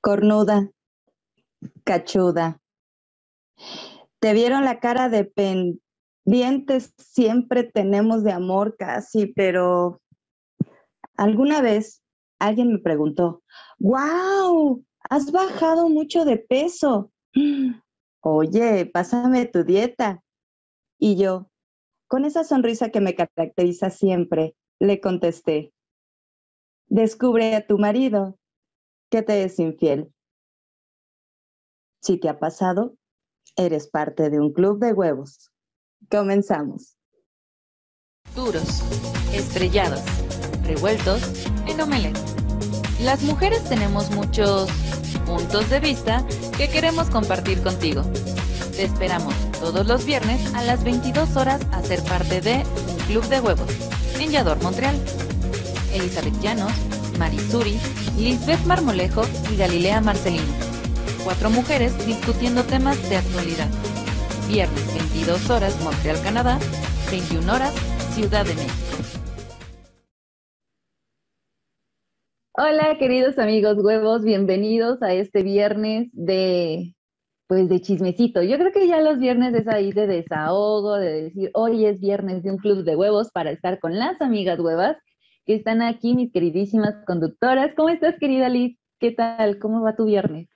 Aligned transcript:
Cornuda, 0.00 0.70
cachuda. 1.84 2.60
Te 4.20 4.32
vieron 4.32 4.64
la 4.64 4.80
cara 4.80 5.08
de 5.08 5.24
pendientes, 5.24 6.94
siempre 6.98 7.64
tenemos 7.64 8.24
de 8.24 8.32
amor 8.32 8.76
casi, 8.76 9.26
pero 9.26 10.00
alguna 11.16 11.60
vez 11.60 12.02
alguien 12.38 12.72
me 12.72 12.78
preguntó, 12.78 13.42
wow, 13.78 14.84
has 15.08 15.30
bajado 15.32 15.88
mucho 15.88 16.24
de 16.24 16.38
peso. 16.38 17.12
Oye, 18.20 18.86
pásame 18.86 19.46
tu 19.46 19.64
dieta. 19.64 20.22
Y 20.98 21.16
yo, 21.16 21.48
con 22.08 22.24
esa 22.24 22.42
sonrisa 22.42 22.90
que 22.90 23.00
me 23.00 23.14
caracteriza 23.14 23.90
siempre, 23.90 24.56
le 24.80 25.00
contesté, 25.00 25.72
descubre 26.88 27.54
a 27.54 27.66
tu 27.66 27.78
marido 27.78 28.38
que 29.10 29.22
te 29.22 29.44
es 29.44 29.58
infiel. 29.58 30.12
Si 32.02 32.18
te 32.18 32.28
ha 32.28 32.38
pasado, 32.38 32.96
eres 33.56 33.88
parte 33.88 34.30
de 34.30 34.38
un 34.40 34.52
club 34.52 34.78
de 34.78 34.92
huevos. 34.92 35.50
Comenzamos. 36.10 36.96
Duros, 38.34 38.82
estrellados, 39.32 40.02
revueltos 40.64 41.22
en 41.66 41.80
omelette. 41.80 42.18
Las 43.02 43.22
mujeres 43.22 43.64
tenemos 43.68 44.10
muchos 44.10 44.68
puntos 45.26 45.68
de 45.70 45.80
vista 45.80 46.26
que 46.56 46.68
queremos 46.68 47.10
compartir 47.10 47.62
contigo. 47.62 48.02
Te 48.76 48.84
esperamos 48.84 49.34
todos 49.60 49.86
los 49.86 50.04
viernes 50.04 50.54
a 50.54 50.62
las 50.62 50.84
22 50.84 51.36
horas 51.36 51.60
a 51.72 51.82
ser 51.82 52.02
parte 52.04 52.40
de 52.40 52.64
un 52.90 52.98
club 53.06 53.24
de 53.28 53.40
huevos 53.40 53.88
en 54.20 54.62
Montreal. 54.62 54.96
Elizabeth 55.92 56.34
Llanos, 56.40 56.72
Marisuri, 57.18 57.76
Lisbeth 58.16 58.64
Marmolejo 58.66 59.22
y 59.52 59.56
Galilea 59.56 60.00
Marcelino. 60.00 60.54
Cuatro 61.24 61.50
mujeres 61.50 61.92
discutiendo 62.06 62.62
temas 62.62 62.96
de 63.10 63.16
actualidad. 63.16 63.68
Viernes 64.48 64.94
22 64.94 65.50
horas 65.50 65.78
Montreal, 65.82 66.16
Canadá, 66.22 66.58
21 67.10 67.52
horas 67.52 67.74
Ciudad 68.14 68.46
de 68.46 68.54
México. 68.54 68.88
Hola 72.52 72.96
queridos 72.98 73.38
amigos 73.38 73.76
huevos, 73.78 74.24
bienvenidos 74.24 75.02
a 75.02 75.12
este 75.12 75.42
viernes 75.42 76.08
de 76.12 76.94
pues 77.46 77.68
de 77.68 77.80
chismecito. 77.80 78.42
Yo 78.42 78.58
creo 78.58 78.72
que 78.72 78.86
ya 78.86 79.00
los 79.00 79.18
viernes 79.18 79.54
es 79.54 79.66
ahí 79.68 79.90
de 79.92 80.06
desahogo, 80.06 80.96
de 80.96 81.22
decir, 81.22 81.50
hoy 81.54 81.86
es 81.86 81.98
viernes 81.98 82.42
de 82.42 82.50
un 82.50 82.58
club 82.58 82.84
de 82.84 82.94
huevos 82.94 83.30
para 83.32 83.50
estar 83.50 83.80
con 83.80 83.98
las 83.98 84.20
amigas 84.20 84.60
huevas 84.60 84.96
que 85.48 85.54
están 85.54 85.80
aquí, 85.80 86.14
mis 86.14 86.30
queridísimas 86.30 86.94
conductoras. 87.06 87.72
¿Cómo 87.74 87.88
estás, 87.88 88.16
querida 88.20 88.50
Liz? 88.50 88.78
¿Qué 89.00 89.12
tal? 89.12 89.58
¿Cómo 89.58 89.80
va 89.80 89.96
tu 89.96 90.04
viernes? 90.04 90.46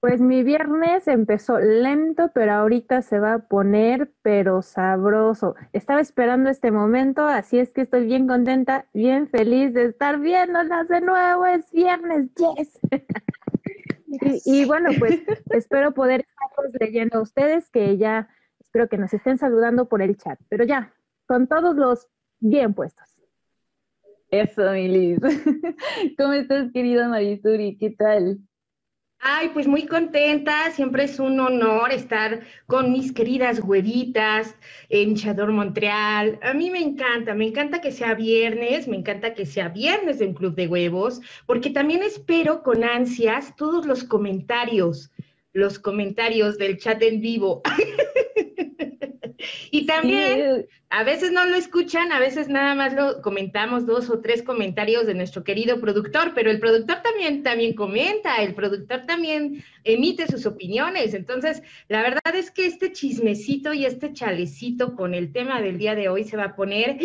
Pues 0.00 0.20
mi 0.20 0.42
viernes 0.42 1.08
empezó 1.08 1.58
lento, 1.58 2.30
pero 2.34 2.52
ahorita 2.52 3.00
se 3.00 3.18
va 3.18 3.32
a 3.32 3.38
poner, 3.48 4.12
pero 4.20 4.60
sabroso. 4.60 5.54
Estaba 5.72 6.02
esperando 6.02 6.50
este 6.50 6.70
momento, 6.70 7.24
así 7.24 7.58
es 7.58 7.72
que 7.72 7.80
estoy 7.80 8.04
bien 8.04 8.26
contenta, 8.26 8.84
bien 8.92 9.28
feliz 9.28 9.72
de 9.72 9.86
estar 9.86 10.20
viéndolas 10.20 10.88
de 10.88 11.00
nuevo. 11.00 11.46
Es 11.46 11.70
viernes, 11.72 12.28
yes. 12.34 12.80
y, 14.44 14.60
y, 14.60 14.64
bueno, 14.66 14.90
pues 14.98 15.22
espero 15.52 15.94
poder 15.94 16.26
estarlos 16.28 16.74
leyendo 16.78 17.16
a 17.16 17.22
ustedes, 17.22 17.70
que 17.70 17.96
ya 17.96 18.28
espero 18.60 18.90
que 18.90 18.98
nos 18.98 19.14
estén 19.14 19.38
saludando 19.38 19.88
por 19.88 20.02
el 20.02 20.18
chat, 20.18 20.38
pero 20.50 20.64
ya, 20.64 20.92
con 21.26 21.46
todos 21.46 21.74
los 21.76 22.08
bien 22.40 22.74
puestos. 22.74 23.11
Eso, 24.32 24.62
mi 24.72 24.88
Liz. 24.88 25.18
¿Cómo 26.18 26.32
estás, 26.32 26.72
querida 26.72 27.06
Marisuri? 27.06 27.76
¿Qué 27.76 27.90
tal? 27.90 28.38
Ay, 29.18 29.50
pues 29.52 29.68
muy 29.68 29.86
contenta, 29.86 30.70
siempre 30.70 31.04
es 31.04 31.20
un 31.20 31.38
honor 31.38 31.92
estar 31.92 32.40
con 32.66 32.90
mis 32.90 33.12
queridas 33.12 33.60
huevitas 33.62 34.56
en 34.88 35.16
Chador 35.16 35.52
Montreal. 35.52 36.38
A 36.42 36.54
mí 36.54 36.70
me 36.70 36.80
encanta, 36.80 37.34
me 37.34 37.46
encanta 37.46 37.82
que 37.82 37.92
sea 37.92 38.14
viernes, 38.14 38.88
me 38.88 38.96
encanta 38.96 39.34
que 39.34 39.44
sea 39.44 39.68
viernes 39.68 40.18
de 40.18 40.28
un 40.28 40.34
club 40.34 40.54
de 40.54 40.66
huevos, 40.66 41.20
porque 41.44 41.68
también 41.68 42.02
espero 42.02 42.62
con 42.62 42.84
ansias 42.84 43.54
todos 43.54 43.84
los 43.84 44.02
comentarios, 44.02 45.12
los 45.52 45.78
comentarios 45.78 46.56
del 46.56 46.78
chat 46.78 47.02
en 47.02 47.20
vivo. 47.20 47.60
y 49.70 49.86
también, 49.86 50.66
a 50.90 51.04
veces 51.04 51.32
no 51.32 51.44
lo 51.46 51.56
escuchan, 51.56 52.12
a 52.12 52.18
veces 52.18 52.48
nada 52.48 52.74
más 52.74 52.94
lo 52.94 53.22
comentamos 53.22 53.86
dos 53.86 54.10
o 54.10 54.20
tres 54.20 54.42
comentarios 54.42 55.06
de 55.06 55.14
nuestro 55.14 55.44
querido 55.44 55.80
productor, 55.80 56.32
pero 56.34 56.50
el 56.50 56.60
productor 56.60 57.02
también, 57.02 57.42
también 57.42 57.74
comenta, 57.74 58.36
el 58.36 58.54
productor 58.54 59.06
también 59.06 59.64
emite 59.84 60.26
sus 60.26 60.46
opiniones. 60.46 61.14
Entonces, 61.14 61.62
la 61.88 62.02
verdad 62.02 62.34
es 62.34 62.50
que 62.50 62.66
este 62.66 62.92
chismecito 62.92 63.72
y 63.72 63.86
este 63.86 64.12
chalecito 64.12 64.94
con 64.94 65.14
el 65.14 65.32
tema 65.32 65.60
del 65.60 65.78
día 65.78 65.94
de 65.94 66.08
hoy 66.08 66.24
se 66.24 66.36
va 66.36 66.44
a 66.44 66.56
poner 66.56 66.98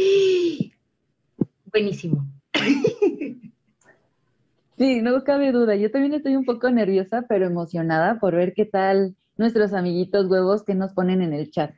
buenísimo. 1.71 2.27
Sí, 4.77 5.01
no 5.01 5.23
cabe 5.23 5.51
duda. 5.51 5.75
Yo 5.75 5.89
también 5.89 6.13
estoy 6.13 6.35
un 6.35 6.45
poco 6.45 6.69
nerviosa, 6.69 7.25
pero 7.27 7.47
emocionada 7.47 8.19
por 8.19 8.35
ver 8.35 8.53
qué 8.53 8.63
tal 8.63 9.15
nuestros 9.35 9.73
amiguitos 9.73 10.27
huevos 10.27 10.63
que 10.63 10.75
nos 10.75 10.93
ponen 10.93 11.23
en 11.23 11.33
el 11.33 11.49
chat. 11.49 11.73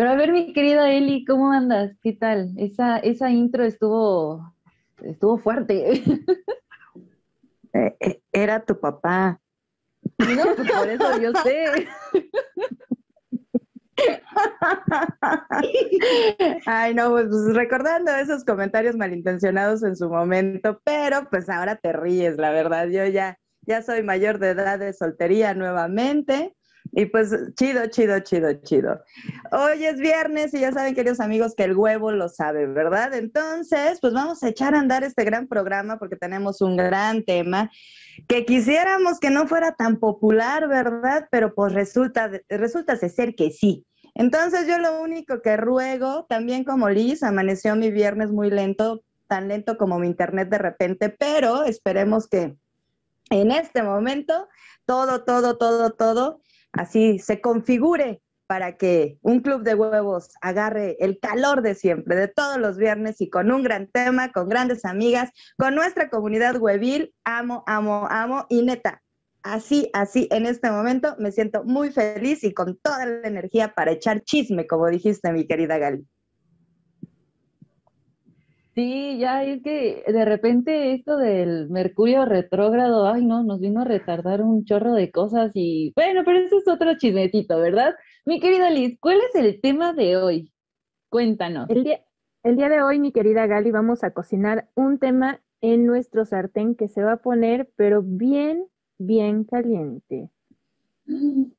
Pero 0.00 0.12
a 0.12 0.14
ver, 0.14 0.32
mi 0.32 0.54
querida 0.54 0.90
Eli, 0.90 1.26
¿cómo 1.26 1.52
andas? 1.52 1.94
¿Qué 2.02 2.14
tal? 2.14 2.54
Esa, 2.56 2.96
esa 3.00 3.30
intro 3.30 3.64
estuvo, 3.64 4.54
estuvo 5.02 5.36
fuerte. 5.36 6.02
Eh, 7.72 7.96
eh, 8.00 8.20
era 8.32 8.64
tu 8.64 8.80
papá. 8.80 9.40
No, 10.18 10.56
pues 10.56 10.72
por 10.72 10.88
eso 10.88 11.20
yo 11.20 11.32
sé. 11.44 11.86
Ay, 16.66 16.94
no, 16.94 17.10
pues, 17.10 17.26
pues 17.28 17.54
recordando 17.54 18.10
esos 18.10 18.44
comentarios 18.44 18.96
malintencionados 18.96 19.84
en 19.84 19.94
su 19.94 20.08
momento, 20.08 20.80
pero 20.82 21.28
pues 21.30 21.48
ahora 21.48 21.76
te 21.76 21.92
ríes, 21.92 22.38
la 22.38 22.50
verdad. 22.50 22.88
Yo 22.88 23.06
ya, 23.06 23.38
ya 23.62 23.82
soy 23.82 24.02
mayor 24.02 24.40
de 24.40 24.48
edad 24.48 24.80
de 24.80 24.92
soltería 24.92 25.54
nuevamente. 25.54 26.56
Y 26.92 27.06
pues 27.06 27.30
chido, 27.54 27.86
chido, 27.86 28.18
chido, 28.20 28.52
chido. 28.62 29.00
Hoy 29.52 29.84
es 29.84 29.98
viernes 29.98 30.52
y 30.54 30.60
ya 30.60 30.72
saben, 30.72 30.94
queridos 30.94 31.20
amigos, 31.20 31.54
que 31.54 31.64
el 31.64 31.76
huevo 31.76 32.10
lo 32.10 32.28
sabe, 32.28 32.66
¿verdad? 32.66 33.14
Entonces, 33.14 33.98
pues 34.00 34.12
vamos 34.12 34.42
a 34.42 34.48
echar 34.48 34.74
a 34.74 34.80
andar 34.80 35.04
este 35.04 35.24
gran 35.24 35.46
programa 35.46 35.98
porque 35.98 36.16
tenemos 36.16 36.60
un 36.60 36.76
gran 36.76 37.24
tema 37.24 37.70
que 38.28 38.44
quisiéramos 38.44 39.20
que 39.20 39.30
no 39.30 39.46
fuera 39.46 39.72
tan 39.72 39.98
popular, 39.98 40.68
¿verdad? 40.68 41.28
Pero 41.30 41.54
pues 41.54 41.72
resulta, 41.72 42.30
resulta 42.48 42.96
ser 42.96 43.34
que 43.34 43.50
sí. 43.50 43.86
Entonces 44.14 44.66
yo 44.66 44.78
lo 44.78 45.00
único 45.00 45.40
que 45.42 45.56
ruego, 45.56 46.26
también 46.28 46.64
como 46.64 46.90
Liz, 46.90 47.22
amaneció 47.22 47.76
mi 47.76 47.90
viernes 47.90 48.30
muy 48.30 48.50
lento, 48.50 49.02
tan 49.28 49.48
lento 49.48 49.78
como 49.78 49.98
mi 49.98 50.08
internet 50.08 50.48
de 50.48 50.58
repente, 50.58 51.08
pero 51.08 51.62
esperemos 51.64 52.28
que 52.28 52.56
en 53.30 53.52
este 53.52 53.82
momento 53.84 54.48
todo, 54.84 55.22
todo, 55.22 55.56
todo, 55.56 55.92
todo 55.92 56.40
así 56.72 57.18
se 57.18 57.40
configure 57.40 58.22
para 58.50 58.76
que 58.76 59.16
un 59.22 59.42
club 59.42 59.62
de 59.62 59.76
huevos 59.76 60.30
agarre 60.40 60.96
el 60.98 61.20
calor 61.20 61.62
de 61.62 61.76
siempre, 61.76 62.16
de 62.16 62.26
todos 62.26 62.58
los 62.58 62.78
viernes 62.78 63.20
y 63.20 63.30
con 63.30 63.52
un 63.52 63.62
gran 63.62 63.86
tema, 63.86 64.32
con 64.32 64.48
grandes 64.48 64.84
amigas, 64.84 65.30
con 65.56 65.76
nuestra 65.76 66.10
comunidad 66.10 66.60
huevil. 66.60 67.14
Amo, 67.22 67.62
amo, 67.68 68.08
amo. 68.10 68.46
Y 68.48 68.62
neta, 68.62 69.02
así, 69.44 69.88
así, 69.92 70.26
en 70.32 70.46
este 70.46 70.68
momento 70.68 71.14
me 71.20 71.30
siento 71.30 71.62
muy 71.62 71.90
feliz 71.90 72.42
y 72.42 72.52
con 72.52 72.76
toda 72.82 73.06
la 73.06 73.28
energía 73.28 73.72
para 73.72 73.92
echar 73.92 74.22
chisme, 74.22 74.66
como 74.66 74.88
dijiste, 74.88 75.32
mi 75.32 75.46
querida 75.46 75.78
Gali. 75.78 76.04
Sí, 78.74 79.18
ya 79.18 79.42
es 79.44 79.62
que 79.62 80.04
de 80.06 80.24
repente 80.24 80.94
esto 80.94 81.16
del 81.16 81.68
Mercurio 81.70 82.24
retrógrado, 82.24 83.06
ay 83.06 83.24
no, 83.26 83.42
nos 83.42 83.60
vino 83.60 83.80
a 83.80 83.84
retardar 83.84 84.42
un 84.42 84.64
chorro 84.64 84.92
de 84.92 85.10
cosas 85.10 85.50
y 85.54 85.92
bueno, 85.96 86.22
pero 86.24 86.38
eso 86.38 86.58
es 86.58 86.68
otro 86.68 86.96
chismetito, 86.96 87.58
¿verdad? 87.58 87.94
Mi 88.24 88.38
querida 88.38 88.70
Liz, 88.70 88.96
¿cuál 89.00 89.18
es 89.28 89.34
el 89.34 89.60
tema 89.60 89.92
de 89.92 90.16
hoy? 90.16 90.52
Cuéntanos. 91.08 91.68
El 91.68 91.82
día, 91.82 92.00
el 92.44 92.56
día 92.56 92.68
de 92.68 92.82
hoy, 92.82 93.00
mi 93.00 93.10
querida 93.10 93.46
Gali, 93.46 93.72
vamos 93.72 94.04
a 94.04 94.12
cocinar 94.12 94.68
un 94.74 94.98
tema 94.98 95.40
en 95.60 95.84
nuestro 95.84 96.24
sartén 96.24 96.76
que 96.76 96.86
se 96.86 97.02
va 97.02 97.12
a 97.12 97.22
poner, 97.22 97.68
pero 97.76 98.02
bien, 98.02 98.66
bien 98.98 99.44
caliente. 99.44 100.30
Un 101.06 101.54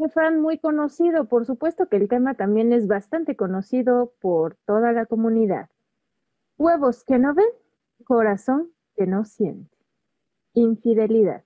refrán 0.00 0.40
muy 0.40 0.58
conocido, 0.58 1.26
por 1.26 1.44
supuesto 1.44 1.88
que 1.88 1.96
el 1.96 2.08
tema 2.08 2.34
también 2.34 2.72
es 2.72 2.86
bastante 2.86 3.34
conocido 3.34 4.12
por 4.20 4.56
toda 4.66 4.92
la 4.92 5.06
comunidad. 5.06 5.68
Huevos 6.56 7.02
que 7.04 7.18
no 7.18 7.34
ven, 7.34 7.48
corazón 8.04 8.70
que 8.96 9.06
no 9.06 9.24
siente. 9.24 9.76
Infidelidad. 10.52 11.42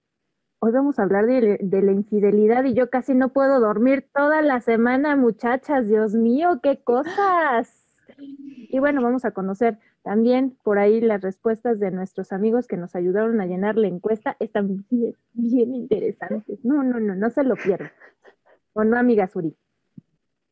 Hoy 0.60 0.72
vamos 0.72 0.98
a 0.98 1.04
hablar 1.04 1.24
de, 1.24 1.58
la 1.60 1.92
infidelidad 1.92 2.64
y 2.64 2.74
yo 2.74 2.90
casi 2.90 3.14
no 3.14 3.32
puedo 3.32 3.58
dormir 3.58 4.06
toda 4.14 4.42
la 4.42 4.60
semana, 4.60 5.16
muchachas. 5.16 5.88
Dios 5.88 6.14
mío, 6.14 6.60
qué 6.62 6.82
cosas. 6.82 7.86
Y 8.18 8.78
bueno, 8.80 9.00
vamos 9.02 9.24
a 9.24 9.30
conocer 9.30 9.78
también 10.02 10.58
por 10.62 10.78
ahí 10.78 11.00
las 11.00 11.22
respuestas 11.22 11.78
de 11.78 11.90
nuestros 11.90 12.32
amigos 12.32 12.66
que 12.66 12.76
nos 12.76 12.94
ayudaron 12.94 13.40
a 13.40 13.46
llenar 13.46 13.76
la 13.76 13.88
encuesta. 13.88 14.36
Están 14.40 14.84
bien, 14.90 15.74
interesantes. 15.74 16.62
No, 16.64 16.82
no, 16.82 17.00
no, 17.00 17.14
no 17.14 17.30
se 17.30 17.44
lo 17.44 17.54
pierdan. 17.56 17.92
¿O 18.74 18.84
no, 18.84 18.98
amiga? 18.98 19.30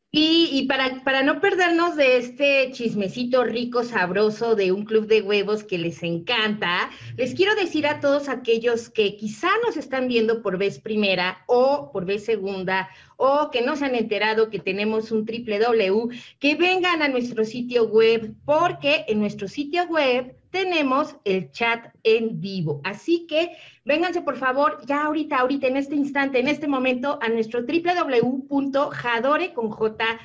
Y, 0.09 0.65
para, 0.67 1.03
para 1.03 1.21
no 1.21 1.41
perdernos 1.41 1.97
de 1.97 2.17
este 2.17 2.71
chismecito 2.71 3.43
rico, 3.43 3.83
sabroso 3.83 4.55
de 4.55 4.71
un 4.71 4.85
club 4.85 5.05
de 5.05 5.21
huevos 5.21 5.65
que 5.65 5.77
les 5.77 6.01
encanta, 6.01 6.89
les 7.17 7.33
quiero 7.35 7.53
decir 7.55 7.85
a 7.85 7.99
todos 7.99 8.29
aquellos 8.29 8.89
que 8.89 9.17
quizá 9.17 9.49
nos 9.65 9.75
están 9.75 10.07
viendo 10.07 10.41
por 10.41 10.57
vez 10.57 10.79
primera 10.79 11.43
o 11.45 11.91
por 11.91 12.05
vez 12.05 12.23
segunda 12.23 12.89
o 13.17 13.51
que 13.51 13.61
no 13.61 13.75
se 13.75 13.85
han 13.85 13.95
enterado 13.95 14.49
que 14.49 14.59
tenemos 14.59 15.11
un 15.11 15.25
triple 15.25 15.59
W, 15.59 16.07
que 16.39 16.55
vengan 16.55 17.01
a 17.01 17.07
nuestro 17.09 17.43
sitio 17.43 17.87
web 17.87 18.33
porque 18.45 19.05
en 19.07 19.19
nuestro 19.19 19.47
sitio 19.47 19.83
web 19.87 20.35
tenemos 20.51 21.15
el 21.25 21.51
chat 21.51 21.93
en 22.03 22.39
vivo. 22.39 22.79
Así 22.83 23.27
que 23.27 23.51
vénganse 23.85 24.21
por 24.21 24.37
favor 24.37 24.79
ya 24.85 25.03
ahorita, 25.05 25.37
ahorita, 25.37 25.67
en 25.67 25.77
este 25.77 25.95
instante, 25.95 26.39
en 26.39 26.47
este 26.47 26.67
momento, 26.67 27.19
a 27.21 27.29
nuestro 27.29 27.61
www.jadore 27.63 29.53
con 29.53 29.69
J 29.69 30.19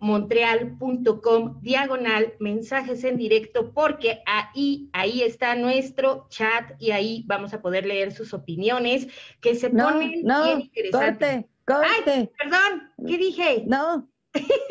montreal.com 0.00 1.60
diagonal 1.60 2.32
mensajes 2.38 3.04
en 3.04 3.16
directo 3.18 3.72
porque 3.72 4.22
ahí 4.24 4.88
ahí 4.92 5.22
está 5.22 5.54
nuestro 5.54 6.26
chat 6.30 6.72
y 6.78 6.92
ahí 6.92 7.24
vamos 7.26 7.52
a 7.52 7.60
poder 7.60 7.86
leer 7.86 8.12
sus 8.12 8.32
opiniones 8.32 9.08
que 9.40 9.54
se 9.54 9.68
ponen 9.68 10.22
bien 10.22 10.60
interesantes. 10.60 11.28
Corte, 11.28 11.48
corte. 11.74 12.32
perdón, 12.38 12.92
¿qué 13.06 13.18
dije? 13.18 13.64
No, 13.66 14.08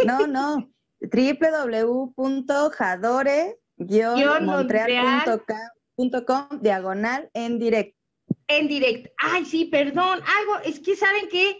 no, 0.05 0.27
no. 0.27 0.69
www.jadore 2.17 3.57
montreal.com 4.41 6.59
diagonal 6.61 7.29
en 7.33 7.59
directo. 7.59 7.97
En 8.47 8.67
directo. 8.67 9.09
Ay, 9.17 9.45
sí, 9.45 9.65
perdón. 9.65 10.21
Algo, 10.39 10.59
es 10.65 10.79
que 10.79 10.95
saben 10.95 11.29
que 11.29 11.57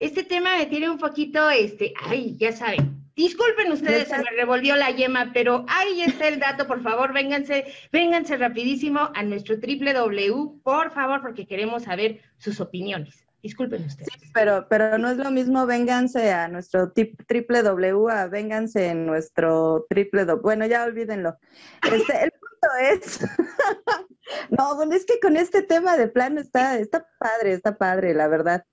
este 0.00 0.22
tema 0.22 0.58
me 0.58 0.66
tiene 0.66 0.88
un 0.88 0.98
poquito, 0.98 1.50
este, 1.50 1.92
ay, 2.00 2.36
ya 2.38 2.52
saben. 2.52 2.96
Disculpen 3.14 3.72
ustedes, 3.72 4.08
se 4.08 4.16
me 4.16 4.30
revolvió 4.36 4.76
la 4.76 4.92
yema, 4.92 5.32
pero 5.34 5.66
ahí 5.68 6.02
está 6.02 6.28
el 6.28 6.38
dato, 6.38 6.68
por 6.68 6.84
favor, 6.84 7.12
vénganse, 7.12 7.64
vénganse 7.90 8.36
rapidísimo 8.36 9.10
a 9.12 9.24
nuestro 9.24 9.56
W, 9.56 10.60
por 10.62 10.92
favor, 10.92 11.20
porque 11.20 11.44
queremos 11.44 11.82
saber 11.82 12.20
sus 12.38 12.60
opiniones. 12.60 13.27
Disculpen 13.42 13.84
ustedes. 13.84 14.08
Sí, 14.12 14.30
pero, 14.34 14.66
pero 14.68 14.98
no 14.98 15.10
es 15.10 15.16
lo 15.16 15.30
mismo, 15.30 15.64
vénganse 15.64 16.32
a 16.32 16.48
nuestro 16.48 16.92
triple 16.92 17.62
W, 17.62 18.10
a 18.10 18.26
vénganse 18.26 18.88
en 18.88 19.06
nuestro 19.06 19.86
triple 19.88 20.24
W. 20.24 20.42
Bueno, 20.42 20.66
ya 20.66 20.84
olvídenlo. 20.84 21.36
Este, 21.82 22.24
el 22.24 22.32
punto 22.32 22.68
es, 22.80 23.20
no, 24.50 24.74
bueno, 24.74 24.94
es 24.94 25.06
que 25.06 25.20
con 25.20 25.36
este 25.36 25.62
tema 25.62 25.96
de 25.96 26.08
plano 26.08 26.40
está, 26.40 26.78
está 26.78 27.06
padre, 27.18 27.52
está 27.52 27.78
padre, 27.78 28.12
la 28.12 28.26
verdad. 28.26 28.64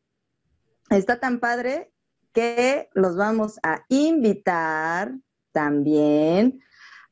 Está 0.90 1.20
tan 1.20 1.40
padre 1.40 1.92
que 2.34 2.90
los 2.94 3.16
vamos 3.16 3.60
a 3.62 3.86
invitar 3.90 5.14
también 5.52 6.60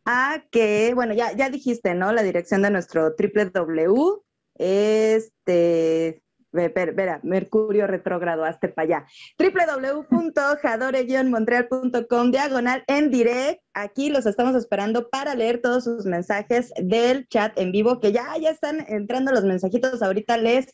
a 0.05 0.43
que, 0.51 0.93
bueno, 0.95 1.13
ya, 1.13 1.33
ya 1.33 1.49
dijiste, 1.49 1.93
¿no? 1.93 2.11
La 2.11 2.23
dirección 2.23 2.63
de 2.63 2.71
nuestro 2.71 3.15
triple 3.15 3.45
W. 3.45 4.21
Este, 4.55 6.23
Verá, 6.53 7.19
Mercurio 7.23 7.87
retrógrado, 7.87 8.45
hasta 8.45 8.71
para 8.71 8.85
allá. 8.85 9.07
www.jadore-montreal.com 9.39 12.31
diagonal 12.31 12.83
en 12.85 13.09
direct. 13.09 13.63
Aquí 13.73 14.11
los 14.11 14.27
estamos 14.27 14.55
esperando 14.55 15.09
para 15.09 15.33
leer 15.33 15.61
todos 15.61 15.85
sus 15.85 16.05
mensajes 16.05 16.71
del 16.77 17.27
chat 17.27 17.57
en 17.57 17.71
vivo, 17.71 17.99
que 17.99 18.11
ya, 18.11 18.37
ya 18.39 18.51
están 18.51 18.85
entrando 18.87 19.31
los 19.31 19.43
mensajitos. 19.43 20.03
Ahorita 20.03 20.37
les 20.37 20.67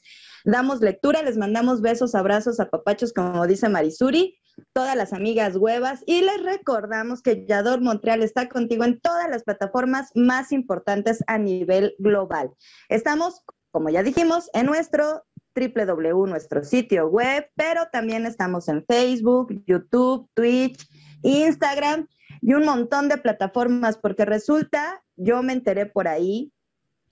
damos 0.44 0.81
lectura, 0.81 1.24
les 1.24 1.38
mandamos 1.38 1.80
besos, 1.81 2.14
abrazos, 2.14 2.60
a 2.60 2.70
papachos, 2.70 3.14
como 3.14 3.48
dice 3.48 3.70
Marisuri, 3.70 4.38
todas 4.74 4.98
las 4.98 5.14
amigas 5.14 5.56
huevas. 5.56 6.04
Y 6.06 6.24
les 6.24 6.44
recordamos 6.44 7.22
que 7.22 7.46
Yador 7.48 7.80
Montreal 7.80 8.22
está 8.22 8.50
contigo 8.50 8.84
en 8.84 9.00
todas 9.00 9.30
las 9.30 9.44
plataformas 9.44 10.12
más 10.14 10.52
importantes 10.52 11.24
a 11.28 11.38
nivel 11.38 11.96
global. 12.00 12.52
Estamos 12.90 13.46
como 13.72 13.90
ya 13.90 14.02
dijimos, 14.02 14.50
en 14.54 14.66
nuestro 14.66 15.24
www, 15.56 16.25
nuestro 16.28 16.63
sitio 16.63 17.07
web, 17.07 17.50
pero 17.56 17.88
también 17.92 18.25
estamos 18.25 18.68
en 18.68 18.86
Facebook, 18.86 19.63
YouTube, 19.66 20.30
Twitch, 20.34 20.88
Instagram 21.24 22.07
y 22.42 22.54
un 22.54 22.66
montón 22.66 23.10
de 23.10 23.18
plataformas, 23.18 23.98
porque 23.98 24.25
resulta, 24.25 25.04
yo 25.16 25.42
me 25.44 25.54
enteré 25.54 25.86
por 25.86 26.07
ahí, 26.07 26.54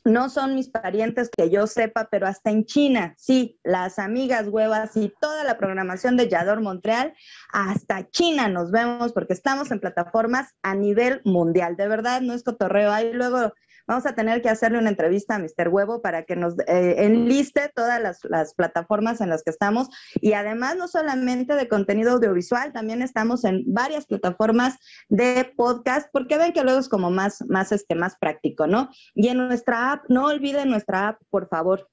no 0.07 0.29
son 0.29 0.55
mis 0.55 0.69
parientes 0.69 1.29
que 1.29 1.49
yo 1.49 1.67
sepa, 1.67 2.07
pero 2.09 2.27
hasta 2.27 2.49
en 2.49 2.65
China, 2.65 3.13
sí, 3.17 3.59
las 3.63 3.99
amigas 3.99 4.47
huevas 4.47 4.95
y 4.95 5.13
toda 5.19 5.43
la 5.43 5.57
programación 5.57 6.15
de 6.15 6.29
Yador 6.29 6.61
Montreal, 6.61 7.13
hasta 7.51 8.09
China 8.09 8.47
nos 8.47 8.71
vemos 8.71 9.11
porque 9.11 9.33
estamos 9.33 9.69
en 9.69 9.81
plataformas 9.81 10.55
a 10.63 10.75
nivel 10.75 11.21
mundial. 11.25 11.75
De 11.75 11.89
verdad, 11.89 12.21
no 12.21 12.33
es 12.33 12.43
cotorreo. 12.43 12.91
Ahí 12.91 13.11
luego 13.11 13.53
Vamos 13.87 14.05
a 14.05 14.15
tener 14.15 14.41
que 14.41 14.49
hacerle 14.49 14.79
una 14.79 14.89
entrevista 14.89 15.35
a 15.35 15.39
Mr. 15.39 15.69
Huevo 15.69 16.01
para 16.01 16.23
que 16.23 16.35
nos 16.35 16.59
eh, 16.67 16.95
enliste 17.05 17.71
todas 17.73 18.01
las, 18.01 18.53
plataformas 18.53 19.21
en 19.21 19.29
las 19.29 19.43
que 19.43 19.49
estamos. 19.49 19.87
Y 20.15 20.33
además, 20.33 20.75
no 20.75 20.87
solamente 20.87 21.55
de 21.55 21.69
contenido 21.69 22.11
audiovisual, 22.11 22.73
también 22.73 23.01
estamos 23.01 23.45
en 23.45 23.63
varias 23.65 24.05
plataformas 24.05 24.77
de 25.07 25.51
podcast, 25.55 26.09
porque 26.11 26.37
ven 26.37 26.51
que 26.51 26.63
luego 26.63 26.79
es 26.79 26.89
como 26.89 27.11
más, 27.11 27.43
más, 27.47 27.71
este, 27.71 27.95
más 27.95 28.17
práctico, 28.19 28.67
¿no? 28.67 28.89
Y 29.15 29.29
en 29.29 29.37
nuestra 29.37 29.93
app, 29.93 30.05
no 30.09 30.25
olviden 30.25 30.69
nuestra 30.69 31.09
app, 31.09 31.21
por 31.29 31.47
favor. 31.47 31.89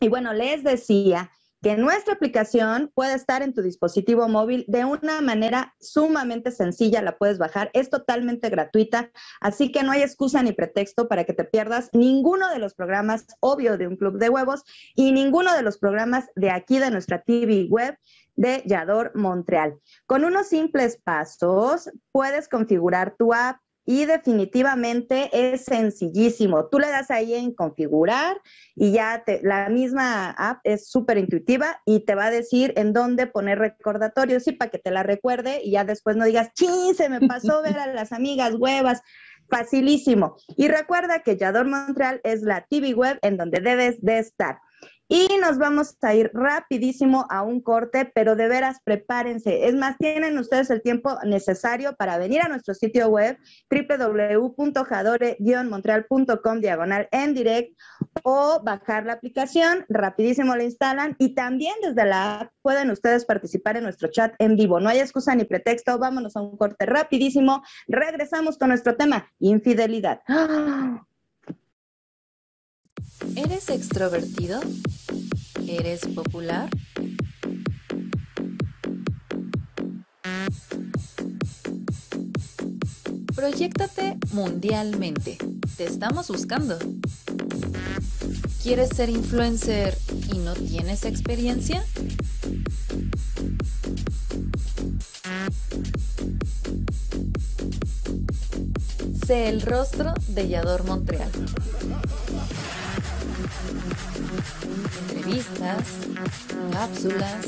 Y 0.00 0.08
bueno, 0.08 0.32
les 0.32 0.64
decía 0.64 1.30
que 1.62 1.76
nuestra 1.76 2.14
aplicación 2.14 2.90
puede 2.94 3.14
estar 3.14 3.42
en 3.42 3.52
tu 3.52 3.62
dispositivo 3.62 4.28
móvil 4.28 4.64
de 4.68 4.84
una 4.84 5.20
manera 5.20 5.74
sumamente 5.80 6.50
sencilla, 6.50 7.02
la 7.02 7.18
puedes 7.18 7.38
bajar, 7.38 7.70
es 7.72 7.90
totalmente 7.90 8.48
gratuita, 8.48 9.10
así 9.40 9.72
que 9.72 9.82
no 9.82 9.92
hay 9.92 10.02
excusa 10.02 10.42
ni 10.42 10.52
pretexto 10.52 11.08
para 11.08 11.24
que 11.24 11.32
te 11.32 11.44
pierdas 11.44 11.90
ninguno 11.92 12.48
de 12.48 12.58
los 12.58 12.74
programas, 12.74 13.26
obvio, 13.40 13.76
de 13.76 13.88
un 13.88 13.96
club 13.96 14.18
de 14.18 14.28
huevos 14.28 14.62
y 14.94 15.12
ninguno 15.12 15.54
de 15.54 15.62
los 15.62 15.78
programas 15.78 16.26
de 16.36 16.50
aquí 16.50 16.78
de 16.78 16.90
nuestra 16.90 17.22
TV 17.22 17.66
web 17.68 17.98
de 18.36 18.62
Yador 18.66 19.10
Montreal. 19.16 19.80
Con 20.06 20.24
unos 20.24 20.46
simples 20.46 21.00
pasos 21.02 21.90
puedes 22.12 22.48
configurar 22.48 23.16
tu 23.18 23.34
app 23.34 23.58
y 23.88 24.04
definitivamente 24.04 25.30
es 25.32 25.64
sencillísimo. 25.64 26.66
Tú 26.66 26.78
le 26.78 26.88
das 26.88 27.10
ahí 27.10 27.32
en 27.32 27.54
configurar 27.54 28.38
y 28.76 28.92
ya 28.92 29.22
te, 29.24 29.40
la 29.42 29.70
misma 29.70 30.28
app 30.32 30.60
es 30.64 30.90
súper 30.90 31.16
intuitiva 31.16 31.80
y 31.86 32.00
te 32.00 32.14
va 32.14 32.26
a 32.26 32.30
decir 32.30 32.74
en 32.76 32.92
dónde 32.92 33.26
poner 33.26 33.58
recordatorios, 33.58 34.42
sí, 34.44 34.52
para 34.52 34.70
que 34.70 34.78
te 34.78 34.90
la 34.90 35.04
recuerde 35.04 35.62
y 35.64 35.70
ya 35.70 35.84
después 35.84 36.16
no 36.16 36.26
digas, 36.26 36.52
¡chin! 36.52 36.94
Se 36.94 37.08
me 37.08 37.26
pasó 37.26 37.62
ver 37.62 37.78
a 37.78 37.86
las 37.86 38.12
amigas 38.12 38.56
huevas. 38.58 39.00
Facilísimo. 39.48 40.36
Y 40.58 40.68
recuerda 40.68 41.20
que 41.20 41.38
Yador 41.38 41.66
Montreal 41.66 42.20
es 42.24 42.42
la 42.42 42.66
TV 42.68 42.92
web 42.92 43.18
en 43.22 43.38
donde 43.38 43.62
debes 43.62 44.02
de 44.02 44.18
estar. 44.18 44.58
Y 45.08 45.26
nos 45.40 45.56
vamos 45.56 45.96
a 46.02 46.14
ir 46.14 46.30
rapidísimo 46.34 47.26
a 47.30 47.42
un 47.42 47.62
corte, 47.62 48.12
pero 48.14 48.36
de 48.36 48.46
veras 48.46 48.76
prepárense. 48.84 49.66
Es 49.66 49.74
más, 49.74 49.96
tienen 49.96 50.36
ustedes 50.38 50.68
el 50.68 50.82
tiempo 50.82 51.16
necesario 51.24 51.96
para 51.96 52.18
venir 52.18 52.42
a 52.42 52.48
nuestro 52.48 52.74
sitio 52.74 53.08
web 53.08 53.38
www.jadore-montreal.com 53.70 56.60
diagonal 56.60 57.08
en 57.10 57.32
direct 57.34 57.74
o 58.22 58.60
bajar 58.62 59.06
la 59.06 59.14
aplicación, 59.14 59.86
rapidísimo 59.88 60.54
la 60.56 60.64
instalan 60.64 61.16
y 61.18 61.34
también 61.34 61.74
desde 61.82 62.04
la 62.04 62.40
app 62.40 62.52
pueden 62.60 62.90
ustedes 62.90 63.24
participar 63.24 63.78
en 63.78 63.84
nuestro 63.84 64.08
chat 64.08 64.34
en 64.38 64.56
vivo. 64.56 64.78
No 64.78 64.90
hay 64.90 64.98
excusa 64.98 65.34
ni 65.34 65.44
pretexto, 65.44 65.98
vámonos 65.98 66.36
a 66.36 66.42
un 66.42 66.58
corte 66.58 66.84
rapidísimo. 66.84 67.62
Regresamos 67.86 68.58
con 68.58 68.68
nuestro 68.68 68.94
tema, 68.96 69.32
infidelidad. 69.38 70.20
¿Eres 73.36 73.70
extrovertido? 73.70 74.60
¿Eres 75.68 76.00
popular? 76.14 76.70
Proyéctate 83.34 84.16
mundialmente. 84.32 85.36
Te 85.76 85.84
estamos 85.84 86.28
buscando. 86.28 86.78
¿Quieres 88.62 88.88
ser 88.96 89.10
influencer 89.10 89.98
y 90.32 90.38
no 90.38 90.54
tienes 90.54 91.04
experiencia? 91.04 91.84
Sé 99.26 99.50
el 99.50 99.60
rostro 99.60 100.14
de 100.28 100.48
Yador 100.48 100.84
Montreal. 100.84 101.30
Entrevistas, 105.28 105.84
cápsulas, 106.72 107.46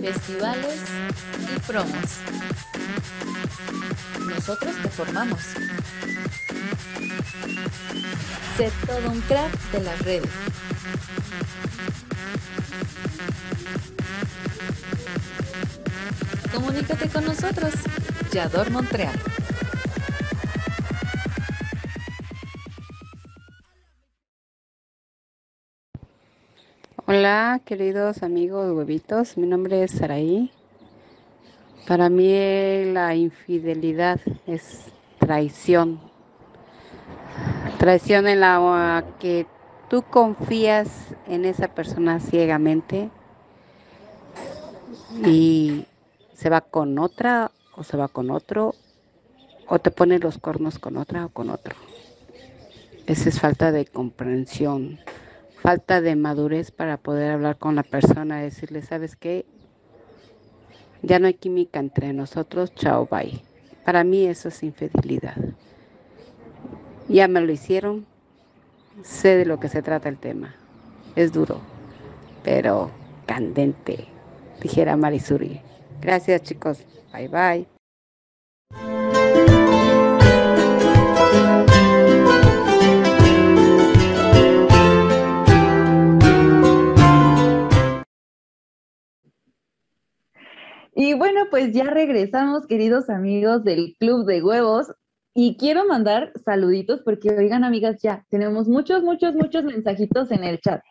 festivales 0.00 0.80
y 1.52 1.60
promos. 1.66 2.04
Nosotros 4.28 4.76
te 4.82 4.88
formamos. 4.88 5.40
Sé 8.56 8.70
todo 8.86 9.10
un 9.10 9.20
crack 9.22 9.52
de 9.72 9.80
las 9.80 9.98
redes. 10.02 10.30
Comunícate 16.54 17.08
con 17.08 17.24
nosotros. 17.24 17.72
Yador 18.30 18.70
Montreal. 18.70 19.18
Hola, 27.12 27.60
queridos 27.64 28.22
amigos 28.22 28.70
huevitos. 28.70 29.36
Mi 29.36 29.48
nombre 29.48 29.82
es 29.82 29.90
Saraí. 29.90 30.52
Para 31.88 32.08
mí 32.08 32.84
la 32.92 33.16
infidelidad 33.16 34.20
es 34.46 34.92
traición. 35.18 36.00
Traición 37.78 38.28
en 38.28 38.38
la 38.38 39.04
que 39.18 39.48
tú 39.88 40.04
confías 40.08 41.08
en 41.26 41.46
esa 41.46 41.66
persona 41.66 42.20
ciegamente 42.20 43.10
y 45.26 45.86
se 46.32 46.48
va 46.48 46.60
con 46.60 46.96
otra 47.00 47.50
o 47.74 47.82
se 47.82 47.96
va 47.96 48.06
con 48.06 48.30
otro 48.30 48.76
o 49.66 49.80
te 49.80 49.90
pone 49.90 50.20
los 50.20 50.38
cornos 50.38 50.78
con 50.78 50.96
otra 50.96 51.26
o 51.26 51.28
con 51.30 51.50
otro. 51.50 51.74
Esa 53.06 53.30
es 53.30 53.40
falta 53.40 53.72
de 53.72 53.84
comprensión, 53.84 55.00
falta 55.60 56.00
de 56.00 56.16
madurez 56.16 56.70
para 56.70 56.96
poder 56.96 57.32
hablar 57.32 57.58
con 57.58 57.76
la 57.76 57.82
persona, 57.82 58.40
decirle, 58.40 58.82
¿sabes 58.82 59.14
qué? 59.16 59.44
Ya 61.02 61.18
no 61.18 61.26
hay 61.26 61.34
química 61.34 61.78
entre 61.80 62.12
nosotros, 62.12 62.74
chao, 62.74 63.06
bye. 63.10 63.44
Para 63.84 64.04
mí 64.04 64.26
eso 64.26 64.48
es 64.48 64.62
infidelidad. 64.62 65.36
Ya 67.08 67.28
me 67.28 67.40
lo 67.40 67.52
hicieron, 67.52 68.06
sé 69.02 69.36
de 69.36 69.44
lo 69.44 69.60
que 69.60 69.68
se 69.68 69.82
trata 69.82 70.08
el 70.08 70.18
tema. 70.18 70.54
Es 71.16 71.32
duro, 71.32 71.60
pero 72.42 72.90
candente, 73.26 74.06
dijera 74.62 74.96
Marisuri. 74.96 75.60
Gracias 76.00 76.42
chicos, 76.42 76.84
bye 77.12 77.28
bye. 77.28 77.79
Y 91.02 91.14
bueno, 91.14 91.46
pues 91.48 91.72
ya 91.72 91.84
regresamos, 91.84 92.66
queridos 92.66 93.08
amigos 93.08 93.64
del 93.64 93.96
Club 93.98 94.26
de 94.26 94.42
Huevos. 94.42 94.92
Y 95.32 95.56
quiero 95.56 95.86
mandar 95.86 96.30
saluditos 96.44 97.00
porque, 97.02 97.30
oigan, 97.30 97.64
amigas, 97.64 98.02
ya 98.02 98.26
tenemos 98.28 98.68
muchos, 98.68 99.02
muchos, 99.02 99.34
muchos 99.34 99.64
mensajitos 99.64 100.30
en 100.30 100.44
el 100.44 100.60
chat. 100.60 100.82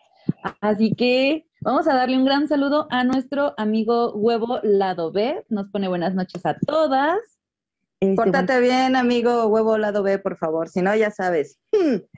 Así 0.62 0.96
que 0.96 1.46
vamos 1.62 1.88
a 1.88 1.94
darle 1.94 2.18
un 2.18 2.26
gran 2.26 2.48
saludo 2.48 2.88
a 2.90 3.04
nuestro 3.04 3.54
amigo 3.58 4.12
Huevo 4.16 4.60
Lado 4.64 5.12
B. 5.12 5.46
Nos 5.48 5.70
pone 5.70 5.88
buenas 5.88 6.16
noches 6.16 6.44
a 6.44 6.58
todas. 6.58 7.20
Este, 8.00 8.16
Pórtate 8.16 8.62
bien, 8.62 8.96
amigo 8.96 9.46
Huevo 9.46 9.78
Lado 9.78 10.02
B, 10.02 10.18
por 10.18 10.38
favor. 10.38 10.70
Si 10.70 10.82
no, 10.82 10.96
ya 10.96 11.12
sabes. 11.12 11.60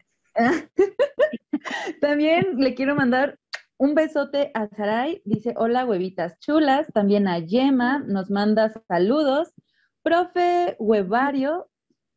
También 1.99 2.55
le 2.55 2.73
quiero 2.73 2.95
mandar 2.95 3.37
un 3.81 3.95
besote 3.95 4.51
a 4.53 4.67
Saray, 4.67 5.23
dice 5.25 5.55
hola 5.57 5.85
huevitas 5.85 6.37
chulas, 6.37 6.85
también 6.93 7.27
a 7.27 7.39
Yema, 7.39 7.97
nos 7.97 8.29
manda 8.29 8.71
saludos. 8.87 9.55
Profe 10.03 10.75
Huevario 10.77 11.67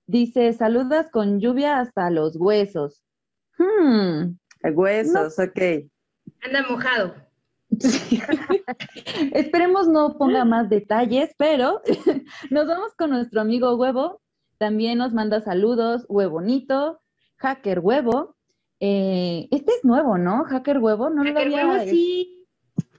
dice 0.06 0.52
saludas 0.52 1.08
con 1.10 1.40
lluvia 1.40 1.80
hasta 1.80 2.10
los 2.10 2.36
huesos. 2.36 3.02
Hmm, 3.56 4.36
huesos, 4.74 5.38
ok. 5.38 5.88
Anda 6.42 6.66
mojado. 6.68 7.14
Esperemos 9.32 9.88
no 9.88 10.18
ponga 10.18 10.44
más 10.44 10.68
detalles, 10.68 11.30
pero 11.38 11.80
nos 12.50 12.66
vamos 12.66 12.92
con 12.94 13.08
nuestro 13.08 13.40
amigo 13.40 13.74
Huevo. 13.76 14.20
También 14.58 14.98
nos 14.98 15.14
manda 15.14 15.40
saludos, 15.40 16.04
Huevonito, 16.10 17.00
Hacker 17.36 17.80
Huevo. 17.80 18.33
Eh, 18.80 19.48
este 19.50 19.72
es 19.72 19.84
nuevo, 19.84 20.18
¿no? 20.18 20.44
Hacker 20.44 20.78
Huevo, 20.78 21.10
no 21.10 21.22
Hacker 21.22 21.48
lo 21.48 21.56
Huevo, 21.56 21.84
sí. 21.84 22.46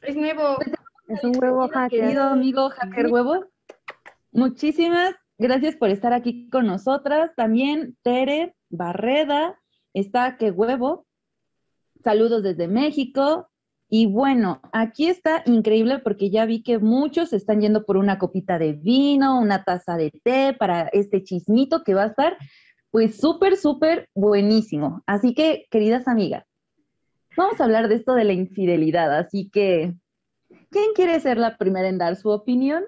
Es 0.01 0.15
nuevo. 0.15 0.57
Es 1.07 1.23
un 1.23 1.37
huevo 1.37 1.67
hacker. 1.67 2.01
Querido 2.01 2.23
amigo 2.23 2.69
Hacker 2.69 3.07
Huevo, 3.07 3.45
muchísimas 4.31 5.15
gracias 5.37 5.75
por 5.75 5.89
estar 5.89 6.13
aquí 6.13 6.49
con 6.49 6.65
nosotras. 6.65 7.31
También 7.35 7.97
Tere 8.01 8.55
Barreda 8.69 9.59
está 9.93 10.37
que 10.37 10.51
huevo. 10.51 11.05
Saludos 12.03 12.43
desde 12.43 12.67
México. 12.67 13.49
Y 13.87 14.07
bueno, 14.07 14.61
aquí 14.73 15.07
está 15.07 15.43
increíble 15.45 15.99
porque 15.99 16.31
ya 16.31 16.45
vi 16.45 16.63
que 16.63 16.79
muchos 16.79 17.33
están 17.33 17.61
yendo 17.61 17.85
por 17.85 17.97
una 17.97 18.17
copita 18.17 18.57
de 18.57 18.73
vino, 18.73 19.39
una 19.39 19.63
taza 19.63 19.95
de 19.95 20.11
té 20.23 20.55
para 20.57 20.87
este 20.87 21.23
chismito 21.23 21.83
que 21.83 21.93
va 21.93 22.03
a 22.03 22.07
estar 22.07 22.37
pues 22.95 23.17
súper, 23.17 23.57
súper 23.57 24.07
buenísimo. 24.15 25.03
Así 25.05 25.33
que, 25.33 25.67
queridas 25.69 26.07
amigas, 26.07 26.45
vamos 27.35 27.59
a 27.59 27.65
hablar 27.65 27.89
de 27.89 27.95
esto 27.95 28.13
de 28.13 28.23
la 28.23 28.31
infidelidad. 28.31 29.17
Así 29.17 29.49
que, 29.51 29.93
¿quién 30.69 30.93
quiere 30.95 31.19
ser 31.19 31.37
la 31.37 31.57
primera 31.57 31.89
en 31.89 31.97
dar 31.97 32.15
su 32.15 32.29
opinión? 32.29 32.85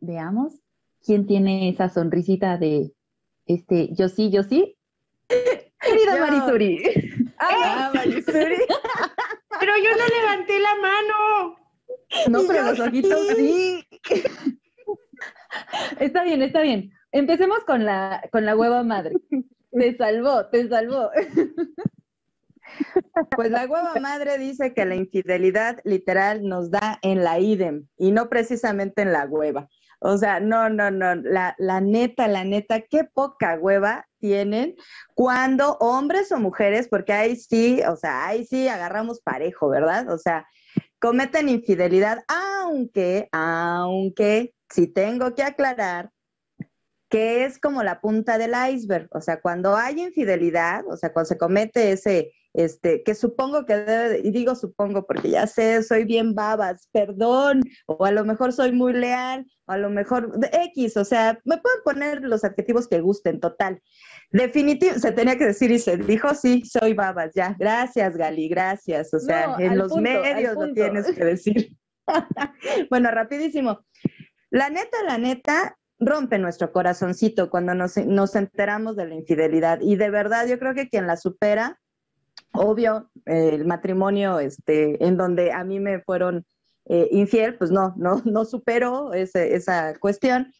Veamos 0.00 0.54
quién 1.00 1.28
tiene 1.28 1.68
esa 1.68 1.88
sonrisita 1.88 2.58
de 2.58 2.90
este, 3.46 3.90
yo 3.94 4.08
sí, 4.08 4.32
yo 4.32 4.42
sí. 4.42 4.76
Querida 5.28 6.16
Yo. 6.16 6.26
Marisuri. 6.26 6.82
Ah, 7.38 7.92
Marisuri. 7.94 8.56
Pero 9.60 9.72
yo 9.76 9.90
no 9.96 10.06
levanté 10.22 10.58
la 10.58 10.74
mano. 10.82 11.56
No, 12.30 12.40
pero 12.48 12.64
los 12.64 12.80
ojitos 12.80 13.28
sí. 13.36 13.86
Está 16.00 16.24
bien, 16.24 16.42
está 16.42 16.62
bien. 16.62 16.92
Empecemos 17.16 17.64
con 17.64 17.86
la, 17.86 18.22
con 18.30 18.44
la 18.44 18.54
hueva 18.54 18.82
madre. 18.82 19.14
Te 19.72 19.96
salvó, 19.96 20.46
te 20.46 20.68
salvó. 20.68 21.10
Pues 23.36 23.50
la 23.50 23.66
hueva 23.66 23.94
madre 24.00 24.38
dice 24.38 24.74
que 24.74 24.84
la 24.84 24.94
infidelidad 24.96 25.78
literal 25.84 26.42
nos 26.44 26.70
da 26.70 26.98
en 27.02 27.22
la 27.22 27.38
idem 27.38 27.86
y 27.96 28.10
no 28.10 28.28
precisamente 28.28 29.02
en 29.02 29.12
la 29.12 29.26
hueva. 29.26 29.68
O 30.00 30.16
sea, 30.16 30.40
no, 30.40 30.70
no, 30.70 30.90
no, 30.90 31.14
la, 31.14 31.54
la 31.58 31.80
neta, 31.80 32.26
la 32.26 32.44
neta, 32.44 32.80
qué 32.82 33.04
poca 33.04 33.58
hueva 33.58 34.06
tienen 34.18 34.76
cuando 35.14 35.76
hombres 35.78 36.32
o 36.32 36.38
mujeres, 36.38 36.88
porque 36.88 37.12
ahí 37.12 37.36
sí, 37.36 37.82
o 37.86 37.96
sea, 37.96 38.26
ahí 38.26 38.46
sí 38.46 38.68
agarramos 38.68 39.20
parejo, 39.20 39.68
¿verdad? 39.68 40.10
O 40.10 40.18
sea, 40.18 40.46
cometen 40.98 41.48
infidelidad, 41.48 42.24
aunque, 42.28 43.28
aunque, 43.32 44.54
si 44.70 44.86
tengo 44.86 45.34
que 45.34 45.42
aclarar 45.42 46.10
que 47.08 47.44
es 47.44 47.58
como 47.60 47.82
la 47.82 48.00
punta 48.00 48.36
del 48.38 48.52
iceberg, 48.72 49.08
o 49.12 49.20
sea, 49.20 49.40
cuando 49.40 49.76
hay 49.76 50.00
infidelidad, 50.00 50.84
o 50.88 50.96
sea, 50.96 51.12
cuando 51.12 51.28
se 51.28 51.38
comete 51.38 51.92
ese, 51.92 52.32
este, 52.52 53.02
que 53.04 53.14
supongo 53.14 53.64
que 53.66 53.76
debe, 53.76 54.08
de- 54.08 54.18
y 54.26 54.30
digo 54.30 54.54
supongo 54.54 55.06
porque 55.06 55.30
ya 55.30 55.46
sé, 55.46 55.82
soy 55.82 56.04
bien 56.04 56.34
babas, 56.34 56.88
perdón, 56.92 57.60
o 57.86 58.04
a 58.04 58.10
lo 58.10 58.24
mejor 58.24 58.52
soy 58.52 58.72
muy 58.72 58.92
leal, 58.92 59.46
o 59.66 59.72
a 59.72 59.76
lo 59.78 59.90
mejor 59.90 60.32
X, 60.52 60.96
o 60.96 61.04
sea, 61.04 61.38
me 61.44 61.58
pueden 61.58 61.78
poner 61.84 62.22
los 62.22 62.44
adjetivos 62.44 62.88
que 62.88 63.00
gusten, 63.00 63.40
total. 63.40 63.80
Definitivo, 64.32 64.98
se 64.98 65.12
tenía 65.12 65.36
que 65.38 65.46
decir 65.46 65.70
y 65.70 65.78
se 65.78 65.96
dijo, 65.98 66.34
sí, 66.34 66.62
soy 66.64 66.94
babas, 66.94 67.30
ya, 67.34 67.54
gracias 67.58 68.16
Gali, 68.16 68.48
gracias, 68.48 69.14
o 69.14 69.20
sea, 69.20 69.48
No, 69.48 69.60
en 69.60 69.78
los 69.78 69.92
punto, 69.92 70.10
medios 70.22 70.54
lo 70.54 70.72
tienes 70.72 71.06
que 71.12 71.24
decir. 71.24 71.76
bueno, 72.90 73.10
rapidísimo. 73.10 73.84
La 74.50 74.70
neta, 74.70 75.02
la 75.04 75.18
neta, 75.18 75.76
rompe 75.98 76.38
nuestro 76.38 76.72
corazoncito 76.72 77.50
cuando 77.50 77.74
nos, 77.74 77.96
nos 77.98 78.34
enteramos 78.36 78.96
de 78.96 79.06
la 79.06 79.14
infidelidad. 79.14 79.80
Y 79.80 79.96
de 79.96 80.10
verdad, 80.10 80.46
yo 80.46 80.58
creo 80.58 80.74
que 80.74 80.88
quien 80.88 81.06
la 81.06 81.16
supera, 81.16 81.78
obvio, 82.52 83.10
el 83.24 83.66
matrimonio 83.66 84.38
este, 84.40 85.04
en 85.04 85.16
donde 85.16 85.52
a 85.52 85.64
mí 85.64 85.80
me 85.80 86.00
fueron 86.00 86.44
eh, 86.86 87.08
infiel, 87.10 87.56
pues 87.58 87.70
no, 87.70 87.94
no, 87.96 88.22
no 88.24 88.44
superó 88.44 89.12
ese- 89.12 89.54
esa 89.54 89.98
cuestión. 89.98 90.52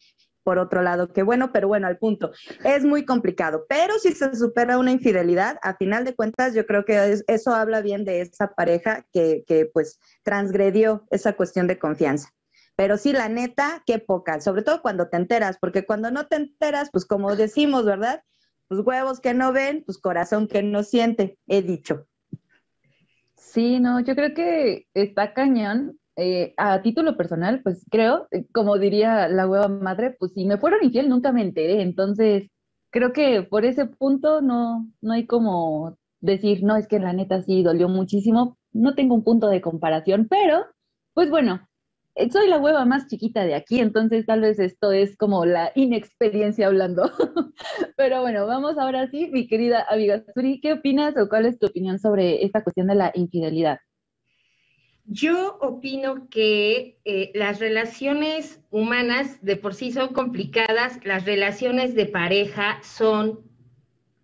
por 0.43 0.59
otro 0.59 0.81
lado, 0.81 1.11
qué 1.11 1.23
bueno, 1.23 1.51
pero 1.51 1.67
bueno, 1.67 1.87
al 1.87 1.97
punto. 1.97 2.31
Es 2.63 2.85
muy 2.85 3.03
complicado, 3.03 3.65
pero 3.67 3.99
si 3.99 4.13
se 4.13 4.33
supera 4.33 4.77
una 4.77 4.93
infidelidad, 4.93 5.57
a 5.61 5.75
final 5.75 6.05
de 6.05 6.15
cuentas, 6.15 6.53
yo 6.53 6.65
creo 6.65 6.85
que 6.85 7.21
eso 7.27 7.53
habla 7.53 7.81
bien 7.81 8.05
de 8.05 8.21
esa 8.21 8.53
pareja 8.55 9.05
que, 9.11 9.43
que 9.45 9.65
pues 9.65 9.99
transgredió 10.23 11.05
esa 11.11 11.33
cuestión 11.33 11.67
de 11.67 11.77
confianza. 11.77 12.29
Pero 12.77 12.97
sí, 12.97 13.11
la 13.11 13.27
neta, 13.27 13.81
qué 13.87 13.97
poca, 13.97 14.39
sobre 14.39 14.61
todo 14.61 14.83
cuando 14.83 15.09
te 15.09 15.17
enteras, 15.17 15.57
porque 15.59 15.83
cuando 15.83 16.11
no 16.11 16.27
te 16.27 16.35
enteras, 16.35 16.89
pues 16.91 17.05
como 17.05 17.35
decimos, 17.35 17.85
¿verdad? 17.85 18.21
Pues 18.67 18.81
huevos 18.85 19.19
que 19.19 19.33
no 19.33 19.51
ven, 19.51 19.81
pues 19.83 19.97
corazón 19.97 20.47
que 20.47 20.61
no 20.61 20.83
siente, 20.83 21.39
he 21.47 21.63
dicho. 21.63 22.05
Sí, 23.35 23.79
no, 23.79 23.99
yo 24.01 24.15
creo 24.15 24.35
que 24.35 24.85
está 24.93 25.33
cañón. 25.33 25.97
Eh, 26.17 26.53
a 26.57 26.81
título 26.83 27.17
personal, 27.17 27.61
pues 27.63 27.83
creo, 27.89 28.27
eh, 28.29 28.45
como 28.51 28.77
diría 28.77 29.27
la 29.27 29.47
hueva 29.47 29.67
madre, 29.67 30.15
pues 30.17 30.33
si 30.33 30.45
me 30.45 30.57
fueron 30.57 30.83
infiel 30.83 31.09
nunca 31.09 31.31
me 31.31 31.41
enteré. 31.41 31.81
Entonces, 31.81 32.49
creo 32.91 33.11
que 33.11 33.41
por 33.41 33.65
ese 33.65 33.87
punto 33.87 34.41
no, 34.41 34.87
no 35.01 35.13
hay 35.13 35.25
como 35.25 35.97
decir, 36.21 36.63
no, 36.63 36.75
es 36.75 36.87
que 36.87 36.99
la 36.99 37.13
neta 37.13 37.41
sí 37.41 37.63
dolió 37.63 37.89
muchísimo. 37.89 38.55
No 38.71 38.93
tengo 38.93 39.15
un 39.15 39.23
punto 39.23 39.47
de 39.49 39.61
comparación, 39.61 40.27
pero, 40.29 40.65
pues 41.13 41.31
bueno, 41.31 41.67
soy 42.31 42.47
la 42.47 42.57
hueva 42.57 42.85
más 42.85 43.07
chiquita 43.07 43.45
de 43.45 43.55
aquí, 43.55 43.79
entonces 43.79 44.25
tal 44.25 44.41
vez 44.41 44.59
esto 44.59 44.91
es 44.91 45.15
como 45.17 45.45
la 45.45 45.71
inexperiencia 45.75 46.67
hablando. 46.67 47.11
Pero 47.97 48.21
bueno, 48.21 48.47
vamos 48.47 48.77
ahora 48.77 49.07
sí, 49.09 49.29
mi 49.31 49.47
querida 49.47 49.85
amiga 49.89 50.23
Suri, 50.33 50.59
¿qué 50.59 50.73
opinas 50.73 51.15
o 51.17 51.29
cuál 51.29 51.45
es 51.45 51.59
tu 51.59 51.67
opinión 51.67 51.99
sobre 51.99 52.43
esta 52.43 52.63
cuestión 52.63 52.87
de 52.87 52.95
la 52.95 53.11
infidelidad? 53.13 53.79
Yo 55.09 55.57
opino 55.61 56.27
que 56.29 56.99
eh, 57.05 57.31
las 57.33 57.59
relaciones 57.59 58.61
humanas 58.71 59.41
de 59.41 59.55
por 59.55 59.73
sí 59.73 59.93
son 59.93 60.09
complicadas, 60.09 60.99
las 61.05 61.25
relaciones 61.25 61.95
de 61.95 62.07
pareja 62.07 62.79
son 62.83 63.39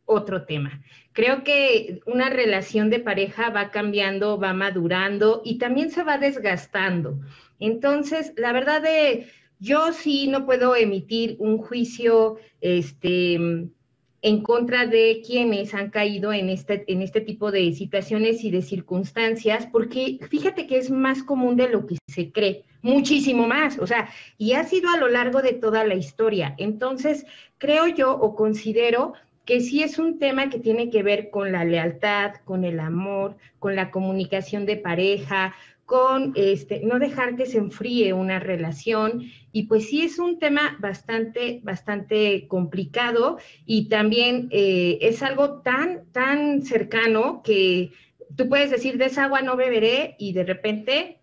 otro 0.05 0.45
tema. 0.45 0.83
Creo 1.13 1.43
que 1.43 2.01
una 2.05 2.29
relación 2.29 2.89
de 2.89 2.99
pareja 2.99 3.49
va 3.49 3.71
cambiando, 3.71 4.37
va 4.37 4.53
madurando 4.53 5.41
y 5.45 5.57
también 5.57 5.89
se 5.89 6.03
va 6.03 6.17
desgastando. 6.17 7.19
Entonces, 7.65 8.33
la 8.37 8.51
verdad 8.51 8.83
yo 9.59 9.93
sí 9.93 10.27
no 10.27 10.45
puedo 10.45 10.75
emitir 10.75 11.37
un 11.39 11.57
juicio, 11.57 12.37
este, 12.59 13.39
en 14.23 14.41
contra 14.41 14.87
de 14.87 15.21
quienes 15.25 15.73
han 15.73 15.89
caído 15.89 16.31
en 16.31 16.49
este, 16.49 16.85
en 16.87 17.01
este 17.01 17.21
tipo 17.21 17.51
de 17.51 17.73
situaciones 17.73 18.43
y 18.43 18.51
de 18.51 18.61
circunstancias, 18.61 19.67
porque 19.71 20.17
fíjate 20.29 20.65
que 20.65 20.77
es 20.77 20.89
más 20.89 21.23
común 21.23 21.57
de 21.57 21.69
lo 21.69 21.85
que 21.85 21.97
se 22.07 22.31
cree, 22.31 22.63
muchísimo 22.81 23.47
más, 23.47 23.77
o 23.79 23.85
sea, 23.85 24.09
y 24.37 24.53
ha 24.53 24.63
sido 24.63 24.89
a 24.89 24.97
lo 24.97 25.09
largo 25.09 25.41
de 25.41 25.53
toda 25.53 25.83
la 25.83 25.95
historia. 25.95 26.55
Entonces, 26.57 27.25
creo 27.57 27.87
yo 27.87 28.13
o 28.13 28.35
considero 28.35 29.13
que 29.45 29.59
sí 29.59 29.83
es 29.83 29.99
un 29.99 30.19
tema 30.19 30.49
que 30.49 30.59
tiene 30.59 30.89
que 30.89 31.03
ver 31.03 31.29
con 31.29 31.51
la 31.51 31.65
lealtad, 31.65 32.35
con 32.45 32.63
el 32.63 32.79
amor, 32.79 33.35
con 33.59 33.75
la 33.75 33.91
comunicación 33.91 34.65
de 34.65 34.77
pareja, 34.77 35.53
con 35.93 36.33
este, 36.35 36.81
no 36.83 36.97
dejar 36.97 37.35
que 37.35 37.45
se 37.45 37.59
enfríe 37.59 38.13
una 38.13 38.39
relación. 38.39 39.29
Y 39.51 39.67
pues 39.67 39.89
sí 39.89 40.01
es 40.01 40.17
un 40.17 40.39
tema 40.39 40.75
bastante, 40.79 41.59
bastante 41.61 42.47
complicado 42.47 43.37
y 43.67 43.89
también 43.89 44.47
eh, 44.49 44.97
es 45.01 45.21
algo 45.21 45.61
tan, 45.61 46.11
tan 46.11 46.63
cercano 46.63 47.43
que 47.43 47.91
tú 48.35 48.49
puedes 48.49 48.71
decir, 48.71 48.97
de 48.97 49.05
esa 49.05 49.25
agua 49.25 49.43
no 49.43 49.55
beberé 49.55 50.15
y 50.17 50.33
de 50.33 50.43
repente 50.43 51.19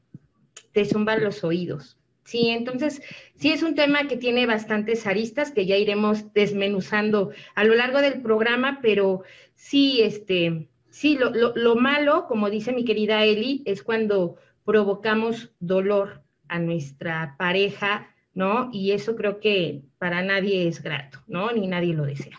te 0.71 0.85
zumban 0.85 1.25
los 1.25 1.43
oídos. 1.43 1.99
Sí, 2.23 2.51
entonces 2.51 3.03
sí 3.35 3.51
es 3.51 3.65
un 3.65 3.75
tema 3.75 4.07
que 4.07 4.17
tiene 4.17 4.47
bastantes 4.47 5.05
aristas 5.05 5.51
que 5.51 5.67
ya 5.67 5.77
iremos 5.77 6.33
desmenuzando 6.33 7.33
a 7.57 7.65
lo 7.65 7.75
largo 7.75 8.01
del 8.01 8.23
programa, 8.23 8.79
pero 8.81 9.25
sí, 9.57 10.01
este, 10.01 10.69
sí, 10.91 11.19
lo, 11.19 11.33
lo 11.57 11.75
malo, 11.75 12.27
como 12.29 12.51
dice 12.51 12.73
mi 12.73 12.85
querida 12.85 13.25
Eli, 13.25 13.65
es 13.67 13.83
cuando 13.83 14.37
provocamos 14.65 15.53
dolor 15.61 16.23
a 16.49 16.59
nuestra 16.59 17.37
pareja, 17.39 18.09
¿no? 18.35 18.71
Y 18.73 18.93
eso 18.93 19.17
creo 19.17 19.41
que 19.41 19.83
para 19.99 20.23
nadie 20.23 20.69
es 20.69 20.83
grato, 20.83 21.19
¿no? 21.27 21.53
Ni 21.53 21.67
nadie 21.67 21.95
lo 21.95 22.05
desea. 22.05 22.39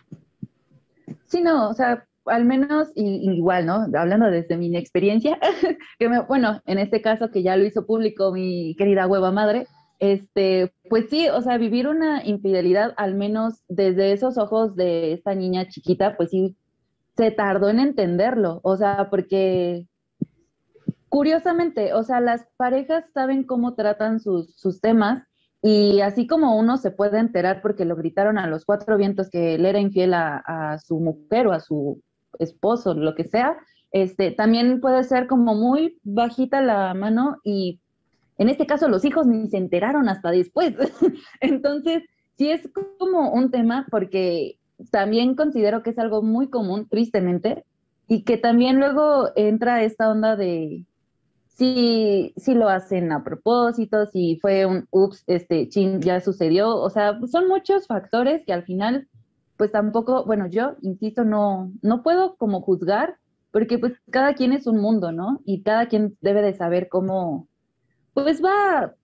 Sí, 1.26 1.42
no, 1.42 1.70
o 1.70 1.74
sea, 1.74 2.06
al 2.26 2.46
menos 2.46 2.90
igual, 2.96 3.66
¿no? 3.66 3.88
Hablando 3.98 4.30
desde 4.30 4.58
mi 4.58 4.76
experiencia, 4.76 5.40
que 6.00 6.08
bueno, 6.28 6.62
en 6.66 6.78
este 6.78 7.02
caso 7.02 7.32
que 7.32 7.44
ya 7.44 7.56
lo 7.56 7.66
hizo 7.66 7.86
público 7.86 8.32
mi 8.32 8.76
querida 8.76 9.08
hueva 9.08 9.32
madre, 9.32 9.68
este, 10.00 10.74
pues 10.90 11.10
sí, 11.10 11.30
o 11.30 11.42
sea, 11.42 11.58
vivir 11.58 11.88
una 11.88 12.26
infidelidad, 12.26 12.94
al 12.98 13.14
menos 13.14 13.64
desde 13.68 14.14
esos 14.14 14.38
ojos 14.38 14.76
de 14.76 15.14
esta 15.14 15.36
niña 15.36 15.68
chiquita, 15.68 16.18
pues 16.18 16.32
sí, 16.32 16.58
se 17.16 17.30
tardó 17.32 17.70
en 17.70 17.80
entenderlo, 17.80 18.62
o 18.64 18.78
sea, 18.78 19.10
porque 19.10 19.86
curiosamente, 21.12 21.94
o 21.94 22.04
sea, 22.04 22.22
las 22.22 22.48
parejas 22.56 23.04
saben 23.14 23.44
cómo 23.44 23.74
tratan 23.74 24.22
sus, 24.22 24.80
temas 24.82 25.22
y 25.62 26.00
así 26.00 26.26
como 26.26 26.58
uno 26.58 26.78
se 26.78 26.90
puede 26.90 27.20
enterar 27.20 27.62
porque 27.62 27.84
lo 27.84 27.98
gritaron 27.98 28.38
a 28.38 28.48
los 28.48 28.64
cuatro 28.64 28.96
vientos 28.96 29.30
que 29.30 29.56
él 29.56 29.66
era 29.66 29.82
infiel 29.82 30.14
a, 30.14 30.78
su 30.82 31.02
mujer 31.02 31.48
o 31.48 31.52
a 31.52 31.60
su 31.60 32.02
esposo, 32.40 32.94
lo 32.94 33.14
que 33.14 33.26
sea, 33.26 33.58
este, 33.92 34.32
también 34.32 34.80
puede 34.80 35.04
ser 35.04 35.28
como 35.28 35.54
muy 35.54 36.00
bajita 36.04 36.62
la 36.62 36.94
mano 36.94 37.40
y 37.44 37.82
en 38.38 38.48
este 38.48 38.66
caso 38.66 38.88
los 38.88 39.04
hijos 39.04 39.28
ni 39.28 39.50
se 39.50 39.58
enteraron 39.58 40.08
hasta 40.08 40.32
después. 40.32 40.76
Entonces, 41.42 42.04
sí 42.38 42.50
es 42.50 42.70
como 42.98 43.34
un 43.34 43.52
tema 43.52 43.86
porque 43.92 44.60
también 44.92 45.36
considero 45.36 45.84
que 45.84 45.90
es 45.90 46.00
algo 46.00 46.22
muy 46.22 46.50
común, 46.50 46.88
tristemente, 46.88 47.66
y 48.08 48.24
que 48.24 48.38
también 48.38 48.80
luego 48.80 49.28
entra 49.36 49.84
esta 49.84 50.10
onda 50.10 50.38
de, 50.38 50.86
si, 51.62 52.34
si 52.38 52.56
lo 52.56 52.70
hacen 52.70 53.12
a 53.12 53.24
propósito, 53.24 54.08
si 54.08 54.40
fue 54.42 54.66
un 54.66 54.88
ups, 54.90 55.24
este, 55.28 55.70
chin, 55.70 56.02
ya 56.02 56.20
sucedió, 56.20 56.76
o 56.76 56.90
sea, 56.90 57.20
son 57.28 57.48
muchos 57.48 57.86
factores 57.86 58.44
que 58.48 58.52
al 58.52 58.64
final, 58.64 59.08
pues 59.58 59.72
tampoco, 59.72 60.26
bueno, 60.26 60.48
yo, 60.48 60.76
insisto, 60.82 61.24
no, 61.24 61.72
no 61.84 62.02
puedo 62.02 62.36
como 62.38 62.62
juzgar, 62.62 63.18
porque 63.52 63.78
pues 63.78 63.94
cada 64.10 64.34
quien 64.34 64.54
es 64.54 64.66
un 64.66 64.82
mundo, 64.82 65.12
¿no? 65.12 65.42
Y 65.46 65.62
cada 65.62 65.88
quien 65.88 66.18
debe 66.22 66.42
de 66.42 66.56
saber 66.56 66.90
cómo, 66.90 67.48
pues 68.16 68.44
va 68.44 68.96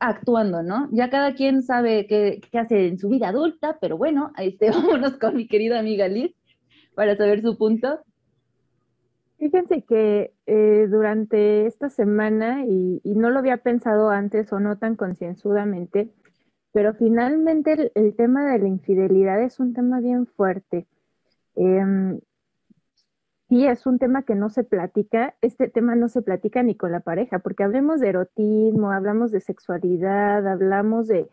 actuando, 0.00 0.62
¿no? 0.62 0.88
Ya 0.92 1.10
cada 1.10 1.34
quien 1.34 1.62
sabe 1.62 2.06
qué, 2.06 2.40
qué 2.50 2.58
hace 2.58 2.88
en 2.88 2.98
su 2.98 3.10
vida 3.10 3.28
adulta, 3.28 3.76
pero 3.82 3.98
bueno, 3.98 4.32
este, 4.38 4.70
vámonos 4.70 5.18
con 5.18 5.36
mi 5.36 5.46
querida 5.46 5.78
amiga 5.78 6.08
Liz 6.08 6.34
para 6.94 7.16
saber 7.16 7.42
su 7.42 7.58
punto. 7.58 8.00
Fíjense 9.42 9.82
que 9.82 10.32
eh, 10.46 10.86
durante 10.88 11.66
esta 11.66 11.90
semana, 11.90 12.64
y, 12.64 13.00
no 13.04 13.28
lo 13.28 13.40
había 13.40 13.56
pensado 13.56 14.08
antes 14.08 14.52
o 14.52 14.60
no 14.60 14.78
tan 14.78 14.94
concienzudamente, 14.94 16.12
pero 16.70 16.94
finalmente 16.94 17.90
el, 17.96 18.14
tema 18.14 18.52
de 18.52 18.60
la 18.60 18.68
infidelidad 18.68 19.42
es 19.42 19.58
un 19.58 19.74
tema 19.74 19.98
bien 19.98 20.28
fuerte. 20.28 20.86
Eh, 21.56 22.20
sí, 23.48 23.66
es 23.66 23.84
un 23.84 23.98
tema 23.98 24.22
que 24.22 24.36
no 24.36 24.48
se 24.48 24.62
platica, 24.62 25.34
este 25.40 25.68
tema 25.68 25.96
no 25.96 26.08
se 26.08 26.22
platica 26.22 26.62
ni 26.62 26.76
con 26.76 26.92
la 26.92 27.00
pareja, 27.00 27.40
porque 27.40 27.64
hablemos 27.64 27.98
de 27.98 28.10
erotismo, 28.10 28.92
hablamos 28.92 29.32
de 29.32 29.40
sexualidad, 29.40 30.46
hablamos 30.46 31.08
de 31.08 31.28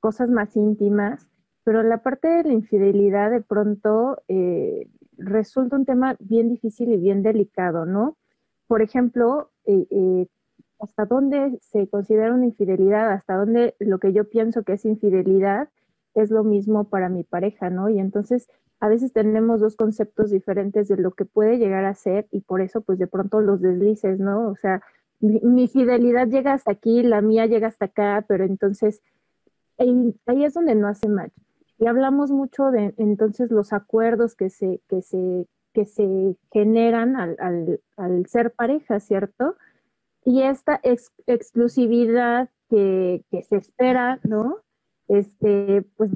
cosas 0.00 0.28
más 0.30 0.56
íntimas, 0.56 1.28
pero 1.62 1.84
la 1.84 2.02
parte 2.02 2.26
de 2.26 2.42
la 2.42 2.52
infidelidad 2.54 3.30
de 3.30 3.40
pronto 3.40 4.20
eh, 4.26 4.88
resulta 5.16 5.76
un 5.76 5.84
tema 5.84 6.16
bien 6.20 6.48
difícil 6.48 6.92
y 6.92 6.96
bien 6.96 7.22
delicado, 7.22 7.86
¿no? 7.86 8.16
Por 8.66 8.82
ejemplo, 8.82 9.50
eh, 9.64 9.86
eh, 9.90 10.26
hasta 10.80 11.04
dónde 11.04 11.58
se 11.60 11.88
considera 11.88 12.34
una 12.34 12.46
infidelidad, 12.46 13.12
hasta 13.12 13.36
dónde 13.36 13.76
lo 13.78 13.98
que 13.98 14.12
yo 14.12 14.28
pienso 14.28 14.64
que 14.64 14.74
es 14.74 14.84
infidelidad 14.84 15.68
es 16.14 16.30
lo 16.30 16.44
mismo 16.44 16.84
para 16.84 17.08
mi 17.08 17.24
pareja, 17.24 17.70
¿no? 17.70 17.88
Y 17.88 17.98
entonces 17.98 18.48
a 18.80 18.88
veces 18.88 19.12
tenemos 19.12 19.60
dos 19.60 19.76
conceptos 19.76 20.30
diferentes 20.30 20.88
de 20.88 20.96
lo 20.96 21.12
que 21.12 21.24
puede 21.24 21.58
llegar 21.58 21.84
a 21.84 21.94
ser 21.94 22.26
y 22.32 22.40
por 22.40 22.60
eso 22.60 22.80
pues 22.80 22.98
de 22.98 23.06
pronto 23.06 23.40
los 23.40 23.60
deslices, 23.60 24.18
¿no? 24.18 24.48
O 24.48 24.56
sea, 24.56 24.82
mi, 25.20 25.68
fidelidad 25.68 26.26
llega 26.26 26.52
hasta 26.52 26.72
aquí, 26.72 27.02
la 27.04 27.20
mía 27.20 27.46
llega 27.46 27.68
hasta 27.68 27.84
acá, 27.86 28.24
pero 28.26 28.44
entonces 28.44 29.00
ahí, 29.78 30.16
ahí 30.26 30.44
es 30.44 30.54
donde 30.54 30.74
no 30.74 30.88
hace 30.88 31.08
match. 31.08 31.32
Y 31.82 31.86
hablamos 31.88 32.30
mucho 32.30 32.70
de 32.70 32.94
entonces 32.96 33.50
los 33.50 33.72
acuerdos 33.72 34.36
que 34.36 34.50
se, 34.50 34.80
que 34.88 35.02
se, 35.02 35.48
que 35.72 35.84
se 35.84 36.36
generan 36.52 37.16
al, 37.16 38.26
ser 38.28 38.52
pareja, 38.52 39.00
¿cierto? 39.00 39.56
Y 40.24 40.42
esta 40.42 40.80
exclusividad 41.26 42.50
que, 42.70 43.24
se 43.48 43.56
espera, 43.56 44.20
¿no? 44.22 44.58
Este, 45.08 45.82
pues 45.96 46.12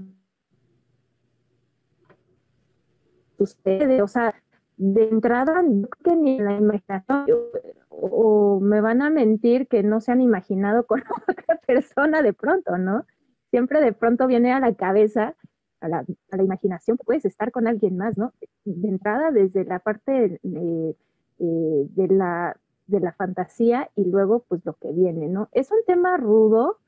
sucede, 3.36 4.02
o 4.02 4.06
sea, 4.06 4.36
de 4.76 5.08
entrada, 5.08 5.62
no 5.62 5.88
que 6.04 6.14
ni 6.14 6.36
en 6.38 6.44
la 6.44 6.58
imaginación, 6.58 7.40
o, 7.88 8.60
me 8.60 8.80
van 8.80 9.02
a 9.02 9.10
mentir 9.10 9.66
que 9.66 9.82
no 9.82 10.00
se 10.00 10.12
han 10.12 10.20
imaginado 10.20 10.86
con 10.86 11.02
otra 11.28 11.56
persona 11.66 12.22
de 12.22 12.34
pronto, 12.34 12.78
¿no? 12.78 13.04
siempre 13.50 13.80
de 13.80 13.92
pronto 13.92 14.26
viene 14.26 14.52
a 14.52 14.60
la 14.60 14.74
cabeza, 14.74 15.34
a 15.80 15.88
la, 15.88 16.04
a 16.30 16.36
la 16.36 16.42
imaginación, 16.42 16.96
puedes 16.98 17.24
estar 17.24 17.52
con 17.52 17.66
alguien 17.66 17.96
más, 17.96 18.16
¿no? 18.16 18.32
De 18.64 18.88
entrada, 18.88 19.30
desde 19.30 19.64
la 19.64 19.78
parte 19.78 20.40
eh, 20.42 20.94
de, 21.38 22.08
la, 22.08 22.56
de 22.86 23.00
la 23.00 23.12
fantasía 23.12 23.90
y 23.94 24.04
luego, 24.04 24.44
pues 24.48 24.64
lo 24.64 24.74
que 24.74 24.92
viene, 24.92 25.28
¿no? 25.28 25.48
Es 25.52 25.70
un 25.70 25.78
tema 25.86 26.16
rudo, 26.16 26.78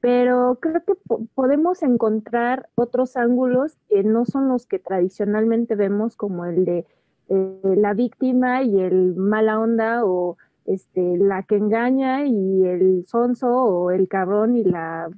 pero 0.00 0.58
creo 0.60 0.82
que 0.84 0.94
podemos 1.34 1.82
encontrar 1.82 2.68
otros 2.74 3.16
ángulos 3.16 3.76
que 3.88 4.04
no 4.04 4.24
son 4.24 4.48
los 4.48 4.66
que 4.66 4.78
tradicionalmente 4.78 5.74
vemos, 5.74 6.16
como 6.16 6.44
el 6.44 6.64
de 6.64 6.86
eh, 7.28 7.74
la 7.76 7.94
víctima 7.94 8.62
y 8.62 8.80
el 8.80 9.16
mala 9.16 9.58
onda 9.58 10.04
o 10.04 10.36
este, 10.64 11.16
la 11.18 11.42
que 11.42 11.56
engaña 11.56 12.26
y 12.26 12.64
el 12.66 13.04
sonso 13.06 13.48
o 13.48 13.90
el 13.90 14.08
cabrón 14.08 14.56
y 14.56 14.64
la 14.64 15.10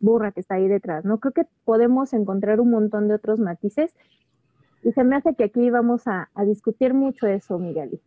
burra 0.00 0.32
que 0.32 0.40
está 0.40 0.56
ahí 0.56 0.68
detrás, 0.68 1.04
¿no? 1.04 1.18
Creo 1.20 1.32
que 1.32 1.46
podemos 1.64 2.12
encontrar 2.12 2.60
un 2.60 2.70
montón 2.70 3.08
de 3.08 3.14
otros 3.14 3.38
matices 3.38 3.94
y 4.82 4.92
se 4.92 5.04
me 5.04 5.16
hace 5.16 5.34
que 5.34 5.44
aquí 5.44 5.70
vamos 5.70 6.02
a, 6.06 6.30
discutir 6.46 6.94
mucho 6.94 7.26
eso, 7.26 7.58
Miguel. 7.58 8.00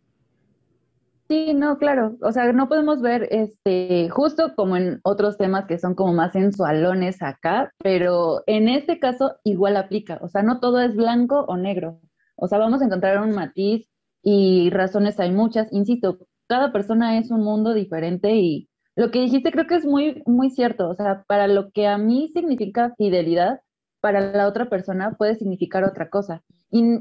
Sí, 1.28 1.54
no, 1.54 1.78
claro. 1.78 2.16
O 2.20 2.32
sea, 2.32 2.52
no 2.52 2.68
podemos 2.68 3.00
ver 3.00 3.28
este, 3.30 4.08
justo 4.10 4.54
como 4.54 4.76
en 4.76 5.00
otros 5.04 5.38
temas 5.38 5.66
que 5.66 5.78
son 5.78 5.94
como 5.94 6.12
más 6.12 6.32
sensualones 6.32 7.22
acá, 7.22 7.72
pero 7.78 8.42
en 8.46 8.68
este 8.68 8.98
caso 8.98 9.36
igual 9.42 9.76
aplica. 9.76 10.18
O 10.20 10.28
sea, 10.28 10.42
no 10.42 10.60
todo 10.60 10.80
es 10.80 10.94
blanco 10.94 11.44
o 11.48 11.56
negro. 11.56 12.00
O 12.36 12.48
sea, 12.48 12.58
vamos 12.58 12.82
a 12.82 12.84
encontrar 12.84 13.22
un 13.22 13.34
matiz 13.34 13.88
y 14.22 14.68
razones 14.70 15.18
hay 15.18 15.30
muchas. 15.30 15.72
Insisto, 15.72 16.18
cada 16.46 16.72
persona 16.72 17.18
es 17.18 17.30
un 17.30 17.42
mundo 17.42 17.72
diferente 17.72 18.34
y 18.36 18.68
lo 18.96 19.10
que 19.10 19.20
dijiste 19.20 19.50
creo 19.50 19.66
que 19.66 19.76
es 19.76 19.84
muy, 19.84 20.22
muy 20.26 20.50
cierto. 20.50 20.88
O 20.88 20.94
sea, 20.94 21.24
para 21.26 21.48
lo 21.48 21.70
que 21.70 21.86
a 21.86 21.98
mí 21.98 22.30
significa 22.32 22.94
fidelidad, 22.96 23.60
para 24.00 24.20
la 24.32 24.46
otra 24.46 24.68
persona 24.68 25.12
puede 25.16 25.34
significar 25.34 25.84
otra 25.84 26.10
cosa. 26.10 26.42
Y 26.70 27.00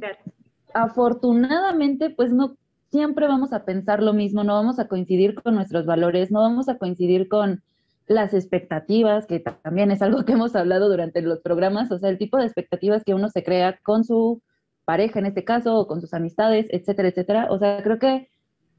afortunadamente, 0.74 2.10
pues 2.10 2.32
no 2.32 2.56
siempre 2.90 3.28
vamos 3.28 3.54
a 3.54 3.66
pensar 3.66 4.02
lo 4.02 4.14
mismo, 4.14 4.44
no 4.44 4.54
vamos 4.54 4.80
a 4.80 4.88
coincidir 4.88 5.36
con 5.36 5.56
nuestros 5.56 5.86
valores, 5.86 6.32
no 6.32 6.42
vamos 6.42 6.70
a 6.70 6.78
coincidir 6.78 7.28
con 7.28 7.64
las 8.08 8.34
expectativas, 8.34 9.26
que 9.26 9.40
también 9.40 9.92
es 9.92 10.02
algo 10.02 10.26
que 10.26 10.34
hemos 10.34 10.56
hablado 10.56 10.90
durante 10.90 11.22
los 11.22 11.40
programas, 11.42 11.92
o 11.92 11.98
sea, 11.98 12.10
el 12.10 12.18
tipo 12.18 12.38
de 12.38 12.46
expectativas 12.46 13.04
que 13.04 13.14
uno 13.14 13.30
se 13.30 13.44
crea 13.44 13.80
con 13.84 14.04
su 14.04 14.42
pareja 14.86 15.20
en 15.20 15.26
este 15.26 15.44
caso, 15.44 15.76
o 15.76 15.88
con 15.88 16.02
sus 16.02 16.14
amistades, 16.14 16.68
etcétera, 16.70 17.10
etcétera. 17.10 17.48
O 17.50 17.58
sea, 17.58 17.82
creo 17.82 18.00
que 18.00 18.30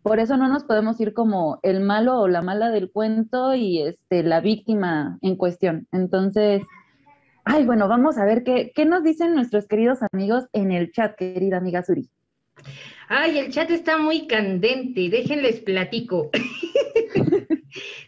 por 0.05 0.21
eso 0.21 0.37
no 0.37 0.49
nos 0.49 0.65
podemos 0.65 1.01
ir 1.01 1.15
como 1.15 1.61
el 1.63 1.81
malo 1.81 2.21
o 2.21 2.29
la 2.29 2.43
mala 2.43 2.71
del 2.71 2.91
cuento 2.91 3.55
y 3.55 3.81
este, 3.81 4.23
la 4.23 4.43
víctima 4.43 5.19
en 5.23 5.35
cuestión. 5.35 5.89
Entonces, 5.93 6.61
ay, 7.47 7.65
bueno, 7.65 7.89
vamos 7.89 8.19
a 8.19 8.27
ver 8.27 8.45
qué, 8.45 8.71
qué 8.75 8.85
nos 8.85 9.03
dicen 9.03 9.35
nuestros 9.35 9.67
queridos 9.67 10.01
amigos 10.13 10.45
en 10.53 10.73
el 10.73 10.93
chat, 10.93 11.17
querida 11.17 11.57
amiga 11.57 11.83
Suri. 11.83 12.11
Ay, 13.09 13.39
el 13.39 13.51
chat 13.51 13.71
está 13.71 13.97
muy 13.97 14.27
candente, 14.27 15.09
déjenles 15.09 15.61
platico. 15.61 16.31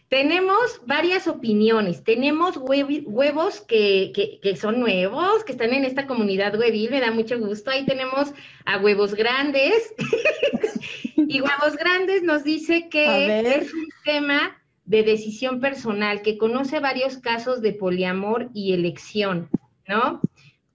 Tenemos 0.09 0.81
varias 0.85 1.27
opiniones. 1.27 2.03
Tenemos 2.03 2.57
huevos 2.57 3.61
que, 3.61 4.39
que, 4.41 4.55
son 4.55 4.79
nuevos, 4.79 5.43
que 5.43 5.51
están 5.51 5.73
en 5.73 5.83
esta 5.83 6.07
comunidad 6.07 6.57
huevil, 6.57 6.91
me 6.91 7.01
da 7.01 7.11
mucho 7.11 7.37
gusto. 7.39 7.71
Ahí 7.71 7.85
tenemos 7.85 8.33
a 8.65 8.77
huevos 8.77 9.13
grandes. 9.13 9.93
y 11.15 11.41
huevos 11.41 11.75
grandes 11.77 12.23
nos 12.23 12.43
dice 12.43 12.87
que 12.89 13.39
es 13.57 13.73
un 13.73 13.89
tema 14.05 14.57
de 14.85 15.03
decisión 15.03 15.59
personal, 15.59 16.21
que 16.21 16.37
conoce 16.37 16.79
varios 16.79 17.17
casos 17.17 17.61
de 17.61 17.73
poliamor 17.73 18.49
y 18.53 18.71
elección, 18.71 19.49
¿no? 19.85 20.21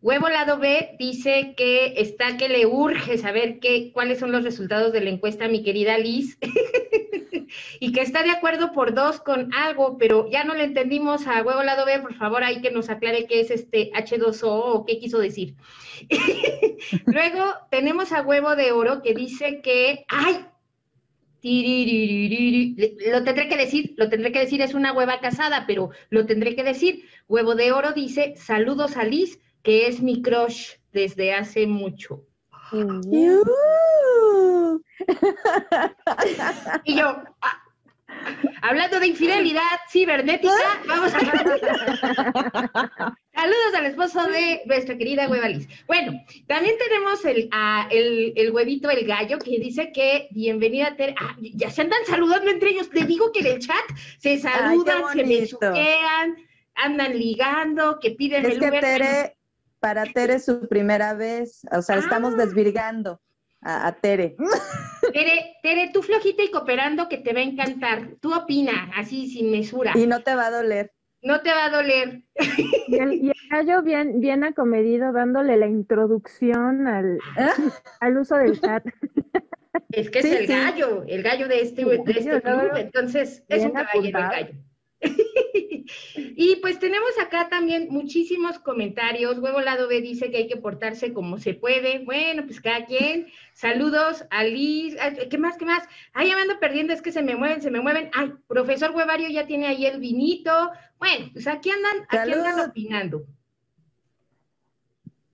Huevo 0.02 0.28
lado 0.28 0.58
B 0.58 0.96
dice 0.98 1.54
que 1.56 1.94
está 1.98 2.36
que 2.36 2.48
le 2.48 2.66
urge 2.66 3.18
saber 3.18 3.60
qué, 3.60 3.92
cuáles 3.92 4.18
son 4.18 4.32
los 4.32 4.42
resultados 4.42 4.92
de 4.92 5.00
la 5.00 5.10
encuesta, 5.10 5.46
mi 5.46 5.62
querida 5.62 5.96
Liz, 5.96 6.38
y 7.80 7.92
que 7.92 8.00
está 8.00 8.24
de 8.24 8.30
acuerdo 8.30 8.72
por 8.72 8.94
dos 8.94 9.20
con 9.20 9.54
algo, 9.54 9.98
pero 9.98 10.28
ya 10.28 10.42
no 10.42 10.54
le 10.54 10.64
entendimos 10.64 11.28
a 11.28 11.40
Huevo 11.42 11.62
lado 11.62 11.86
B, 11.86 12.00
por 12.00 12.14
favor, 12.16 12.42
hay 12.42 12.60
que 12.60 12.72
nos 12.72 12.90
aclare 12.90 13.28
qué 13.28 13.42
es 13.42 13.52
este 13.52 13.92
H2O 13.92 14.48
o 14.48 14.84
qué 14.84 14.98
quiso 14.98 15.20
decir. 15.20 15.54
Luego 17.06 17.44
tenemos 17.70 18.10
a 18.10 18.22
Huevo 18.22 18.56
de 18.56 18.72
Oro 18.72 19.02
que 19.02 19.14
dice 19.14 19.60
que, 19.62 20.04
ay, 20.08 20.46
lo 23.08 23.22
tendré 23.22 23.48
que 23.48 23.56
decir, 23.56 23.94
lo 23.96 24.08
tendré 24.08 24.32
que 24.32 24.40
decir, 24.40 24.62
es 24.62 24.74
una 24.74 24.92
hueva 24.92 25.20
casada, 25.20 25.62
pero 25.64 25.90
lo 26.10 26.26
tendré 26.26 26.56
que 26.56 26.64
decir. 26.64 27.04
Huevo 27.28 27.54
de 27.54 27.70
Oro 27.70 27.92
dice, 27.92 28.34
saludos 28.36 28.96
a 28.96 29.04
Liz 29.04 29.38
que 29.62 29.86
es 29.86 30.02
mi 30.02 30.22
crush 30.22 30.72
desde 30.92 31.32
hace 31.34 31.66
mucho. 31.66 32.24
y 36.84 36.96
yo, 36.96 37.22
ah, 37.40 37.62
hablando 38.62 39.00
de 39.00 39.08
infidelidad 39.08 39.62
cibernética, 39.90 40.82
vamos 40.86 41.12
a 41.14 41.18
Saludos 43.34 43.74
al 43.74 43.86
esposo 43.86 44.26
de 44.26 44.62
nuestra 44.66 44.96
querida 44.96 45.28
Huevaliz. 45.28 45.66
Bueno, 45.86 46.12
también 46.46 46.76
tenemos 46.78 47.24
el, 47.24 47.48
el, 48.36 48.50
huevito, 48.52 48.90
el 48.90 49.06
gallo, 49.06 49.38
que 49.38 49.58
dice 49.58 49.90
que 49.92 50.28
bienvenida 50.30 50.94
Tere. 50.96 51.14
Ah, 51.18 51.36
ya 51.40 51.70
se 51.70 51.82
andan 51.82 52.04
saludando 52.06 52.50
entre 52.50 52.70
ellos. 52.70 52.90
Te 52.90 53.04
digo 53.04 53.32
que 53.32 53.40
en 53.40 53.46
el 53.46 53.58
chat 53.58 53.84
se 54.18 54.38
saludan, 54.38 55.02
se 55.12 55.24
besuquean, 55.24 56.36
andan 56.74 57.18
ligando, 57.18 57.98
que 57.98 58.12
piden 58.12 58.44
el 58.44 58.58
Tere, 58.58 59.36
para 59.82 60.04
Tere 60.04 60.38
su 60.38 60.68
primera 60.68 61.12
vez. 61.12 61.66
O 61.72 61.82
sea, 61.82 61.96
estamos 61.96 62.34
ah. 62.34 62.44
desvirgando 62.44 63.20
a, 63.60 63.92
Tere. 64.00 64.36
Tere. 65.12 65.56
Tere, 65.62 65.90
tú 65.92 66.02
flojita 66.02 66.44
y 66.44 66.50
cooperando 66.52 67.08
que 67.08 67.18
te 67.18 67.34
va 67.34 67.40
a 67.40 67.42
encantar. 67.42 68.10
Tú 68.20 68.32
opina, 68.32 68.90
así 68.96 69.28
sin 69.28 69.50
mesura. 69.50 69.92
Y 69.96 70.06
no 70.06 70.22
te 70.22 70.34
va 70.36 70.46
a 70.46 70.50
doler. 70.50 70.92
No 71.20 71.42
te 71.42 71.50
va 71.50 71.66
a 71.66 71.70
doler. 71.70 72.22
Y 72.88 72.96
el, 72.96 73.32
gallo 73.50 73.82
bien, 73.82 74.20
bien 74.20 74.44
acomedido 74.44 75.12
dándole 75.12 75.56
la 75.56 75.66
introducción 75.66 76.86
al, 76.86 77.18
¿Ah? 77.36 77.52
al 78.00 78.18
uso 78.18 78.36
del 78.36 78.60
chat. 78.60 78.84
Es 79.90 80.10
que 80.10 80.20
es 80.20 80.24
el 80.24 80.46
gallo, 80.46 81.04
el 81.06 81.22
gallo 81.22 81.48
de 81.48 81.60
este, 81.60 81.84
de 81.84 81.96
este 82.06 82.40
club, 82.40 82.76
entonces 82.76 83.44
es 83.48 83.64
un 83.64 83.72
caballero 83.72 84.18
el 84.18 84.24
gallo. 84.24 84.54
y 86.14 86.56
pues 86.56 86.78
tenemos 86.78 87.10
acá 87.20 87.48
también 87.48 87.88
muchísimos 87.90 88.58
comentarios. 88.58 89.38
Huevo 89.38 89.60
Lado 89.60 89.88
B 89.88 90.00
dice 90.00 90.30
que 90.30 90.38
hay 90.38 90.46
que 90.46 90.56
portarse 90.56 91.12
como 91.12 91.38
se 91.38 91.54
puede. 91.54 92.04
Bueno, 92.04 92.44
pues 92.44 92.60
cada 92.60 92.84
quien. 92.84 93.28
Saludos 93.52 94.24
a 94.30 94.44
Liz. 94.44 94.96
¿Qué 95.30 95.38
más? 95.38 95.56
¿Qué 95.56 95.64
más? 95.64 95.84
Ay, 96.12 96.28
ya 96.28 96.36
me 96.36 96.42
ando 96.42 96.58
perdiendo, 96.60 96.92
es 96.92 97.02
que 97.02 97.12
se 97.12 97.22
me 97.22 97.36
mueven, 97.36 97.62
se 97.62 97.70
me 97.70 97.80
mueven. 97.80 98.10
Ay, 98.14 98.32
profesor 98.48 98.92
Huevario 98.92 99.28
ya 99.28 99.46
tiene 99.46 99.66
ahí 99.66 99.86
el 99.86 100.00
vinito. 100.00 100.70
Bueno, 100.98 101.26
pues 101.32 101.46
aquí 101.46 101.70
andan, 101.70 102.06
aquí 102.08 102.32
andan 102.32 102.70
opinando. 102.70 103.26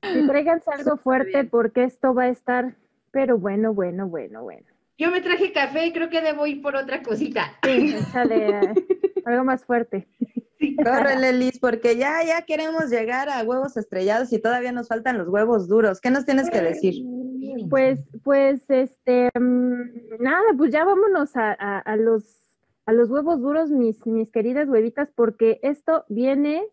Y 0.02 0.26
tráiganse 0.26 0.70
algo 0.70 0.96
fuerte 0.96 1.44
porque 1.44 1.84
esto 1.84 2.14
va 2.14 2.24
a 2.24 2.28
estar, 2.28 2.76
pero 3.10 3.38
bueno, 3.38 3.74
bueno, 3.74 4.06
bueno, 4.06 4.42
bueno. 4.42 4.66
Yo 4.96 5.10
me 5.12 5.20
traje 5.20 5.52
café 5.52 5.86
y 5.86 5.92
creo 5.92 6.10
que 6.10 6.20
debo 6.20 6.46
ir 6.46 6.60
por 6.60 6.74
otra 6.74 7.02
cosita. 7.02 7.56
Sí, 7.62 7.96
sale 8.12 8.74
algo 9.28 9.44
más 9.44 9.64
fuerte. 9.64 10.08
Sí. 10.58 10.76
Córrele, 10.76 11.32
Liz, 11.32 11.58
porque 11.60 11.96
ya, 11.96 12.24
ya 12.26 12.42
queremos 12.42 12.90
llegar 12.90 13.28
a 13.28 13.42
huevos 13.44 13.76
estrellados 13.76 14.32
y 14.32 14.40
todavía 14.40 14.72
nos 14.72 14.88
faltan 14.88 15.18
los 15.18 15.28
huevos 15.28 15.68
duros. 15.68 16.00
¿Qué 16.00 16.10
nos 16.10 16.24
tienes 16.24 16.50
que 16.50 16.60
decir? 16.60 17.04
Pues, 17.70 18.00
pues, 18.24 18.62
este, 18.68 19.30
mm, 19.38 20.20
nada, 20.20 20.44
pues 20.56 20.72
ya 20.72 20.84
vámonos 20.84 21.30
a, 21.34 21.96
los, 21.96 22.24
a 22.86 22.92
los 22.92 23.08
huevos 23.10 23.40
duros, 23.40 23.70
mis, 23.70 24.04
mis 24.06 24.30
queridas 24.30 24.68
huevitas, 24.68 25.10
porque 25.14 25.60
esto 25.62 26.04
viene, 26.08 26.64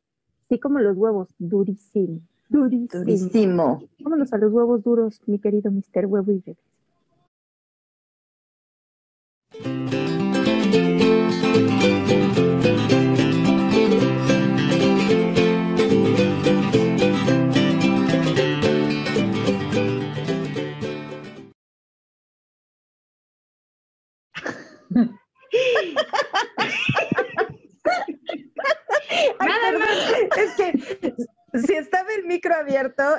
sí 0.50 0.60
como 0.60 0.80
los 0.80 0.98
huevos, 0.98 1.30
durísimo. 1.38 2.22
Durísimo. 2.50 3.04
durísimo. 3.04 3.84
Vámonos 4.00 4.34
a 4.34 4.38
los 4.38 4.52
huevos 4.52 4.84
duros, 4.84 5.22
mi 5.26 5.40
querido 5.40 5.72
Mister 5.72 6.06
Huevo 6.06 6.32
y 6.32 6.42
Bebé. 6.46 6.58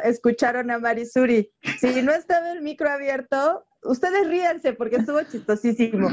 Escucharon 0.09 0.71
a 0.71 0.79
Marisuri. 0.79 1.51
Si 1.79 2.03
no 2.03 2.13
estaba 2.13 2.53
el 2.53 2.63
micro 2.63 2.89
abierto, 2.89 3.67
ustedes 3.83 4.29
ríanse 4.29 4.73
porque 4.73 4.97
estuvo 4.97 5.23
chistosísimo. 5.23 6.09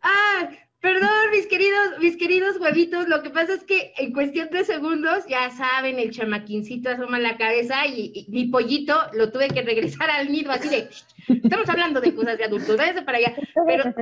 Ah, 0.00 0.48
Perdón, 0.80 1.30
mis 1.32 1.48
queridos, 1.48 1.98
mis 1.98 2.16
queridos 2.16 2.56
huevitos, 2.60 3.08
lo 3.08 3.20
que 3.22 3.30
pasa 3.30 3.54
es 3.54 3.64
que 3.64 3.92
en 3.98 4.12
cuestión 4.12 4.48
de 4.50 4.64
segundos, 4.64 5.24
ya 5.28 5.50
saben, 5.50 5.98
el 5.98 6.12
chamaquincito 6.12 6.88
asoma 6.88 7.18
la 7.18 7.36
cabeza 7.36 7.84
y, 7.86 8.26
mi 8.28 8.46
pollito 8.46 8.94
lo 9.12 9.32
tuve 9.32 9.48
que 9.48 9.62
regresar 9.62 10.08
al 10.08 10.30
nido 10.30 10.52
así 10.52 10.68
de, 10.68 10.88
estamos 11.28 11.68
hablando 11.68 12.00
de 12.00 12.14
cosas 12.14 12.38
de 12.38 12.44
adultos, 12.44 12.76
váyase 12.76 13.02
para 13.02 13.18
allá. 13.18 13.34
Pero, 13.66 13.92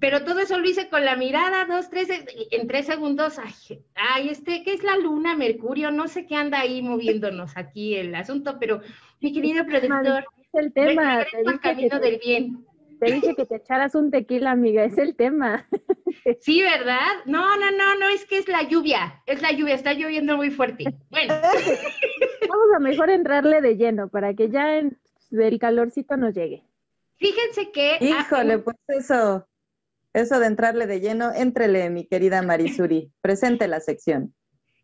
pero 0.00 0.24
todo 0.24 0.40
eso 0.40 0.58
lo 0.58 0.68
hice 0.68 0.88
con 0.88 1.04
la 1.04 1.16
mirada, 1.16 1.64
dos, 1.64 1.90
tres, 1.90 2.08
en 2.50 2.66
tres 2.66 2.86
segundos, 2.86 3.38
ay, 3.38 3.84
ay, 3.94 4.28
este, 4.30 4.62
¿qué 4.62 4.74
es 4.74 4.82
la 4.82 4.96
luna, 4.96 5.36
Mercurio? 5.36 5.90
No 5.90 6.08
sé 6.08 6.26
qué 6.26 6.34
anda 6.34 6.60
ahí 6.60 6.82
moviéndonos 6.82 7.56
aquí 7.56 7.94
el 7.94 8.14
asunto, 8.14 8.56
pero 8.58 8.80
mi 9.20 9.32
querido 9.32 9.64
productor, 9.64 10.24
es 10.36 10.48
el 10.54 10.72
tema, 10.72 11.24
camino 11.60 12.00
del 12.00 12.18
bien. 12.18 12.66
Te 12.98 13.12
dije 13.12 13.34
que 13.34 13.46
te 13.46 13.56
echaras 13.56 13.94
un 13.96 14.10
tequila, 14.10 14.52
amiga, 14.52 14.84
es 14.84 14.98
el 14.98 15.16
tema. 15.16 15.66
Sí, 16.40 16.62
¿verdad? 16.62 17.08
No, 17.26 17.56
no, 17.56 17.70
no, 17.72 17.96
no, 17.98 18.08
es 18.08 18.26
que 18.26 18.38
es 18.38 18.46
la 18.46 18.62
lluvia, 18.62 19.22
es 19.26 19.42
la 19.42 19.50
lluvia, 19.50 19.74
está 19.74 19.92
lloviendo 19.92 20.36
muy 20.36 20.50
fuerte. 20.50 20.84
Bueno. 21.10 21.34
Vamos 22.48 22.66
a 22.76 22.78
mejor 22.78 23.10
entrarle 23.10 23.60
de 23.60 23.76
lleno 23.76 24.08
para 24.08 24.34
que 24.34 24.48
ya 24.48 24.78
el 24.78 25.58
calorcito 25.58 26.16
nos 26.16 26.34
llegue. 26.34 26.62
Fíjense 27.16 27.72
que... 27.72 27.98
Híjole, 28.00 28.58
pues 28.58 28.76
eso, 28.86 29.46
eso 30.12 30.38
de 30.38 30.46
entrarle 30.46 30.86
de 30.86 31.00
lleno, 31.00 31.32
entrele, 31.32 31.90
mi 31.90 32.06
querida 32.06 32.42
Marisuri, 32.42 33.12
presente 33.20 33.68
la 33.68 33.80
sección. 33.80 34.34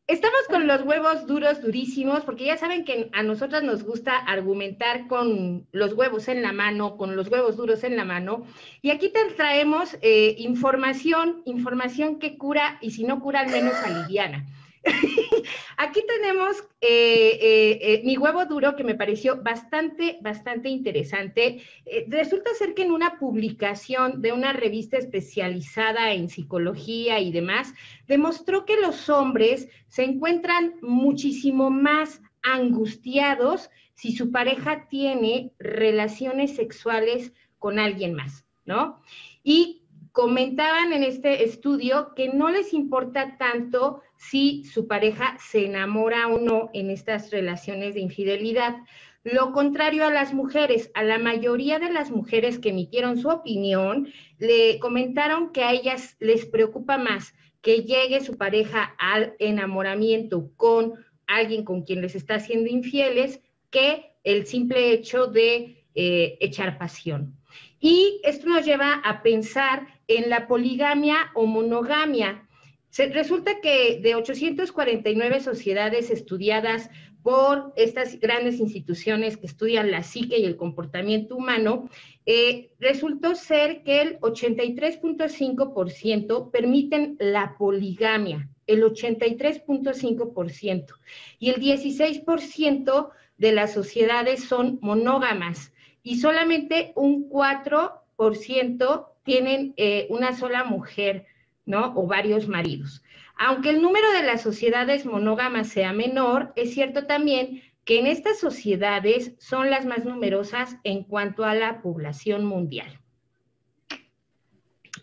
Estamos 0.09 0.41
con 0.49 0.67
los 0.67 0.87
huevos 0.87 1.27
duros, 1.27 1.61
durísimos, 1.61 2.25
porque 2.25 2.47
ya 2.47 2.57
saben 2.57 2.87
que 2.87 3.11
a 3.13 3.23
nosotras 3.23 3.63
nos 3.63 3.83
gusta 3.83 4.17
argumentar 4.17 5.07
con 5.07 5.67
los 5.71 5.93
huevos 5.93 6.29
en 6.29 6.41
la 6.41 6.55
mano, 6.55 6.97
con 6.97 7.15
los 7.15 7.29
huevos 7.29 7.59
duros 7.59 7.85
en 7.85 7.95
la 7.95 8.07
mano. 8.07 8.47
Y 8.81 8.89
aquí 8.89 9.11
te 9.11 9.23
traemos 9.37 9.99
eh, 10.01 10.35
información, 10.39 11.43
información 11.45 12.19
que 12.19 12.39
cura 12.39 12.79
y 12.81 12.93
si 12.93 13.05
no 13.05 13.21
cura, 13.21 13.41
al 13.41 13.51
menos 13.51 13.75
aliviana. 13.85 14.47
Aquí 15.77 16.03
tenemos 16.07 16.59
eh, 16.81 17.39
eh, 17.41 17.79
eh, 17.81 18.03
mi 18.05 18.17
huevo 18.17 18.45
duro 18.47 18.77
que 18.77 18.85
me 18.85 18.95
pareció 18.95 19.43
bastante, 19.43 20.19
bastante 20.21 20.69
interesante. 20.69 21.63
resulta 22.09 22.53
ser 22.55 22.75
que 22.75 22.83
en 22.83 22.93
una 22.93 23.19
publicación 23.19 24.21
de 24.23 24.33
una 24.33 24.53
revista 24.53 24.97
especializada 24.97 26.13
en 26.13 26.29
psicología 26.29 27.21
y 27.21 27.33
demás, 27.33 27.75
demostró 28.07 28.65
que 28.65 28.81
los 28.81 29.09
hombres 29.09 29.69
se 29.89 30.05
encuentran 30.05 30.75
muchísimo 30.83 31.71
más 31.71 32.21
angustiados 32.43 33.71
si 33.95 34.13
su 34.13 34.31
pareja 34.31 34.89
tiene 34.89 35.53
relaciones 35.59 36.55
sexuales 36.55 37.33
con 37.59 37.79
alguien 37.79 38.15
más, 38.15 38.45
¿no? 38.65 39.03
Y 39.43 39.83
comentaban 40.13 40.93
en 40.93 41.05
este 41.05 41.45
estudio 41.45 42.13
que 42.15 42.29
no 42.29 42.51
les 42.51 42.73
importa 42.73 43.37
tanto 43.39 44.03
si 44.19 44.65
su 44.65 44.87
pareja 44.87 45.39
se 45.39 45.65
enamora 45.65 46.29
o 46.29 46.39
no 46.39 46.69
en 46.75 46.91
estas 46.91 47.31
relaciones 47.31 47.95
de 47.95 48.01
infidelidad. 48.01 48.77
Lo 49.25 49.53
contrario 49.53 50.07
a 50.07 50.13
las 50.13 50.35
mujeres, 50.35 50.91
a 50.95 51.03
la 51.03 51.19
mayoría 51.19 51.79
de 51.79 51.91
las 51.91 52.11
mujeres 52.11 52.59
que 52.59 52.71
emitieron 52.71 53.19
su 53.19 53.29
opinión, 53.29 54.09
le 54.39 54.79
comentaron 54.79 55.51
que 55.53 55.65
a 55.65 55.73
ellas 55.73 56.17
les 56.21 56.45
preocupa 56.45 56.99
más 56.99 57.35
que 57.63 57.83
llegue 57.83 58.21
su 58.21 58.37
pareja 58.37 58.95
al 58.99 59.35
enamoramiento 59.39 60.51
con 60.57 60.95
alguien 61.27 61.65
con 61.65 61.83
quien 61.83 62.01
les 62.01 62.15
está 62.15 62.37
haciendo 62.37 62.69
infieles 62.69 63.41
que 63.71 64.13
el 64.25 64.47
simple 64.47 64.93
hecho 64.93 65.27
de 65.27 65.85
eh, 65.95 66.39
echar 66.41 66.79
pasión. 66.79 67.37
Y 67.81 68.21
esto 68.25 68.49
nos 68.49 68.65
lleva 68.65 68.95
a 69.05 69.23
pensar 69.23 69.87
en 70.09 70.31
la 70.31 70.49
poligamia 70.49 71.31
o 71.35 71.47
monogamia. 71.47 72.48
Resulta 72.97 73.61
que 73.61 74.01
de 74.01 74.15
849 74.15 75.41
sociedades 75.41 76.11
estudiadas 76.11 76.89
por 77.23 77.73
estas 77.77 78.19
grandes 78.21 78.61
instituciones 78.61 79.37
que 79.37 79.45
estudian 79.47 79.91
la 79.91 80.03
psique 80.03 80.39
y 80.39 80.45
el 80.45 80.57
comportamiento 80.57 81.37
humano, 81.37 81.91
eh, 82.25 82.71
resultó 82.79 83.35
ser 83.35 83.83
que 83.83 84.01
el 84.01 84.19
83.5% 84.21 86.51
permiten 86.51 87.17
la 87.19 87.57
poligamia, 87.59 88.49
el 88.67 88.83
83.5%, 88.83 90.95
y 91.39 91.51
el 91.51 91.61
16% 91.61 93.11
de 93.37 93.53
las 93.53 93.75
sociedades 93.75 94.45
son 94.45 94.79
monógamas, 94.81 95.75
y 96.03 96.21
solamente 96.21 96.93
un 96.95 97.29
4% 97.29 99.07
tienen 99.23 99.75
eh, 99.77 100.07
una 100.09 100.35
sola 100.35 100.65
mujer, 100.65 101.27
O 101.75 102.07
varios 102.07 102.49
maridos. 102.49 103.03
Aunque 103.39 103.71
el 103.71 103.83
número 103.83 104.11
de 104.13 104.23
las 104.23 104.41
sociedades 104.43 105.05
monógamas 105.05 105.69
sea 105.69 105.93
menor, 105.93 106.53
es 106.57 106.75
cierto 106.75 107.07
también 107.07 107.63
que 107.85 108.01
en 108.01 108.07
estas 108.07 108.39
sociedades 108.39 109.33
son 109.39 109.71
las 109.71 109.87
más 109.87 110.05
numerosas 110.05 110.77
en 110.85 111.05
cuanto 111.05 111.45
a 111.45 111.55
la 111.55 111.81
población 111.81 112.45
mundial. 112.45 113.01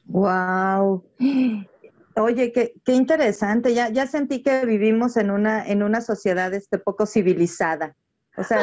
Wow. 0.05 1.03
Oye, 2.15 2.51
qué, 2.51 2.73
interesante. 2.87 3.73
Ya, 3.73 3.89
ya 3.89 4.07
sentí 4.07 4.41
que 4.41 4.65
vivimos 4.65 5.17
en 5.17 5.31
una, 5.31 5.67
en 5.67 5.83
una 5.83 6.01
sociedad 6.01 6.53
este, 6.53 6.77
poco 6.77 7.05
civilizada. 7.05 7.95
O 8.37 8.43
sea, 8.43 8.59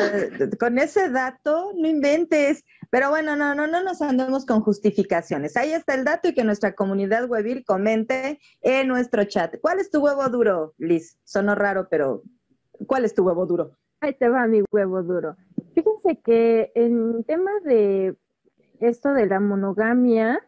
con 0.58 0.78
ese 0.78 1.08
dato, 1.10 1.72
no 1.74 1.88
inventes. 1.88 2.64
Pero 2.90 3.08
bueno, 3.08 3.36
no, 3.36 3.54
no, 3.54 3.66
no 3.66 3.82
nos 3.82 4.02
andemos 4.02 4.44
con 4.44 4.60
justificaciones. 4.60 5.56
Ahí 5.56 5.72
está 5.72 5.94
el 5.94 6.04
dato 6.04 6.28
y 6.28 6.34
que 6.34 6.44
nuestra 6.44 6.74
comunidad 6.74 7.28
webil 7.28 7.64
comente 7.64 8.38
en 8.60 8.88
nuestro 8.88 9.24
chat. 9.24 9.56
¿Cuál 9.60 9.78
es 9.78 9.90
tu 9.90 10.00
huevo 10.00 10.28
duro, 10.28 10.74
Liz? 10.78 11.18
Sonó 11.24 11.54
raro, 11.54 11.88
pero 11.90 12.22
¿cuál 12.86 13.04
es 13.04 13.14
tu 13.14 13.24
huevo 13.24 13.46
duro? 13.46 13.78
Ahí 14.00 14.14
te 14.14 14.28
va 14.28 14.46
mi 14.46 14.62
huevo 14.70 15.02
duro. 15.02 15.36
Fíjense 15.74 16.20
que 16.22 16.72
en 16.74 17.24
temas 17.24 17.62
de 17.64 18.16
esto 18.80 19.14
de 19.14 19.26
la 19.26 19.40
monogamia, 19.40 20.46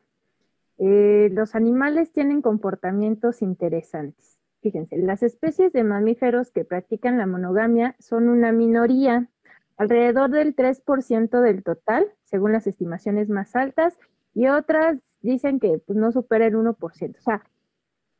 eh, 0.79 1.31
los 1.33 1.55
animales 1.55 2.13
tienen 2.13 2.43
comportamientos 2.43 3.43
interesantes. 3.43 4.34
Fíjense, 4.65 4.97
las 4.97 5.23
especies 5.23 5.75
de 5.75 5.85
mamíferos 5.85 6.51
que 6.51 6.65
practican 6.65 7.19
la 7.19 7.27
monogamia 7.27 7.97
son 7.99 8.31
una 8.31 8.51
minoría, 8.51 9.29
alrededor 9.77 10.31
del 10.31 10.57
3% 10.57 11.43
del 11.43 11.63
total, 11.63 12.11
según 12.23 12.53
las 12.53 12.67
estimaciones 12.67 13.29
más 13.29 13.55
altas, 13.57 13.99
y 14.33 14.47
otras 14.47 14.97
dicen 15.21 15.61
que 15.61 15.83
pues, 15.87 15.99
no 15.99 16.13
supera 16.13 16.47
el 16.47 16.55
1%. 16.55 17.19
O 17.19 17.21
sea, 17.21 17.45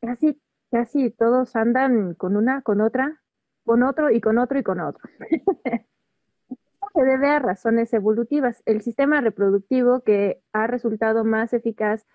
casi, 0.01 0.39
casi 0.69 1.09
todos 1.09 1.55
andan 1.55 2.13
con 2.13 2.37
una, 2.37 2.61
con 2.61 2.79
otra, 2.79 3.23
con 3.63 3.81
otro 3.81 4.11
y 4.11 4.21
con 4.21 4.37
otro 4.37 4.59
y 4.59 4.61
con 4.61 4.81
otro. 4.81 5.01
se 6.93 7.03
debe 7.03 7.27
a 7.27 7.39
razones 7.39 7.91
evolutivas. 7.91 8.61
El 8.67 8.83
sistema 8.83 9.19
reproductivo 9.19 10.01
que 10.01 10.43
ha 10.53 10.67
resultado 10.67 11.23
más 11.23 11.53
eficaz 11.53 12.05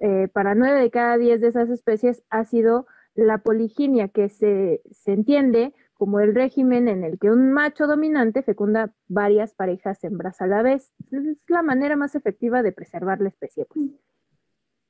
eh, 0.00 0.26
para 0.26 0.56
nueve 0.56 0.80
de 0.80 0.90
cada 0.90 1.16
diez 1.18 1.40
de 1.40 1.46
esas 1.46 1.70
especies 1.70 2.24
ha 2.30 2.44
sido 2.44 2.88
la 3.16 3.38
poliginia, 3.38 4.08
que 4.08 4.28
se, 4.28 4.82
entiende 5.06 5.74
como 5.94 6.20
el 6.20 6.34
régimen 6.34 6.88
en 6.88 7.02
el 7.02 7.18
que 7.18 7.30
un 7.30 7.52
macho 7.52 7.86
dominante 7.86 8.42
fecunda 8.42 8.92
varias 9.08 9.54
parejas 9.54 10.04
hembras 10.04 10.40
a 10.40 10.46
la 10.46 10.62
vez. 10.62 10.92
Es 11.10 11.38
la 11.48 11.62
manera 11.62 11.96
más 11.96 12.14
efectiva 12.14 12.62
de 12.62 12.72
preservar 12.72 13.20
la 13.20 13.28
especie. 13.28 13.64
Pues. 13.64 13.90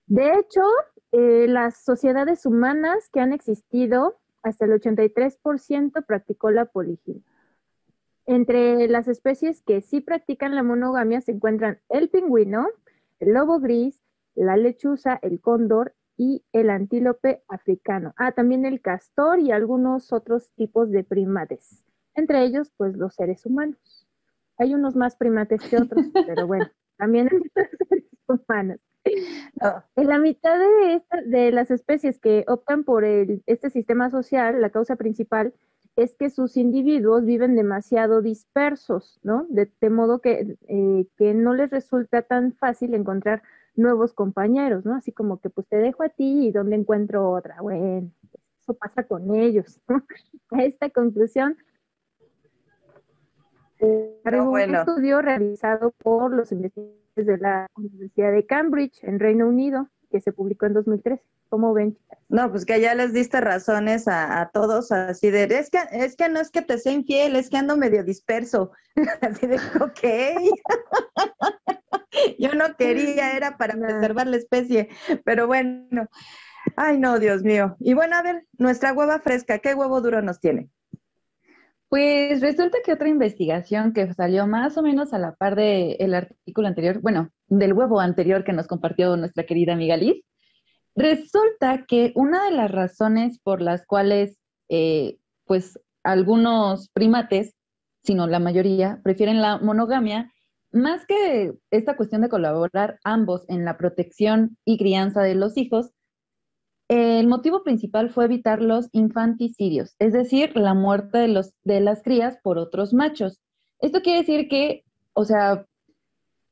De 0.08 0.34
hecho, 0.34 0.62
eh, 1.12 1.46
las 1.48 1.84
sociedades 1.84 2.44
humanas 2.44 3.08
que 3.12 3.20
han 3.20 3.32
existido, 3.32 4.18
hasta 4.42 4.64
el 4.64 4.72
83% 4.72 6.04
practicó 6.04 6.50
la 6.50 6.66
poliginia. 6.66 7.22
Entre 8.26 8.88
las 8.88 9.06
especies 9.06 9.62
que 9.62 9.80
sí 9.80 10.00
practican 10.00 10.56
la 10.56 10.64
monogamia 10.64 11.20
se 11.20 11.32
encuentran 11.32 11.78
el 11.88 12.08
pingüino, 12.08 12.66
el 13.20 13.32
lobo 13.32 13.60
gris, 13.60 14.00
la 14.34 14.56
lechuza, 14.56 15.18
el 15.22 15.40
cóndor 15.40 15.94
y 16.16 16.44
el 16.52 16.70
antílope 16.70 17.42
africano. 17.48 18.14
Ah, 18.16 18.32
también 18.32 18.64
el 18.64 18.80
castor 18.80 19.38
y 19.40 19.52
algunos 19.52 20.12
otros 20.12 20.50
tipos 20.56 20.90
de 20.90 21.04
primates. 21.04 21.84
Entre 22.14 22.42
ellos, 22.44 22.72
pues 22.76 22.96
los 22.96 23.14
seres 23.14 23.44
humanos. 23.44 24.06
Hay 24.58 24.74
unos 24.74 24.96
más 24.96 25.16
primates 25.16 25.60
que 25.62 25.76
otros, 25.76 26.04
pero 26.26 26.46
bueno, 26.46 26.70
también 26.96 27.28
los 27.30 27.42
seres 27.88 28.04
humanos. 28.26 28.80
Ah. 29.60 29.84
En 29.94 30.08
la 30.08 30.18
mitad 30.18 30.58
de, 30.58 31.02
de 31.26 31.52
las 31.52 31.70
especies 31.70 32.18
que 32.18 32.44
optan 32.48 32.84
por 32.84 33.04
este 33.04 33.70
sistema 33.70 34.10
social, 34.10 34.60
la 34.60 34.70
causa 34.70 34.96
principal 34.96 35.54
es 35.96 36.14
que 36.14 36.28
sus 36.28 36.56
individuos 36.58 37.24
viven 37.24 37.56
demasiado 37.56 38.20
dispersos, 38.20 39.18
¿no? 39.22 39.46
De, 39.48 39.90
modo 39.90 40.20
que, 40.20 40.58
eh, 40.68 41.06
que 41.16 41.32
no 41.32 41.54
les 41.54 41.70
resulta 41.70 42.22
tan 42.22 42.52
fácil 42.52 42.94
encontrar 42.94 43.42
nuevos 43.76 44.12
compañeros, 44.12 44.84
¿no? 44.84 44.94
Así 44.94 45.12
como 45.12 45.40
que 45.40 45.50
pues 45.50 45.66
te 45.68 45.76
dejo 45.76 46.02
a 46.02 46.08
ti 46.08 46.48
y 46.48 46.52
dónde 46.52 46.76
encuentro 46.76 47.30
otra. 47.30 47.60
Bueno, 47.60 48.10
eso 48.60 48.74
pasa 48.74 49.04
con 49.04 49.34
ellos. 49.34 49.80
a 50.50 50.62
esta 50.62 50.90
conclusión, 50.90 51.56
un 53.80 54.74
estudio 54.74 55.20
realizado 55.20 55.92
por 56.02 56.32
los 56.32 56.52
investigadores 56.52 56.96
de 57.14 57.38
la 57.38 57.66
Universidad 57.76 58.32
de 58.32 58.46
Cambridge 58.46 59.02
en 59.02 59.18
Reino 59.18 59.46
Unido, 59.48 59.88
que 60.10 60.20
se 60.20 60.32
publicó 60.32 60.66
en 60.66 60.74
2013. 60.74 61.22
¿Cómo 61.48 61.74
ven? 61.74 61.96
No, 62.28 62.50
pues 62.50 62.66
que 62.66 62.80
ya 62.80 62.94
les 62.94 63.12
diste 63.12 63.40
razones 63.40 64.08
a, 64.08 64.50
todos, 64.52 64.90
así 64.90 65.30
de, 65.30 65.44
es 65.44 65.70
que, 65.70 65.78
es 65.92 66.16
que 66.16 66.28
no 66.28 66.40
es 66.40 66.50
que 66.50 66.62
te 66.62 66.78
sea 66.78 66.92
infiel, 66.92 67.36
es 67.36 67.50
que 67.50 67.56
ando 67.56 67.76
medio 67.76 68.02
disperso. 68.02 68.72
Así 69.20 69.46
de, 69.46 69.56
ok. 69.80 70.00
Yo 72.38 72.54
no 72.54 72.74
quería, 72.76 73.36
era 73.36 73.56
para 73.56 73.74
preservar 73.74 74.26
la 74.26 74.38
especie, 74.38 74.88
pero 75.24 75.46
bueno. 75.46 76.08
Ay, 76.76 76.98
no, 76.98 77.20
Dios 77.20 77.42
mío. 77.42 77.76
Y 77.78 77.94
bueno, 77.94 78.16
a 78.16 78.22
ver, 78.22 78.44
nuestra 78.58 78.92
hueva 78.92 79.20
fresca, 79.20 79.60
¿qué 79.60 79.74
huevo 79.74 80.00
duro 80.00 80.20
nos 80.22 80.40
tiene? 80.40 80.68
Pues 81.88 82.40
resulta 82.40 82.78
que 82.84 82.92
otra 82.92 83.08
investigación 83.08 83.92
que 83.92 84.12
salió 84.12 84.48
más 84.48 84.76
o 84.76 84.82
menos 84.82 85.14
a 85.14 85.18
la 85.18 85.36
par 85.36 85.54
del 85.54 86.14
artículo 86.14 86.66
anterior, 86.66 87.00
bueno, 87.00 87.30
del 87.46 87.74
huevo 87.74 88.00
anterior 88.00 88.42
que 88.42 88.52
nos 88.52 88.66
compartió 88.66 89.16
nuestra 89.16 89.46
querida 89.46 89.74
amiga 89.74 89.96
Liz, 89.96 90.24
resulta 90.96 91.84
que 91.86 92.12
una 92.14 92.44
de 92.46 92.52
las 92.52 92.70
razones 92.70 93.38
por 93.38 93.60
las 93.60 93.86
cuales, 93.86 94.38
eh, 94.68 95.18
pues, 95.44 95.78
algunos 96.02 96.88
primates, 96.90 97.54
sino 98.02 98.26
la 98.26 98.38
mayoría, 98.38 99.00
prefieren 99.04 99.42
la 99.42 99.58
monogamia, 99.58 100.32
más 100.72 101.06
que 101.06 101.54
esta 101.70 101.96
cuestión 101.96 102.22
de 102.22 102.28
colaborar 102.28 102.98
ambos 103.04 103.44
en 103.48 103.64
la 103.64 103.76
protección 103.76 104.56
y 104.64 104.78
crianza 104.78 105.22
de 105.22 105.34
los 105.34 105.56
hijos, 105.56 105.90
el 106.88 107.26
motivo 107.26 107.64
principal 107.64 108.10
fue 108.10 108.26
evitar 108.26 108.62
los 108.62 108.88
infanticidios, 108.92 109.96
es 109.98 110.12
decir, 110.12 110.56
la 110.56 110.72
muerte 110.72 111.18
de, 111.18 111.28
los, 111.28 111.52
de 111.64 111.80
las 111.80 112.02
crías 112.02 112.38
por 112.42 112.58
otros 112.58 112.94
machos. 112.94 113.40
Esto 113.80 114.02
quiere 114.02 114.20
decir 114.20 114.48
que, 114.48 114.84
o 115.12 115.24
sea, 115.24 115.66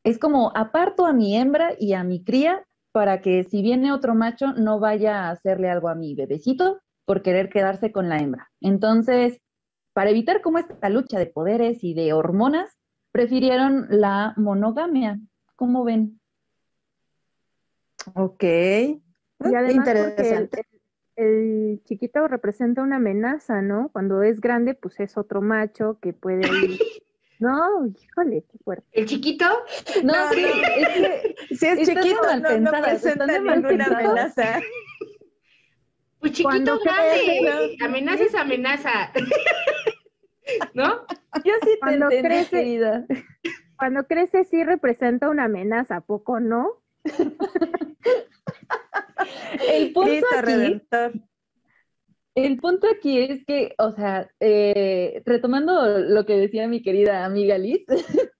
es 0.02 0.18
como 0.18 0.52
aparto 0.56 1.06
a 1.06 1.12
mi 1.12 1.36
hembra 1.36 1.74
y 1.78 1.92
a 1.92 2.02
mi 2.02 2.24
cría 2.24 2.66
para 2.94 3.20
que 3.20 3.42
si 3.42 3.60
viene 3.60 3.90
otro 3.90 4.14
macho 4.14 4.52
no 4.52 4.78
vaya 4.78 5.24
a 5.24 5.30
hacerle 5.30 5.68
algo 5.68 5.88
a 5.88 5.96
mi 5.96 6.14
bebecito 6.14 6.80
por 7.04 7.22
querer 7.22 7.48
quedarse 7.48 7.90
con 7.90 8.08
la 8.08 8.18
hembra. 8.18 8.52
Entonces, 8.60 9.40
para 9.92 10.10
evitar 10.10 10.42
como 10.42 10.58
esta 10.58 10.88
lucha 10.90 11.18
de 11.18 11.26
poderes 11.26 11.82
y 11.82 11.94
de 11.94 12.12
hormonas, 12.12 12.78
prefirieron 13.10 13.88
la 13.90 14.32
monogamia. 14.36 15.18
¿Cómo 15.56 15.82
ven? 15.82 16.20
Ok. 18.14 18.44
Y 18.44 19.00
además 19.40 19.88
Interesante. 19.88 20.62
El, 21.16 21.82
chiquito 21.82 22.28
representa 22.28 22.80
una 22.80 22.96
amenaza, 22.96 23.60
¿no? 23.60 23.88
Cuando 23.88 24.22
es 24.22 24.40
grande, 24.40 24.74
pues 24.74 25.00
es 25.00 25.18
otro 25.18 25.42
macho 25.42 25.98
que 26.00 26.12
puede 26.12 26.46
ir. 26.46 26.78
No, 27.40 27.86
híjole, 27.86 28.44
qué 28.50 28.58
fuerte. 28.58 28.86
¿El 28.92 29.06
chiquito? 29.06 29.46
No, 30.02 30.14
sí, 30.32 30.44
es 30.44 30.88
que 30.88 31.34
si 31.54 31.66
es 31.66 31.88
chiquito, 31.88 32.36
no, 32.40 32.58
no 32.58 32.70
presenta 32.82 33.26
ninguna 33.26 33.86
amenaza. 33.86 34.60
Pues 36.20 36.32
chiquito 36.32 36.78
grande, 36.78 37.76
amenaza 37.82 38.24
es 38.24 38.34
amenaza. 38.34 39.12
¿No? 40.74 41.06
Yo 41.44 41.52
sí 41.62 41.70
te 41.70 41.78
cuando 41.80 42.08
crece, 42.08 43.06
Cuando 43.76 44.06
crece 44.06 44.44
sí 44.44 44.64
representa 44.64 45.28
una 45.28 45.44
amenaza, 45.44 46.00
¿poco 46.00 46.40
no? 46.40 46.82
el 49.68 49.92
punto 49.92 50.26
aquí, 50.36 50.80
el 52.34 52.58
punto 52.58 52.86
aquí 52.88 53.18
es 53.18 53.44
que, 53.46 53.74
o 53.78 53.92
sea, 53.92 54.28
eh, 54.40 55.22
retomando 55.24 55.98
lo 56.00 56.26
que 56.26 56.36
decía 56.36 56.68
mi 56.68 56.82
querida 56.82 57.24
amiga 57.24 57.58
Liz, 57.58 57.84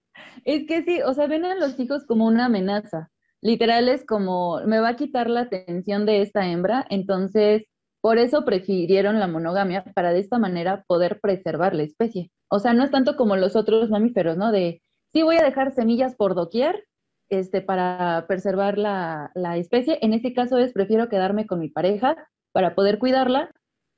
es 0.44 0.66
que 0.66 0.83
sí, 0.83 1.00
o 1.02 1.14
sea, 1.14 1.26
ven 1.26 1.44
a 1.44 1.54
los 1.54 1.78
hijos 1.78 2.04
como 2.07 2.26
una 2.26 2.46
amenaza. 2.46 3.11
Literal 3.40 3.88
es 3.88 4.04
como, 4.07 4.61
me 4.66 4.80
va 4.80 4.90
a 4.90 4.96
quitar 4.96 5.28
la 5.28 5.42
atención 5.42 6.07
de 6.07 6.22
esta 6.22 6.48
hembra, 6.48 6.87
entonces 6.90 7.64
por 8.00 8.18
eso 8.18 8.44
prefirieron 8.44 9.18
la 9.18 9.28
monogamia 9.28 9.85
para 9.94 10.12
de 10.12 10.20
esta 10.20 10.38
manera 10.38 10.85
poder 10.87 11.20
preservar 11.20 11.74
la 11.74 11.85
especie. 11.85 12.30
O 12.48 12.59
sea, 12.59 12.74
no 12.74 12.85
es 12.85 12.90
tanto 12.90 13.16
como 13.16 13.37
los 13.37 13.57
otros 13.57 13.90
mamíferos, 13.90 14.37
¿no? 14.37 14.52
De, 14.52 14.83
sí 15.12 15.22
voy 15.22 15.37
a 15.37 15.44
dejar 15.44 15.72
semillas 15.72 16.14
por 16.14 16.35
doquier, 16.35 16.85
este, 17.30 17.62
para 17.62 18.26
preservar 18.28 18.78
la, 18.78 19.30
especie. 19.57 19.98
En 20.02 20.12
este 20.12 20.35
caso 20.35 20.59
es, 20.59 20.72
prefiero 20.72 21.09
quedarme 21.09 21.46
con 21.46 21.61
mi 21.61 21.68
pareja 21.68 22.16
para 22.52 22.74
poder 22.74 22.98
cuidarla 22.98 23.50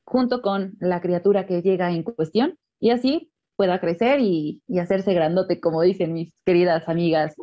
junto 0.07 0.41
con 0.41 0.77
la 0.81 1.01
criatura 1.01 1.47
que 1.47 1.63
llega 1.63 1.91
en 1.91 2.05
cuestión 2.05 2.57
y 2.81 2.91
así 2.91 3.31
pueda 3.57 3.81
crecer 3.81 4.21
y, 4.21 4.63
hacerse 4.81 5.13
grandote, 5.15 5.61
como 5.61 5.83
dicen 5.83 6.13
mis 6.13 6.33
queridas 6.45 6.89
amigas 6.89 7.35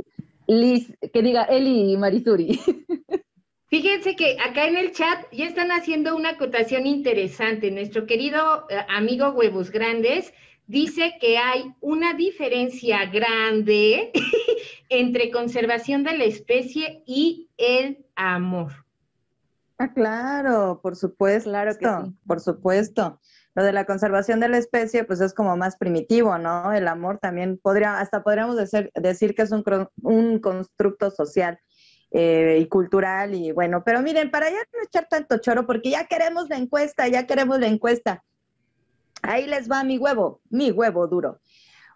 Liz, 0.47 0.93
que 1.13 1.21
diga 1.21 1.43
Eli 1.43 1.93
y 1.93 1.97
Marisuri. 1.97 2.59
Fíjense 3.67 4.15
que 4.15 4.37
acá 4.39 4.67
en 4.67 4.77
el 4.77 4.91
chat 4.91 5.25
ya 5.31 5.45
están 5.45 5.71
haciendo 5.71 6.15
una 6.15 6.31
acotación 6.31 6.85
interesante. 6.85 7.71
Nuestro 7.71 8.05
querido 8.05 8.67
eh, 8.69 8.77
amigo 8.89 9.31
Huevos 9.31 9.71
Grandes 9.71 10.31
dice 10.67 11.13
que 11.19 11.37
hay 11.37 11.63
una 11.81 12.13
diferencia 12.13 13.05
grande 13.05 14.11
entre 14.89 15.31
conservación 15.31 16.03
de 16.03 16.17
la 16.17 16.25
especie 16.25 17.03
y 17.07 17.49
el 17.57 18.05
amor. 18.15 18.82
Ah, 19.77 19.93
claro, 19.93 20.79
por 20.81 20.95
supuesto. 20.95 21.49
Claro 21.49 21.77
que 21.77 21.85
sí. 21.85 22.15
Por 22.25 22.39
supuesto. 22.39 23.19
Lo 23.55 23.63
de 23.63 23.71
la 23.71 23.85
conservación 23.85 24.39
de 24.39 24.49
la 24.49 24.57
especie, 24.57 25.03
pues 25.03 25.21
es 25.21 25.33
como 25.33 25.55
más 25.57 25.77
primitivo, 25.77 26.37
¿no? 26.37 26.73
El 26.73 26.87
amor 26.87 27.19
también 27.19 27.59
podría, 27.61 27.99
hasta 27.99 28.23
podríamos 28.23 28.57
decir, 28.57 28.91
decir 28.95 29.35
que 29.35 29.43
es 29.43 29.51
un, 29.51 29.63
un 30.01 30.39
constructo 30.39 31.11
social 31.11 31.59
eh, 32.15 32.59
y 32.61 32.67
cultural 32.67 33.33
y 33.33 33.51
bueno, 33.51 33.83
pero 33.83 34.01
miren, 34.01 34.29
para 34.29 34.47
ya 34.47 34.57
no 34.57 34.83
echar 34.83 35.07
tanto 35.09 35.37
choro, 35.39 35.65
porque 35.65 35.89
ya 35.89 36.05
queremos 36.05 36.47
la 36.47 36.57
encuesta, 36.57 37.07
ya 37.07 37.25
queremos 37.25 37.59
la 37.59 37.67
encuesta. 37.67 38.23
Ahí 39.23 39.47
les 39.47 39.69
va 39.69 39.83
mi 39.83 39.97
huevo, 39.97 40.39
mi 40.49 40.69
huevo 40.69 41.07
duro. 41.07 41.39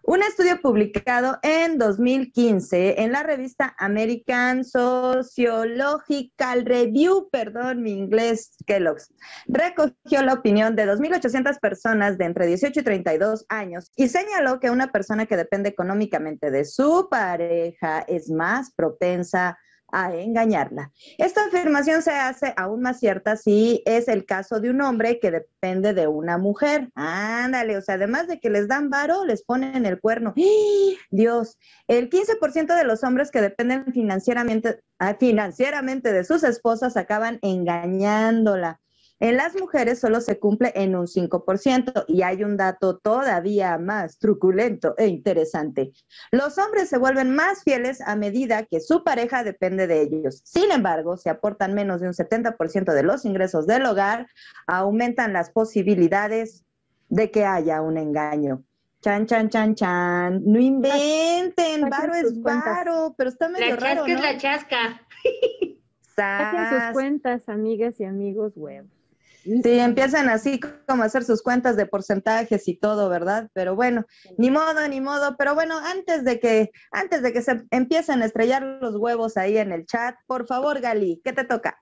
Un 0.02 0.22
estudio 0.22 0.60
publicado 0.60 1.38
en 1.42 1.76
2015 1.76 3.02
en 3.02 3.12
la 3.12 3.22
revista 3.22 3.74
American 3.78 4.64
Sociological 4.64 6.64
Review, 6.64 7.28
perdón, 7.30 7.82
mi 7.82 7.92
inglés, 7.92 8.56
Kellogg's, 8.66 9.12
recogió 9.46 10.22
la 10.22 10.34
opinión 10.34 10.76
de 10.76 10.86
2.800 10.86 11.58
personas 11.60 12.16
de 12.16 12.26
entre 12.26 12.46
18 12.46 12.80
y 12.80 12.82
32 12.82 13.46
años 13.48 13.90
y 13.96 14.08
señaló 14.08 14.60
que 14.60 14.70
una 14.70 14.92
persona 14.92 15.26
que 15.26 15.36
depende 15.36 15.68
económicamente 15.68 16.50
de 16.50 16.64
su 16.64 17.08
pareja 17.10 18.04
es 18.06 18.30
más 18.30 18.72
propensa 18.72 19.58
a 19.90 20.14
engañarla. 20.14 20.92
Esta 21.16 21.44
afirmación 21.46 22.02
se 22.02 22.12
hace 22.12 22.52
aún 22.56 22.82
más 22.82 22.98
cierta 22.98 23.36
si 23.36 23.82
es 23.86 24.08
el 24.08 24.24
caso 24.24 24.60
de 24.60 24.70
un 24.70 24.80
hombre 24.80 25.18
que 25.20 25.30
depende 25.30 25.94
de 25.94 26.06
una 26.06 26.38
mujer. 26.38 26.90
Ándale, 26.94 27.76
o 27.76 27.82
sea, 27.82 27.94
además 27.94 28.26
de 28.28 28.40
que 28.40 28.50
les 28.50 28.68
dan 28.68 28.90
varo, 28.90 29.24
les 29.24 29.42
ponen 29.42 29.86
el 29.86 30.00
cuerno. 30.00 30.34
¡Ah! 30.36 30.98
Dios, 31.10 31.58
el 31.86 32.10
15% 32.10 32.76
de 32.76 32.84
los 32.84 33.02
hombres 33.04 33.30
que 33.30 33.40
dependen 33.40 33.92
financieramente, 33.92 34.80
ah, 34.98 35.16
financieramente 35.18 36.12
de 36.12 36.24
sus 36.24 36.42
esposas 36.42 36.96
acaban 36.96 37.38
engañándola. 37.42 38.80
En 39.20 39.36
las 39.36 39.56
mujeres 39.56 39.98
solo 39.98 40.20
se 40.20 40.38
cumple 40.38 40.72
en 40.76 40.94
un 40.94 41.06
5% 41.06 42.04
y 42.06 42.22
hay 42.22 42.44
un 42.44 42.56
dato 42.56 42.98
todavía 42.98 43.76
más 43.76 44.18
truculento 44.18 44.94
e 44.96 45.08
interesante. 45.08 45.92
Los 46.30 46.56
hombres 46.58 46.88
se 46.88 46.98
vuelven 46.98 47.34
más 47.34 47.64
fieles 47.64 48.00
a 48.00 48.14
medida 48.14 48.64
que 48.64 48.80
su 48.80 49.02
pareja 49.02 49.42
depende 49.42 49.88
de 49.88 50.02
ellos. 50.02 50.40
Sin 50.44 50.70
embargo, 50.70 51.16
si 51.16 51.28
aportan 51.28 51.74
menos 51.74 52.00
de 52.00 52.06
un 52.06 52.14
70% 52.14 52.92
de 52.92 53.02
los 53.02 53.24
ingresos 53.24 53.66
del 53.66 53.86
hogar, 53.86 54.28
aumentan 54.68 55.32
las 55.32 55.50
posibilidades 55.50 56.64
de 57.08 57.30
que 57.32 57.44
haya 57.44 57.82
un 57.82 57.96
engaño. 57.96 58.62
Chan, 59.00 59.26
chan, 59.26 59.48
chan, 59.48 59.74
chan. 59.74 60.42
No 60.44 60.60
inventen, 60.60 61.88
varo 61.88 62.14
es 62.14 62.40
varo, 62.40 63.14
pero 63.16 63.30
está 63.30 63.48
medio 63.48 63.70
la 63.70 63.76
raro, 63.76 64.06
chasca 64.06 64.12
es 64.12 64.22
la 64.22 64.38
chasca. 64.38 65.06
Saquen 66.16 66.68
sus 66.68 66.92
cuentas, 66.92 67.48
amigas 67.48 68.00
y 68.00 68.04
amigos 68.04 68.52
huevos. 68.56 68.97
Sí, 69.44 69.78
empiezan 69.78 70.28
así 70.28 70.60
como 70.86 71.02
a 71.02 71.06
hacer 71.06 71.24
sus 71.24 71.42
cuentas 71.42 71.76
de 71.76 71.86
porcentajes 71.86 72.68
y 72.68 72.76
todo, 72.76 73.08
¿verdad? 73.08 73.48
Pero 73.54 73.74
bueno, 73.74 74.04
ni 74.36 74.50
modo, 74.50 74.86
ni 74.88 75.00
modo. 75.00 75.36
Pero 75.38 75.54
bueno, 75.54 75.78
antes 75.78 76.24
de 76.24 76.38
que, 76.38 76.70
antes 76.90 77.22
de 77.22 77.32
que 77.32 77.40
se 77.40 77.64
empiecen 77.70 78.20
a 78.20 78.26
estrellar 78.26 78.62
los 78.62 78.96
huevos 78.96 79.36
ahí 79.36 79.56
en 79.56 79.72
el 79.72 79.86
chat, 79.86 80.16
por 80.26 80.46
favor, 80.46 80.80
Gali, 80.80 81.22
¿qué 81.24 81.32
te 81.32 81.44
toca? 81.44 81.78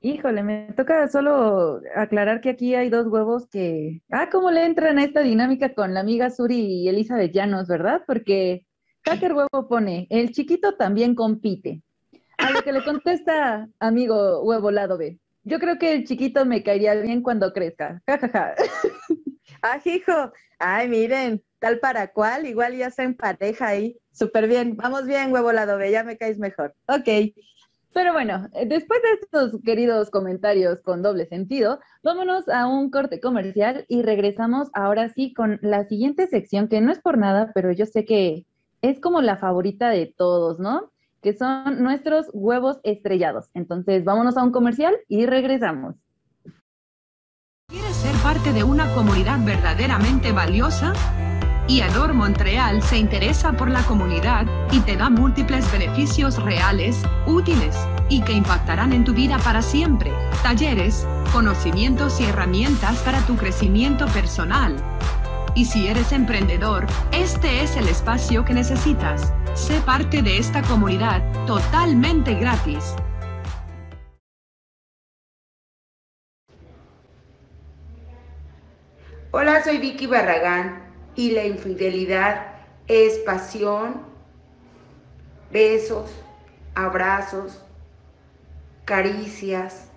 Híjole, 0.00 0.42
me 0.42 0.72
toca 0.76 1.08
solo 1.08 1.80
aclarar 1.94 2.40
que 2.40 2.50
aquí 2.50 2.74
hay 2.74 2.90
dos 2.90 3.06
huevos 3.06 3.48
que, 3.48 4.02
ah, 4.10 4.28
cómo 4.30 4.50
le 4.50 4.64
entran 4.64 4.98
a 4.98 5.04
esta 5.04 5.20
dinámica 5.20 5.74
con 5.74 5.94
la 5.94 6.00
amiga 6.00 6.30
Suri 6.30 6.58
y 6.58 6.88
Elizabeth 6.88 7.32
Llanos, 7.32 7.66
¿verdad? 7.68 8.02
Porque 8.06 8.66
Hacker 9.04 9.32
Huevo 9.32 9.68
pone, 9.68 10.06
el 10.10 10.32
chiquito 10.32 10.76
también 10.76 11.14
compite. 11.14 11.82
A 12.38 12.50
lo 12.50 12.62
que 12.62 12.72
le 12.72 12.84
contesta 12.84 13.68
amigo 13.78 14.42
Huevo 14.42 14.70
Lado 14.70 14.98
B, 14.98 15.18
yo 15.46 15.60
creo 15.60 15.78
que 15.78 15.92
el 15.92 16.04
chiquito 16.04 16.44
me 16.44 16.62
caería 16.62 16.94
bien 16.94 17.22
cuando 17.22 17.52
crezca. 17.52 18.02
Ja, 18.06 18.18
ja, 18.18 18.28
ja. 18.28 18.54
Ah, 19.62 19.80
hijo. 19.84 20.32
Ay, 20.58 20.88
miren, 20.88 21.42
tal 21.58 21.78
para 21.78 22.12
cual, 22.12 22.46
igual 22.46 22.76
ya 22.76 22.90
se 22.90 23.08
pareja 23.14 23.68
ahí. 23.68 23.98
Súper 24.12 24.48
bien. 24.48 24.76
Vamos 24.76 25.06
bien, 25.06 25.32
huevo 25.32 25.50
lado 25.50 25.78
B, 25.78 25.90
ya 25.90 26.04
me 26.04 26.16
caes 26.16 26.38
mejor. 26.38 26.74
Ok. 26.86 27.08
Pero 27.94 28.12
bueno, 28.12 28.48
eh, 28.54 28.66
después 28.66 29.00
de 29.02 29.12
estos 29.12 29.60
queridos 29.64 30.10
comentarios 30.10 30.80
con 30.82 31.02
doble 31.02 31.26
sentido, 31.26 31.80
vámonos 32.02 32.48
a 32.48 32.66
un 32.66 32.90
corte 32.90 33.20
comercial 33.20 33.86
y 33.88 34.02
regresamos 34.02 34.68
ahora 34.74 35.08
sí 35.08 35.32
con 35.32 35.58
la 35.62 35.88
siguiente 35.88 36.26
sección, 36.26 36.68
que 36.68 36.80
no 36.80 36.92
es 36.92 37.00
por 37.00 37.18
nada, 37.18 37.52
pero 37.54 37.72
yo 37.72 37.86
sé 37.86 38.04
que 38.04 38.44
es 38.82 39.00
como 39.00 39.22
la 39.22 39.36
favorita 39.38 39.88
de 39.88 40.12
todos, 40.14 40.58
¿no? 40.60 40.92
Que 41.26 41.36
son 41.36 41.82
nuestros 41.82 42.30
huevos 42.32 42.78
estrellados. 42.84 43.50
Entonces, 43.52 44.04
vámonos 44.04 44.36
a 44.36 44.44
un 44.44 44.52
comercial 44.52 44.94
y 45.08 45.26
regresamos. 45.26 45.96
¿Quieres 47.68 47.96
ser 47.96 48.14
parte 48.22 48.52
de 48.52 48.62
una 48.62 48.94
comunidad 48.94 49.44
verdaderamente 49.44 50.30
valiosa? 50.30 50.92
IADOR 51.66 52.14
Montreal 52.14 52.80
se 52.80 52.98
interesa 52.98 53.54
por 53.54 53.68
la 53.68 53.82
comunidad 53.86 54.46
y 54.70 54.78
te 54.78 54.96
da 54.96 55.10
múltiples 55.10 55.68
beneficios 55.72 56.40
reales, 56.44 57.02
útiles 57.26 57.76
y 58.08 58.22
que 58.22 58.32
impactarán 58.32 58.92
en 58.92 59.02
tu 59.02 59.12
vida 59.12 59.36
para 59.42 59.62
siempre. 59.62 60.12
Talleres, 60.44 61.08
conocimientos 61.32 62.20
y 62.20 62.26
herramientas 62.26 63.02
para 63.02 63.18
tu 63.26 63.34
crecimiento 63.34 64.06
personal. 64.14 64.76
Y 65.56 65.64
si 65.64 65.88
eres 65.88 66.12
emprendedor, 66.12 66.86
este 67.12 67.62
es 67.62 67.78
el 67.78 67.88
espacio 67.88 68.44
que 68.44 68.52
necesitas. 68.52 69.32
Sé 69.54 69.80
parte 69.80 70.20
de 70.20 70.36
esta 70.36 70.60
comunidad 70.60 71.22
totalmente 71.46 72.34
gratis. 72.34 72.94
Hola, 79.30 79.64
soy 79.64 79.78
Vicky 79.78 80.06
Barragán 80.06 80.92
y 81.14 81.30
la 81.30 81.46
infidelidad 81.46 82.48
es 82.86 83.16
pasión, 83.20 84.02
besos, 85.50 86.10
abrazos, 86.74 87.62
caricias, 88.84 89.88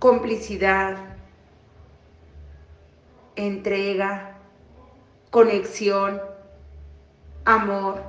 complicidad, 0.00 1.15
entrega, 3.36 4.38
conexión, 5.30 6.20
amor. 7.44 8.02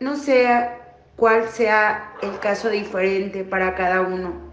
No 0.00 0.16
sé 0.16 0.68
cuál 1.16 1.48
sea 1.48 2.14
el 2.22 2.38
caso 2.40 2.68
diferente 2.68 3.44
para 3.44 3.74
cada 3.74 4.02
uno 4.02 4.44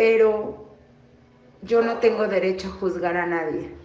pero 0.00 0.64
yo 1.60 1.82
no 1.82 1.98
tengo 1.98 2.26
derecho 2.26 2.68
a 2.68 2.70
juzgar 2.70 3.18
a 3.18 3.26
nadie. 3.26 3.79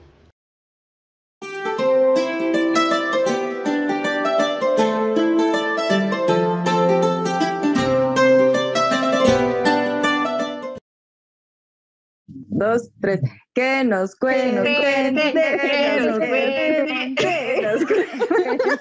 Dos, 12.65 12.89
tres. 12.99 13.21
Que 13.53 13.83
nos 13.83 14.15
cuente, 14.15 14.63
que 14.63 16.01
nos 16.01 16.17
cuente, 16.17 17.15
que 17.15 17.61
nos 17.61 17.85
cuente. 17.85 18.79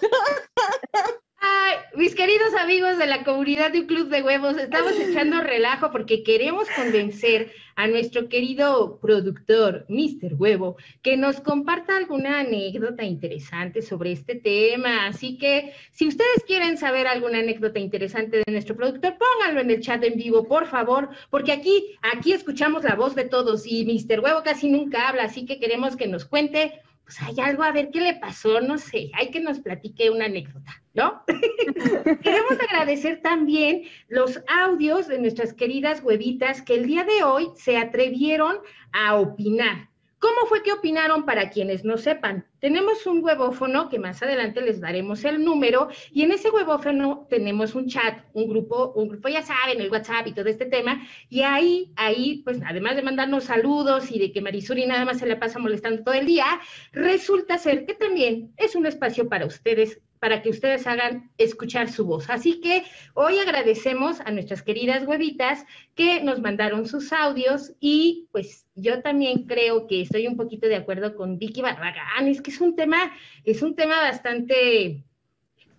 Mis 1.97 2.15
queridos 2.15 2.55
amigos 2.55 2.99
de 2.99 3.07
la 3.07 3.25
comunidad 3.25 3.71
de 3.71 3.81
un 3.81 3.87
club 3.87 4.09
de 4.09 4.23
huevos, 4.23 4.57
estamos 4.57 4.99
echando 4.99 5.41
relajo 5.41 5.91
porque 5.93 6.23
queremos 6.23 6.69
convencer 6.71 7.53
a 7.77 7.87
nuestro 7.87 8.29
querido 8.29 8.99
productor, 9.01 9.85
Mr. 9.89 10.35
Huevo, 10.35 10.77
que 11.03 11.17
nos 11.17 11.41
comparta 11.41 11.97
alguna 11.97 12.41
anécdota 12.41 13.05
interesante 13.05 13.83
sobre 13.83 14.13
este 14.13 14.35
tema. 14.35 15.07
Así 15.07 15.39
que 15.39 15.73
si 15.93 16.09
ustedes 16.09 16.45
quieren 16.47 16.79
saber 16.79 17.07
alguna 17.07 17.39
anécdota 17.39 17.79
interesante 17.79 18.43
de 18.45 18.53
nuestro 18.53 18.77
productor, 18.77 19.17
pónganlo 19.19 19.61
en 19.61 19.71
el 19.71 19.81
chat 19.81 20.03
en 20.03 20.17
vivo, 20.17 20.49
por 20.49 20.67
favor, 20.67 21.11
porque 21.31 21.53
aquí, 21.53 21.97
aquí 22.03 22.33
escuchamos 22.33 22.85
la 22.85 22.95
voz 22.95 23.15
de 23.15 23.25
todos 23.25 23.67
y 23.67 23.85
Mr. 23.85 24.21
Huevo 24.21 24.43
casi 24.43 24.69
nunca 24.69 25.09
habla, 25.09 25.25
así 25.25 25.47
que 25.47 25.61
queremos 25.61 25.97
que 25.97 26.09
nos 26.09 26.25
cuente 26.25 26.81
pues 27.05 27.21
hay 27.21 27.39
algo, 27.41 27.63
a 27.63 27.73
ver 27.73 27.91
qué 27.91 28.01
le 28.01 28.15
pasó, 28.15 28.61
no 28.61 28.79
sé, 28.79 29.11
hay 29.15 29.31
que 29.31 29.41
nos 29.41 29.61
platique 29.61 30.11
una 30.11 30.25
anécdota, 30.25 30.83
¿no? 30.95 31.23
Queremos 32.23 32.59
agradecer 32.61 33.21
también 33.21 33.83
los 34.09 34.41
audios 34.49 35.07
de 35.07 35.19
nuestras 35.19 35.53
queridas 35.53 36.03
huevitas 36.03 36.63
que 36.63 36.75
el 36.75 36.87
día 36.87 37.05
de 37.05 37.23
hoy 37.23 37.49
se 37.57 37.77
atrevieron 37.77 38.57
a 38.93 39.17
opinar. 39.17 39.91
¿Cómo 40.25 40.47
fue 40.47 40.63
que 40.63 40.73
opinaron 40.73 41.27
para 41.27 41.51
quienes 41.51 41.85
no 41.85 41.99
sepan? 41.99 42.47
Tenemos 42.59 43.07
un 43.07 43.23
huevófono 43.23 43.91
que 43.91 43.99
más 43.99 44.23
adelante 44.23 44.63
les 44.63 44.81
daremos 44.81 45.23
el 45.27 45.45
número 45.45 45.89
y 46.13 46.23
en 46.23 46.33
ese 46.33 46.49
huevófono 46.49 47.27
tenemos 47.29 47.75
un 47.75 47.89
chat, 47.89 48.25
un 48.33 48.49
grupo, 48.49 48.95
un 48.97 49.11
grupo 49.11 49.29
ya 49.29 49.43
saben, 49.43 49.83
el 49.83 49.91
WhatsApp 49.91 50.27
y 50.29 50.33
todo 50.33 50.47
este 50.49 50.65
tema 50.65 51.07
y 51.29 51.43
ahí, 51.43 51.93
ahí, 51.97 52.41
pues 52.43 52.59
además 52.65 52.97
de 52.97 53.03
mandarnos 53.03 53.45
saludos 53.45 54.11
y 54.11 54.19
de 54.19 54.33
que 54.33 54.41
Marisuri 54.41 54.87
nada 54.87 55.05
más 55.05 55.19
se 55.19 55.27
le 55.27 55.37
pasa 55.37 55.59
molestando 55.59 56.03
todo 56.03 56.15
el 56.15 56.25
día, 56.25 56.47
resulta 56.93 57.59
ser 57.59 57.85
que 57.85 57.93
también 57.93 58.55
es 58.57 58.75
un 58.75 58.87
espacio 58.87 59.29
para 59.29 59.45
ustedes 59.45 60.01
para 60.21 60.41
que 60.41 60.49
ustedes 60.49 60.87
hagan 60.87 61.31
escuchar 61.37 61.91
su 61.91 62.07
voz. 62.07 62.31
Así 62.31 62.63
que 62.63 62.85
hoy 63.13 63.37
agradecemos 63.41 64.21
a 64.21 64.31
nuestras 64.31 64.63
queridas 64.63 65.07
huevitas 65.07 65.67
que 65.95 66.23
nos 66.23 66.41
mandaron 66.41 66.87
sus 66.89 67.13
audios 67.13 67.75
y 67.79 68.27
pues 68.33 68.64
yo 68.75 69.03
también 69.03 69.45
creo 69.45 69.87
que 69.87 70.03
estoy 70.03 70.27
un 70.27 70.37
poquito 70.37 70.67
de 70.67 70.77
acuerdo 70.77 71.15
con 71.15 71.39
Vicky 71.39 71.63
Barragán, 71.63 72.29
es 72.29 72.41
que 72.41 72.51
es 72.51 72.61
un 72.61 72.77
tema, 72.77 73.13
es 73.45 73.63
un 73.63 73.75
tema 73.75 74.01
bastante 74.01 75.05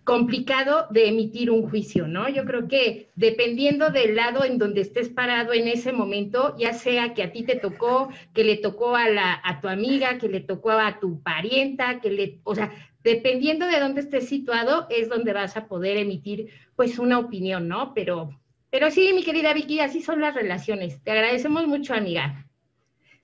complicado 0.06 0.88
de 0.92 1.08
emitir 1.08 1.50
un 1.50 1.68
juicio, 1.68 2.08
¿no? 2.08 2.30
Yo 2.30 2.46
creo 2.46 2.68
que 2.68 3.10
dependiendo 3.16 3.90
del 3.90 4.16
lado 4.16 4.46
en 4.46 4.60
donde 4.60 4.82
estés 4.82 5.10
parado 5.10 5.52
en 5.52 5.68
ese 5.68 5.92
momento, 5.92 6.56
ya 6.58 6.74
sea 6.74 7.14
que 7.16 7.24
a 7.24 7.32
ti 7.32 7.44
te 7.44 7.56
tocó, 7.56 8.10
que 8.34 8.44
le 8.44 8.58
tocó 8.58 8.96
a, 8.96 9.10
la, 9.10 9.42
a 9.44 9.60
tu 9.62 9.68
amiga, 9.68 10.20
que 10.20 10.30
le 10.30 10.42
tocó 10.42 10.72
a 10.72 11.00
tu 11.00 11.22
parienta, 11.24 12.00
que 12.02 12.12
le, 12.12 12.40
o 12.44 12.54
sea, 12.54 12.72
dependiendo 13.04 13.66
de 13.66 13.80
dónde 13.80 14.02
estés 14.02 14.30
situado, 14.30 14.86
es 14.90 15.10
donde 15.10 15.34
vas 15.34 15.58
a 15.58 15.68
poder 15.68 15.98
emitir 15.98 16.50
pues 16.76 17.00
una 17.00 17.18
opinión, 17.18 17.68
¿no? 17.68 17.94
Pero, 17.96 18.30
pero 18.70 18.92
sí, 18.92 19.12
mi 19.14 19.24
querida 19.24 19.54
Vicky, 19.54 19.80
así 19.80 20.02
son 20.02 20.22
las 20.22 20.36
relaciones. 20.36 21.02
Te 21.04 21.12
agradecemos 21.12 21.66
mucho, 21.66 21.96
amiga. 21.96 22.46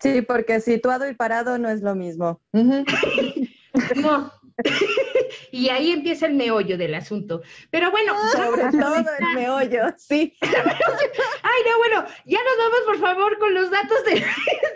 Sí, 0.02 0.22
porque 0.22 0.60
situado 0.60 1.10
y 1.10 1.14
parado 1.14 1.58
no 1.58 1.70
es 1.70 1.82
lo 1.82 1.96
mismo. 1.96 2.42
no, 2.52 4.32
y 5.52 5.70
ahí 5.70 5.92
empieza 5.92 6.26
el 6.26 6.34
meollo 6.34 6.78
del 6.78 6.96
asunto. 6.96 7.42
Pero 7.70 7.92
bueno, 7.92 8.14
sobre 8.32 8.64
todo 8.72 8.96
el 8.98 9.36
meollo, 9.36 9.94
sí. 9.98 10.34
Ay, 10.42 11.62
no, 11.70 11.78
bueno, 11.78 12.06
ya 12.26 12.40
nos 12.40 12.58
vamos 12.58 12.80
por 12.86 13.00
favor 13.00 13.38
con 13.40 13.54
los 13.54 13.72
datos 13.72 13.98
de, 14.06 14.24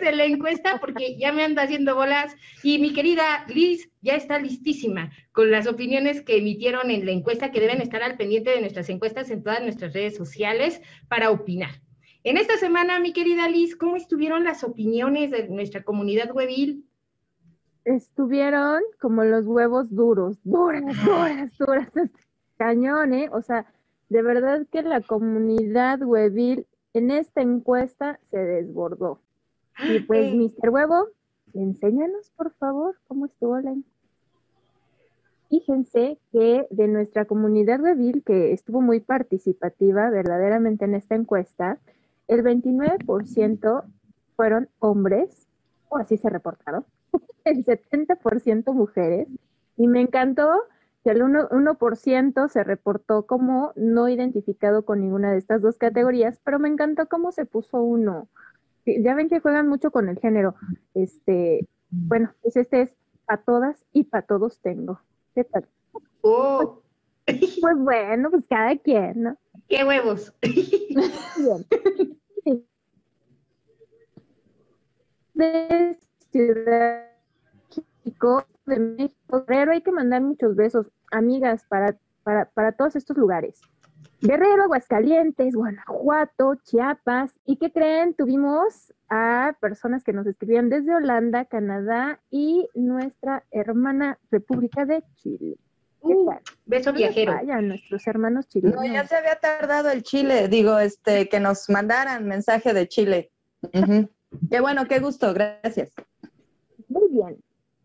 de, 0.04 0.12
la 0.12 0.24
encuesta 0.24 0.78
porque 0.80 1.16
ya 1.18 1.32
me 1.32 1.44
anda 1.44 1.62
haciendo 1.62 1.94
bolas 1.94 2.34
y 2.62 2.78
mi 2.78 2.92
querida 2.92 3.44
Liz 3.48 3.90
ya 4.02 4.14
está 4.14 4.38
listísima 4.38 5.10
con 5.32 5.50
las 5.50 5.66
opiniones 5.66 6.22
que 6.22 6.38
emitieron 6.38 6.90
en 6.90 7.04
la 7.04 7.12
encuesta 7.12 7.50
que 7.50 7.60
deben 7.60 7.80
estar 7.80 8.02
al 8.02 8.16
pendiente 8.16 8.50
de 8.50 8.60
nuestras 8.60 8.88
encuestas 8.88 9.30
en 9.30 9.42
todas 9.42 9.62
nuestras 9.62 9.92
redes 9.92 10.16
sociales 10.16 10.80
para 11.08 11.30
opinar. 11.30 11.85
En 12.26 12.38
esta 12.38 12.56
semana, 12.56 12.98
mi 12.98 13.12
querida 13.12 13.48
Liz, 13.48 13.76
¿cómo 13.76 13.94
estuvieron 13.94 14.42
las 14.42 14.64
opiniones 14.64 15.30
de 15.30 15.46
nuestra 15.48 15.84
comunidad 15.84 16.34
webil? 16.34 16.84
estuvieron 17.84 18.82
como 19.00 19.22
los 19.22 19.46
huevos 19.46 19.94
duros, 19.94 20.36
duras, 20.42 20.82
duras, 21.04 21.56
duras, 21.56 21.88
cañón, 22.56 23.14
¿eh? 23.14 23.28
O 23.30 23.42
sea, 23.42 23.72
de 24.08 24.22
verdad 24.22 24.66
que 24.72 24.82
la 24.82 25.02
comunidad 25.02 26.02
huevil 26.02 26.66
en 26.94 27.12
esta 27.12 27.42
encuesta 27.42 28.18
se 28.32 28.38
desbordó. 28.38 29.20
Y 29.88 30.00
pues, 30.00 30.34
Mr. 30.34 30.70
Huevo, 30.70 31.06
enséñanos, 31.54 32.32
por 32.36 32.50
favor, 32.54 32.96
cómo 33.06 33.26
estuvo 33.26 33.56
la 33.60 33.70
encuesta. 33.70 33.92
Fíjense 35.48 36.18
que 36.32 36.66
de 36.70 36.88
nuestra 36.88 37.24
comunidad 37.26 37.80
huevil, 37.80 38.24
que 38.24 38.52
estuvo 38.52 38.80
muy 38.80 38.98
participativa 38.98 40.10
verdaderamente 40.10 40.86
en 40.86 40.96
esta 40.96 41.14
encuesta, 41.14 41.78
el 42.28 42.42
29% 42.42 43.84
fueron 44.34 44.68
hombres, 44.78 45.48
o 45.88 45.96
así 45.96 46.16
se 46.16 46.30
reportaron, 46.30 46.84
el 47.44 47.64
70% 47.64 48.72
mujeres 48.72 49.28
y 49.76 49.88
me 49.88 50.00
encantó 50.00 50.48
que 51.04 51.10
el 51.10 51.22
1%, 51.22 52.48
se 52.48 52.64
reportó 52.64 53.26
como 53.26 53.72
no 53.76 54.08
identificado 54.08 54.84
con 54.84 55.00
ninguna 55.00 55.30
de 55.30 55.38
estas 55.38 55.62
dos 55.62 55.78
categorías, 55.78 56.40
pero 56.42 56.58
me 56.58 56.68
encantó 56.68 57.06
cómo 57.08 57.30
se 57.30 57.46
puso 57.46 57.80
uno. 57.80 58.28
Ya 58.84 59.14
ven 59.14 59.28
que 59.28 59.38
juegan 59.38 59.68
mucho 59.68 59.92
con 59.92 60.08
el 60.08 60.18
género. 60.18 60.56
Este, 60.94 61.68
bueno, 61.90 62.32
pues 62.42 62.56
este 62.56 62.82
es 62.82 62.96
para 63.24 63.42
todas 63.42 63.84
y 63.92 64.04
para 64.04 64.26
todos 64.26 64.60
tengo. 64.60 65.00
¿Qué 65.34 65.44
tal? 65.44 65.68
Oh. 66.22 66.82
Pues, 67.24 67.58
pues, 67.60 67.76
bueno, 67.78 68.30
pues 68.30 68.44
cada 68.48 68.76
quien, 68.76 69.22
¿no? 69.22 69.36
¡Qué 69.68 69.84
huevos! 69.84 70.32
De 75.34 75.98
Ciudad 76.30 77.16
de 78.66 78.78
México, 78.78 79.44
Guerrero, 79.46 79.72
hay 79.72 79.82
que 79.82 79.92
mandar 79.92 80.22
muchos 80.22 80.56
besos, 80.56 80.86
amigas, 81.10 81.64
para, 81.68 81.96
para, 82.22 82.46
para 82.46 82.72
todos 82.72 82.96
estos 82.96 83.16
lugares. 83.16 83.60
Guerrero, 84.20 84.64
Aguascalientes, 84.64 85.54
Guanajuato, 85.54 86.54
Chiapas. 86.64 87.34
¿Y 87.44 87.56
qué 87.56 87.70
creen? 87.70 88.14
Tuvimos 88.14 88.94
a 89.08 89.56
personas 89.60 90.02
que 90.04 90.12
nos 90.12 90.26
escribían 90.26 90.68
desde 90.68 90.94
Holanda, 90.94 91.44
Canadá 91.44 92.20
y 92.30 92.68
nuestra 92.74 93.44
hermana 93.50 94.18
República 94.30 94.84
de 94.86 95.04
Chile. 95.16 95.58
¿Qué 96.06 96.14
uh? 96.14 96.34
Beso 96.66 96.92
viajero. 96.92 97.34
Vaya, 97.34 97.60
nuestros 97.60 98.06
hermanos 98.06 98.48
chilenos. 98.48 98.76
No, 98.76 98.84
ya 98.84 99.06
se 99.06 99.16
había 99.16 99.36
tardado 99.36 99.90
el 99.90 100.02
Chile, 100.02 100.48
digo, 100.48 100.78
este, 100.78 101.28
que 101.28 101.40
nos 101.40 101.68
mandaran 101.68 102.26
mensaje 102.26 102.72
de 102.72 102.88
Chile. 102.88 103.30
qué 104.50 104.60
bueno, 104.60 104.86
qué 104.86 105.00
gusto, 105.00 105.32
gracias. 105.32 105.92
Muy 106.88 107.08
bien. 107.10 107.36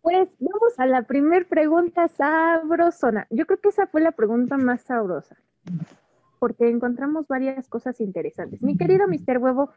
Pues 0.02 0.30
vamos 0.40 0.74
a 0.78 0.86
la 0.88 1.04
primer 1.04 1.48
pregunta 1.48 2.08
sabrosona. 2.08 3.28
Yo 3.30 3.46
creo 3.46 3.60
que 3.60 3.70
esa 3.70 3.88
fue 3.88 4.02
la 4.02 4.12
pregunta 4.12 4.58
más 4.58 4.82
sabrosa 4.82 5.38
porque 6.42 6.68
encontramos 6.68 7.28
varias 7.28 7.68
cosas 7.68 8.02
interesantes. 8.02 8.64
Mi 8.64 8.76
querido 8.76 9.08
Mr. 9.08 9.38
Huevo, 9.38 9.70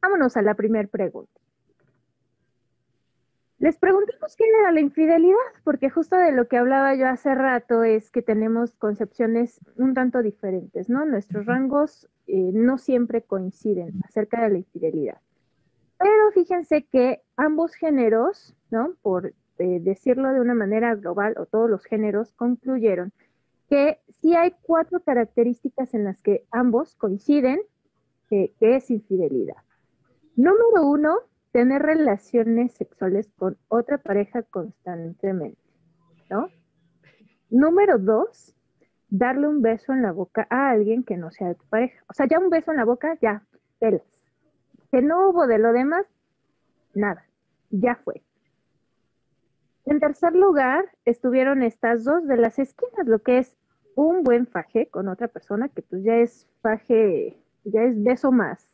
vámonos 0.00 0.36
a 0.36 0.42
la 0.42 0.54
primera 0.54 0.86
pregunta. 0.86 1.32
Les 3.62 3.78
preguntamos 3.78 4.34
qué 4.34 4.42
era 4.58 4.72
la 4.72 4.80
infidelidad, 4.80 5.36
porque 5.62 5.88
justo 5.88 6.16
de 6.16 6.32
lo 6.32 6.48
que 6.48 6.56
hablaba 6.56 6.96
yo 6.96 7.06
hace 7.06 7.32
rato 7.32 7.84
es 7.84 8.10
que 8.10 8.20
tenemos 8.20 8.74
concepciones 8.74 9.60
un 9.76 9.94
tanto 9.94 10.20
diferentes, 10.20 10.88
¿no? 10.88 11.06
Nuestros 11.06 11.46
rangos 11.46 12.08
eh, 12.26 12.50
no 12.52 12.76
siempre 12.76 13.22
coinciden 13.22 14.00
acerca 14.04 14.42
de 14.42 14.50
la 14.50 14.58
infidelidad. 14.58 15.18
Pero 15.96 16.32
fíjense 16.34 16.86
que 16.86 17.22
ambos 17.36 17.74
géneros, 17.74 18.56
¿no? 18.72 18.96
Por 19.00 19.32
eh, 19.58 19.78
decirlo 19.80 20.32
de 20.32 20.40
una 20.40 20.54
manera 20.54 20.96
global, 20.96 21.36
o 21.38 21.46
todos 21.46 21.70
los 21.70 21.84
géneros, 21.84 22.32
concluyeron 22.32 23.12
que 23.70 24.00
sí 24.08 24.34
hay 24.34 24.56
cuatro 24.62 25.04
características 25.04 25.94
en 25.94 26.02
las 26.02 26.20
que 26.20 26.44
ambos 26.50 26.96
coinciden 26.96 27.60
que, 28.28 28.52
es 28.58 28.90
infidelidad. 28.90 29.58
Número 30.34 30.84
uno, 30.84 31.18
tener 31.52 31.82
relaciones 31.82 32.72
sexuales 32.72 33.30
con 33.36 33.58
otra 33.68 33.98
pareja 33.98 34.42
constantemente, 34.42 35.60
¿no? 36.30 36.48
Número 37.50 37.98
dos, 37.98 38.56
darle 39.10 39.46
un 39.46 39.60
beso 39.60 39.92
en 39.92 40.02
la 40.02 40.12
boca 40.12 40.46
a 40.48 40.70
alguien 40.70 41.04
que 41.04 41.18
no 41.18 41.30
sea 41.30 41.48
de 41.48 41.54
tu 41.54 41.66
pareja. 41.66 42.02
O 42.08 42.14
sea, 42.14 42.26
ya 42.26 42.38
un 42.38 42.48
beso 42.48 42.70
en 42.70 42.78
la 42.78 42.86
boca, 42.86 43.18
ya, 43.20 43.42
pelas. 43.78 44.24
Que 44.90 45.02
no 45.02 45.28
hubo 45.28 45.46
de 45.46 45.58
lo 45.58 45.72
demás, 45.72 46.06
nada, 46.94 47.26
ya 47.70 47.96
fue. 47.96 48.22
En 49.84 50.00
tercer 50.00 50.34
lugar, 50.34 50.86
estuvieron 51.04 51.62
estas 51.62 52.04
dos 52.04 52.26
de 52.26 52.38
las 52.38 52.58
esquinas, 52.58 53.06
lo 53.06 53.18
que 53.18 53.38
es 53.38 53.58
un 53.94 54.22
buen 54.22 54.46
faje 54.46 54.88
con 54.88 55.08
otra 55.08 55.28
persona, 55.28 55.68
que 55.68 55.82
pues 55.82 56.02
ya 56.02 56.16
es 56.16 56.48
faje, 56.62 57.38
ya 57.64 57.82
es 57.82 58.02
beso 58.02 58.32
más, 58.32 58.70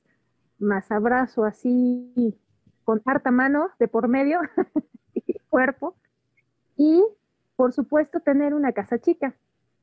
más 0.58 0.92
abrazo 0.92 1.44
así, 1.44 2.38
con 2.88 3.02
harta 3.04 3.30
mano 3.30 3.68
de 3.78 3.86
por 3.86 4.08
medio 4.08 4.40
y 5.14 5.38
cuerpo. 5.50 5.94
Y 6.74 7.04
por 7.54 7.74
supuesto 7.74 8.20
tener 8.20 8.54
una 8.54 8.72
casa 8.72 8.98
chica. 8.98 9.34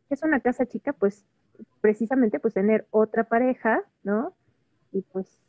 Es 0.09 0.23
una 0.23 0.39
casa 0.39 0.65
chica, 0.65 0.91
pues 0.91 1.23
precisamente 1.81 2.39
pues 2.39 2.55
tener 2.55 2.87
otra 2.89 3.25
pareja, 3.25 3.83
¿no? 4.01 4.33
Y 4.91 5.03
pues 5.03 5.39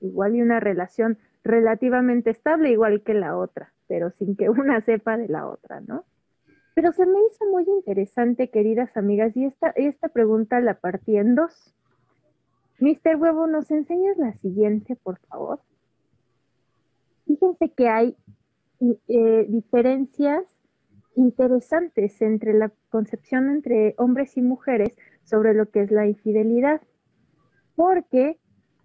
igual 0.00 0.36
y 0.36 0.42
una 0.42 0.60
relación 0.60 1.18
relativamente 1.42 2.30
estable 2.30 2.70
igual 2.70 3.02
que 3.02 3.14
la 3.14 3.36
otra, 3.36 3.72
pero 3.88 4.12
sin 4.12 4.36
que 4.36 4.48
una 4.48 4.80
sepa 4.84 5.16
de 5.16 5.26
la 5.26 5.48
otra, 5.48 5.80
¿no? 5.80 6.04
Pero 6.76 6.92
se 6.92 7.04
me 7.04 7.18
hizo 7.32 7.46
muy 7.50 7.64
interesante, 7.64 8.48
queridas 8.48 8.96
amigas, 8.96 9.36
y 9.36 9.46
esta, 9.46 9.70
esta 9.70 10.06
pregunta 10.06 10.60
la 10.60 10.74
partí 10.74 11.16
en 11.16 11.34
dos. 11.34 11.74
Mister 12.78 13.16
Huevo, 13.16 13.48
¿nos 13.48 13.72
enseñas 13.72 14.16
la 14.18 14.34
siguiente, 14.34 14.94
por 14.94 15.18
favor? 15.18 15.58
Fíjense 17.32 17.70
que 17.74 17.88
hay 17.88 18.16
eh, 19.08 19.46
diferencias 19.48 20.44
interesantes 21.14 22.20
entre 22.20 22.52
la 22.52 22.70
concepción 22.90 23.48
entre 23.48 23.94
hombres 23.96 24.36
y 24.36 24.42
mujeres 24.42 24.96
sobre 25.24 25.54
lo 25.54 25.70
que 25.70 25.82
es 25.82 25.90
la 25.90 26.06
infidelidad. 26.06 26.82
Porque, 27.74 28.38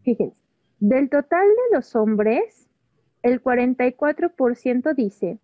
fíjense, 0.04 0.36
del 0.80 1.10
total 1.10 1.46
de 1.46 1.76
los 1.76 1.94
hombres, 1.96 2.70
el 3.22 3.44
44% 3.44 4.96
dice 4.96 5.40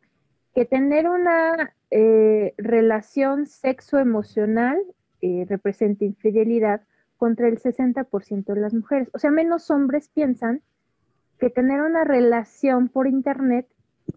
que 0.55 0.63
tener 0.63 1.09
una 1.09 1.73
eh, 1.91 2.53
relación 2.57 3.47
sexo-emocional 3.47 4.77
eh, 5.21 5.45
representa 5.49 6.05
infidelidad 6.05 6.83
contra 7.17 7.49
el 7.49 7.59
60% 7.59 8.53
de 8.53 8.61
las 8.61 8.73
mujeres. 8.73 9.09
O 9.13 9.19
sea, 9.19 9.31
menos 9.31 9.69
hombres 9.71 10.07
piensan 10.07 10.61
que 11.39 11.49
tener 11.49 11.81
una 11.81 12.03
relación 12.03 12.89
por 12.89 13.07
internet 13.07 13.67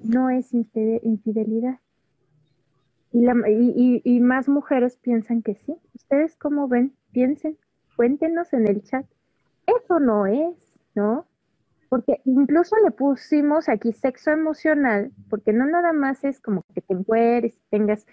no 0.02 0.30
es 0.30 0.52
infidelidad. 0.52 1.78
Y, 3.12 4.20
más 4.20 4.48
mujeres 4.48 4.96
piensan 4.96 5.42
que 5.42 5.54
sí. 5.54 5.76
¿Ustedes 5.94 6.36
cómo 6.36 6.68
ven? 6.68 6.92
Piensen, 7.12 7.56
cuéntenos 7.96 8.52
en 8.52 8.68
el 8.68 8.82
chat. 8.82 9.06
Eso 9.66 9.98
no 9.98 10.26
es, 10.26 10.78
¿no? 10.94 11.26
porque 11.88 12.20
incluso 12.24 12.76
le 12.84 12.90
pusimos 12.90 13.68
aquí 13.68 13.92
sexo 13.92 14.30
emocional, 14.30 15.12
porque 15.30 15.52
no 15.52 15.66
nada 15.66 15.92
más 15.92 16.24
es 16.24 16.40
como 16.40 16.62
que 16.74 16.80
te 16.80 16.94
encueres, 16.94 17.58
tengas 17.70 18.06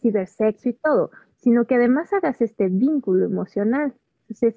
cibersexo 0.00 0.68
y 0.68 0.72
todo, 0.74 1.10
sino 1.36 1.64
que 1.64 1.76
además 1.76 2.12
hagas 2.12 2.40
este 2.40 2.68
vínculo 2.68 3.24
emocional. 3.24 3.94
Entonces, 4.22 4.56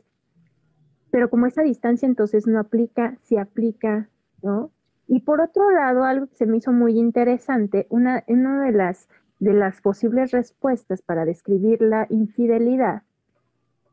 pero 1.14 1.30
como 1.30 1.45
esa 1.45 1.61
distancia 1.61 2.07
entonces 2.07 2.47
no 2.47 2.59
aplica, 2.59 3.18
sí 3.22 3.38
aplica, 3.38 4.09
¿no? 4.41 4.72
Y 5.07 5.20
por 5.20 5.41
otro 5.41 5.70
lado, 5.70 6.05
algo 6.05 6.26
que 6.26 6.34
se 6.34 6.47
me 6.47 6.57
hizo 6.57 6.72
muy 6.72 6.97
interesante, 6.97 7.86
una, 7.91 8.24
una 8.26 8.66
de, 8.66 8.72
las, 8.72 9.07
de 9.38 9.53
las 9.53 9.80
posibles 9.80 10.32
respuestas 10.32 11.03
para 11.03 11.24
describir 11.24 11.84
la 11.84 12.07
infidelidad 12.09 13.03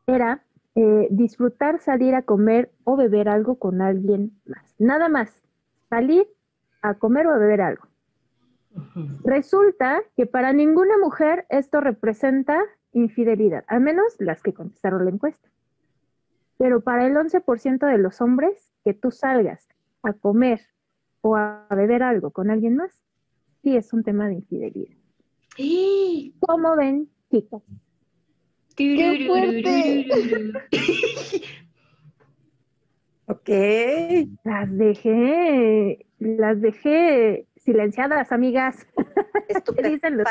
era 0.07 0.41
eh, 0.73 1.09
disfrutar 1.11 1.77
salir 1.77 2.15
a 2.15 2.23
comer 2.23 2.71
o 2.85 2.97
beber 2.97 3.29
algo 3.29 3.59
con 3.59 3.83
alguien 3.83 4.31
más. 4.47 4.73
Nada 4.79 5.07
más, 5.07 5.43
salir 5.91 6.25
a 6.81 6.95
comer 6.95 7.27
o 7.27 7.35
a 7.35 7.37
beber 7.37 7.61
algo. 7.61 7.85
Resulta 9.23 10.01
que 10.17 10.25
para 10.25 10.53
ninguna 10.53 10.97
mujer 10.97 11.45
esto 11.49 11.81
representa 11.81 12.59
infidelidad, 12.93 13.63
al 13.67 13.81
menos 13.81 14.15
las 14.17 14.41
que 14.41 14.55
contestaron 14.55 15.05
la 15.05 15.11
encuesta. 15.11 15.51
Pero 16.61 16.81
para 16.81 17.07
el 17.07 17.15
11% 17.15 17.87
de 17.87 17.97
los 17.97 18.21
hombres, 18.21 18.71
que 18.85 18.93
tú 18.93 19.09
salgas 19.09 19.67
a 20.03 20.13
comer 20.13 20.61
o 21.21 21.35
a 21.35 21.65
beber 21.71 22.03
algo 22.03 22.29
con 22.29 22.51
alguien 22.51 22.75
más, 22.75 22.91
sí 23.63 23.75
es 23.75 23.91
un 23.93 24.03
tema 24.03 24.27
de 24.27 24.35
infidelidad. 24.35 24.95
¿Cómo 26.39 26.75
ven, 26.75 27.09
chicas? 27.31 27.63
¡Qué 28.75 29.25
fuerte! 29.27 30.07
ok, 33.25 33.49
las 34.43 34.77
dejé, 34.77 36.05
las 36.19 36.61
dejé 36.61 37.47
silenciadas, 37.55 38.31
amigas. 38.31 38.85
¿Qué 39.75 39.89
dicen 39.89 40.19
los, 40.19 40.27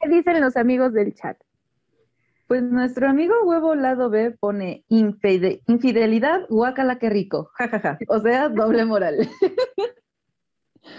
¿Qué 0.00 0.08
dicen 0.08 0.40
los 0.40 0.56
amigos 0.56 0.94
del 0.94 1.12
chat? 1.12 1.36
Pues 2.50 2.64
nuestro 2.64 3.08
amigo 3.08 3.32
huevo 3.44 3.76
lado 3.76 4.10
B 4.10 4.32
pone 4.32 4.84
infidelidad, 4.88 6.48
guacala 6.48 6.98
qué 6.98 7.08
rico, 7.08 7.52
jajaja. 7.54 7.96
O 8.08 8.18
sea, 8.18 8.48
doble 8.48 8.84
moral. 8.84 9.30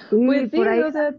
pues 0.10 0.49
sí, 0.49 0.60
o 0.62 0.91
sea, 0.93 1.14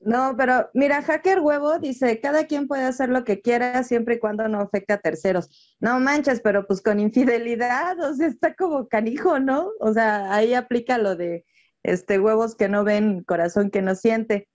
no, 0.00 0.34
pero 0.36 0.70
mira, 0.74 1.02
Hacker 1.02 1.38
Huevo 1.38 1.78
dice, 1.78 2.18
cada 2.18 2.48
quien 2.48 2.66
puede 2.66 2.82
hacer 2.82 3.10
lo 3.10 3.22
que 3.22 3.40
quiera 3.40 3.84
siempre 3.84 4.16
y 4.16 4.18
cuando 4.18 4.48
no 4.48 4.60
afecte 4.60 4.92
a 4.92 4.98
terceros. 4.98 5.76
No 5.78 6.00
manches, 6.00 6.40
pero 6.40 6.66
pues 6.66 6.82
con 6.82 6.98
infidelidad, 6.98 7.96
o 8.00 8.12
sea, 8.14 8.26
está 8.26 8.56
como 8.56 8.88
canijo, 8.88 9.38
¿no? 9.38 9.70
O 9.78 9.92
sea, 9.92 10.34
ahí 10.34 10.52
aplica 10.52 10.98
lo 10.98 11.14
de 11.14 11.44
este 11.84 12.18
huevos 12.18 12.56
que 12.56 12.68
no 12.68 12.82
ven, 12.82 13.22
corazón 13.22 13.70
que 13.70 13.82
no 13.82 13.94
siente. 13.94 14.48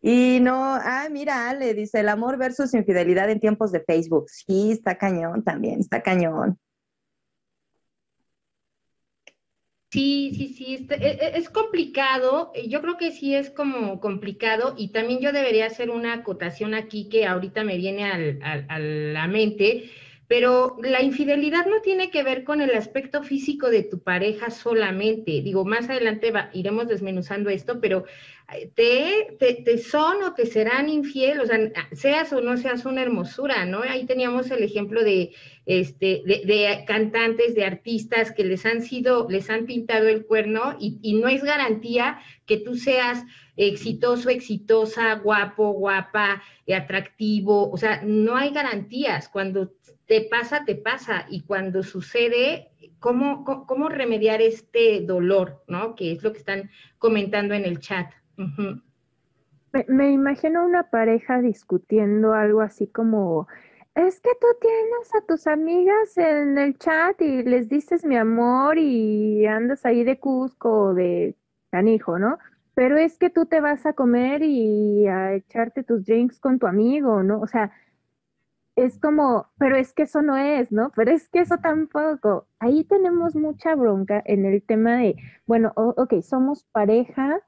Y 0.00 0.38
no, 0.40 0.74
ah, 0.74 1.08
mira, 1.10 1.48
Ale, 1.48 1.74
dice 1.74 2.00
el 2.00 2.08
amor 2.08 2.38
versus 2.38 2.74
infidelidad 2.74 3.30
en 3.30 3.40
tiempos 3.40 3.72
de 3.72 3.80
Facebook. 3.80 4.28
Sí, 4.28 4.72
está 4.72 4.96
cañón 4.96 5.42
también, 5.42 5.80
está 5.80 6.02
cañón. 6.02 6.58
Sí, 9.90 10.32
sí, 10.36 10.48
sí, 10.52 10.74
este, 10.74 10.96
e, 10.96 11.12
e, 11.12 11.38
es, 11.38 11.48
complicado, 11.48 12.52
eh, 12.54 12.68
yo 12.68 12.82
creo 12.82 12.98
que 12.98 13.10
sí 13.10 13.34
es 13.34 13.48
como 13.48 14.00
complicado 14.00 14.74
y 14.76 14.92
también 14.92 15.20
yo 15.20 15.32
debería 15.32 15.64
hacer 15.64 15.88
una 15.88 16.12
acotación 16.12 16.74
aquí 16.74 17.08
que 17.08 17.24
ahorita 17.26 17.64
me 17.64 17.78
viene 17.78 18.04
a 18.04 18.78
la 18.78 19.26
mente, 19.28 19.90
pero 20.28 20.76
la 20.82 21.02
infidelidad 21.02 21.64
no 21.66 21.80
tiene 21.80 22.10
que 22.10 22.22
ver 22.22 22.44
con 22.44 22.60
el 22.60 22.74
aspecto 22.74 23.22
físico 23.22 23.70
de 23.70 23.82
tu 23.82 24.00
pareja 24.00 24.50
solamente, 24.50 25.40
digo, 25.42 25.64
más 25.64 25.88
adelante 25.88 26.30
iremos 26.52 26.86
desmenuzando 26.86 27.48
esto, 27.48 27.80
pero 27.80 28.04
te, 28.74 29.36
te, 29.38 29.78
son 29.78 30.22
o 30.22 30.34
te 30.34 30.44
serán 30.44 30.90
infiel, 30.90 31.40
o 31.40 31.46
sea, 31.46 31.58
seas 31.92 32.32
o 32.34 32.42
no 32.42 32.58
seas 32.58 32.84
una 32.84 33.02
hermosura, 33.02 33.64
¿no? 33.64 33.80
Ahí 33.82 34.04
teníamos 34.04 34.50
el 34.50 34.62
ejemplo 34.62 35.02
de, 35.02 35.32
este, 35.64 36.22
de, 36.24 36.84
cantantes, 36.86 37.54
de 37.54 37.64
artistas 37.64 38.30
que 38.32 38.44
les 38.44 38.66
han 38.66 38.82
sido, 38.82 39.28
les 39.30 39.48
han 39.48 39.64
pintado 39.64 40.08
el 40.08 40.26
cuerno 40.26 40.76
y, 40.78 40.98
y 41.02 41.14
no 41.14 41.28
es 41.28 41.42
garantía 41.42 42.20
que 42.46 42.58
tú 42.58 42.76
seas 42.76 43.24
exitoso, 43.56 44.30
exitosa, 44.30 45.14
guapo, 45.16 45.72
guapa, 45.72 46.42
atractivo, 46.74 47.70
o 47.70 47.76
sea, 47.76 48.02
no 48.04 48.36
hay 48.36 48.50
garantías. 48.50 49.28
Cuando 49.28 49.72
te 50.08 50.22
pasa, 50.22 50.64
te 50.64 50.74
pasa. 50.74 51.26
Y 51.28 51.42
cuando 51.42 51.82
sucede, 51.84 52.70
¿cómo, 52.98 53.44
cómo, 53.44 53.88
remediar 53.88 54.40
este 54.40 55.02
dolor, 55.02 55.62
¿no? 55.68 55.94
Que 55.94 56.12
es 56.12 56.22
lo 56.24 56.32
que 56.32 56.38
están 56.38 56.70
comentando 56.98 57.54
en 57.54 57.64
el 57.64 57.78
chat. 57.78 58.10
me, 59.86 60.10
imagino 60.10 60.64
una 60.64 60.90
pareja 60.90 61.40
discutiendo 61.40 62.32
algo 62.32 62.62
así 62.62 62.86
como, 62.86 63.46
es 63.94 64.20
que 64.20 64.30
tú 64.40 64.46
tienes 64.60 65.14
a 65.14 65.26
tus 65.26 65.46
amigas 65.46 66.16
en 66.16 66.56
el 66.56 66.78
chat 66.78 67.20
y 67.20 67.42
les 67.42 67.68
dices 67.68 68.04
mi 68.04 68.16
amor 68.16 68.78
y 68.78 69.44
andas 69.46 69.84
ahí 69.84 70.04
de 70.04 70.18
Cusco 70.18 70.84
o 70.84 70.94
de 70.94 71.36
Canijo, 71.70 72.18
¿no? 72.18 72.38
Pero 72.72 72.96
es 72.96 73.18
que 73.18 73.28
tú 73.28 73.44
te 73.44 73.60
vas 73.60 73.84
a 73.84 73.92
comer 73.92 74.42
y 74.42 75.06
a 75.06 75.34
echarte 75.34 75.82
tus 75.82 76.06
drinks 76.06 76.40
con 76.40 76.58
tu 76.58 76.66
amigo, 76.66 77.22
¿no? 77.22 77.40
O 77.40 77.46
sea, 77.46 77.72
es 78.78 78.98
como, 78.98 79.48
pero 79.58 79.76
es 79.76 79.92
que 79.92 80.04
eso 80.04 80.22
no 80.22 80.36
es, 80.36 80.70
¿no? 80.70 80.92
Pero 80.94 81.10
es 81.10 81.28
que 81.28 81.40
eso 81.40 81.58
tampoco. 81.58 82.46
Ahí 82.60 82.84
tenemos 82.84 83.34
mucha 83.34 83.74
bronca 83.74 84.22
en 84.24 84.44
el 84.44 84.62
tema 84.62 84.98
de, 84.98 85.16
bueno, 85.46 85.72
ok, 85.74 86.20
somos 86.22 86.64
pareja, 86.70 87.40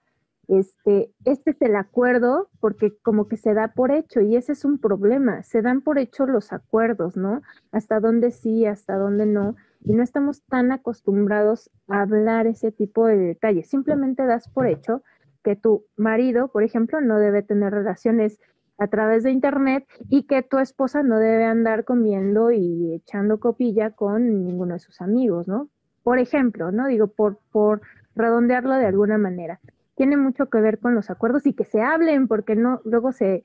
este, 0.48 1.12
este 1.24 1.52
es 1.52 1.62
el 1.62 1.76
acuerdo, 1.76 2.48
porque 2.58 2.98
como 3.02 3.28
que 3.28 3.36
se 3.36 3.54
da 3.54 3.68
por 3.68 3.92
hecho, 3.92 4.20
y 4.20 4.34
ese 4.34 4.52
es 4.52 4.64
un 4.64 4.78
problema, 4.78 5.44
se 5.44 5.62
dan 5.62 5.82
por 5.82 5.98
hecho 5.98 6.26
los 6.26 6.52
acuerdos, 6.52 7.16
¿no? 7.16 7.42
Hasta 7.70 8.00
dónde 8.00 8.32
sí, 8.32 8.66
hasta 8.66 8.96
dónde 8.96 9.26
no, 9.26 9.54
y 9.84 9.92
no 9.92 10.02
estamos 10.02 10.42
tan 10.42 10.72
acostumbrados 10.72 11.70
a 11.86 12.02
hablar 12.02 12.48
ese 12.48 12.72
tipo 12.72 13.06
de 13.06 13.16
detalles, 13.16 13.68
simplemente 13.68 14.26
das 14.26 14.48
por 14.48 14.66
hecho 14.66 15.04
que 15.44 15.54
tu 15.54 15.86
marido, 15.96 16.48
por 16.48 16.64
ejemplo, 16.64 17.00
no 17.00 17.20
debe 17.20 17.42
tener 17.42 17.72
relaciones 17.72 18.40
a 18.80 18.88
través 18.88 19.22
de 19.22 19.30
internet 19.30 19.86
y 20.08 20.24
que 20.24 20.42
tu 20.42 20.58
esposa 20.58 21.02
no 21.02 21.18
debe 21.18 21.44
andar 21.44 21.84
comiendo 21.84 22.50
y 22.50 22.94
echando 22.94 23.38
copilla 23.38 23.90
con 23.90 24.44
ninguno 24.44 24.74
de 24.74 24.80
sus 24.80 25.02
amigos, 25.02 25.46
¿no? 25.46 25.68
Por 26.02 26.18
ejemplo, 26.18 26.72
¿no? 26.72 26.86
Digo, 26.86 27.06
por, 27.06 27.38
por 27.52 27.82
redondearlo 28.16 28.74
de 28.74 28.86
alguna 28.86 29.18
manera. 29.18 29.60
Tiene 29.96 30.16
mucho 30.16 30.48
que 30.48 30.62
ver 30.62 30.78
con 30.78 30.94
los 30.94 31.10
acuerdos 31.10 31.46
y 31.46 31.52
que 31.52 31.64
se 31.64 31.82
hablen, 31.82 32.26
porque 32.26 32.56
no, 32.56 32.80
luego 32.84 33.12
se 33.12 33.44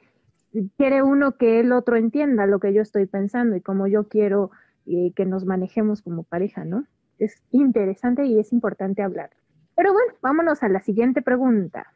quiere 0.77 1.03
uno 1.03 1.33
que 1.35 1.59
el 1.59 1.73
otro 1.73 1.97
entienda 1.97 2.47
lo 2.47 2.59
que 2.59 2.73
yo 2.73 2.81
estoy 2.81 3.05
pensando 3.05 3.57
y 3.57 3.61
como 3.61 3.87
yo 3.87 4.07
quiero 4.07 4.51
eh, 4.85 5.11
que 5.15 5.25
nos 5.25 5.45
manejemos 5.45 6.01
como 6.01 6.23
pareja, 6.23 6.63
¿no? 6.63 6.85
Es 7.19 7.43
interesante 7.51 8.25
y 8.25 8.39
es 8.39 8.53
importante 8.53 9.03
hablar. 9.03 9.31
Pero 9.75 9.91
bueno, 9.91 10.13
vámonos 10.21 10.63
a 10.63 10.69
la 10.69 10.79
siguiente 10.79 11.21
pregunta. 11.21 11.87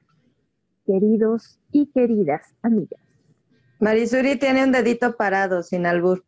Queridos 0.86 1.58
y 1.72 1.88
queridas 1.88 2.54
amigas, 2.62 3.00
Marisuri 3.80 4.36
tiene 4.36 4.64
un 4.64 4.72
dedito 4.72 5.16
parado, 5.16 5.64
sin 5.64 5.86
albur. 5.86 6.26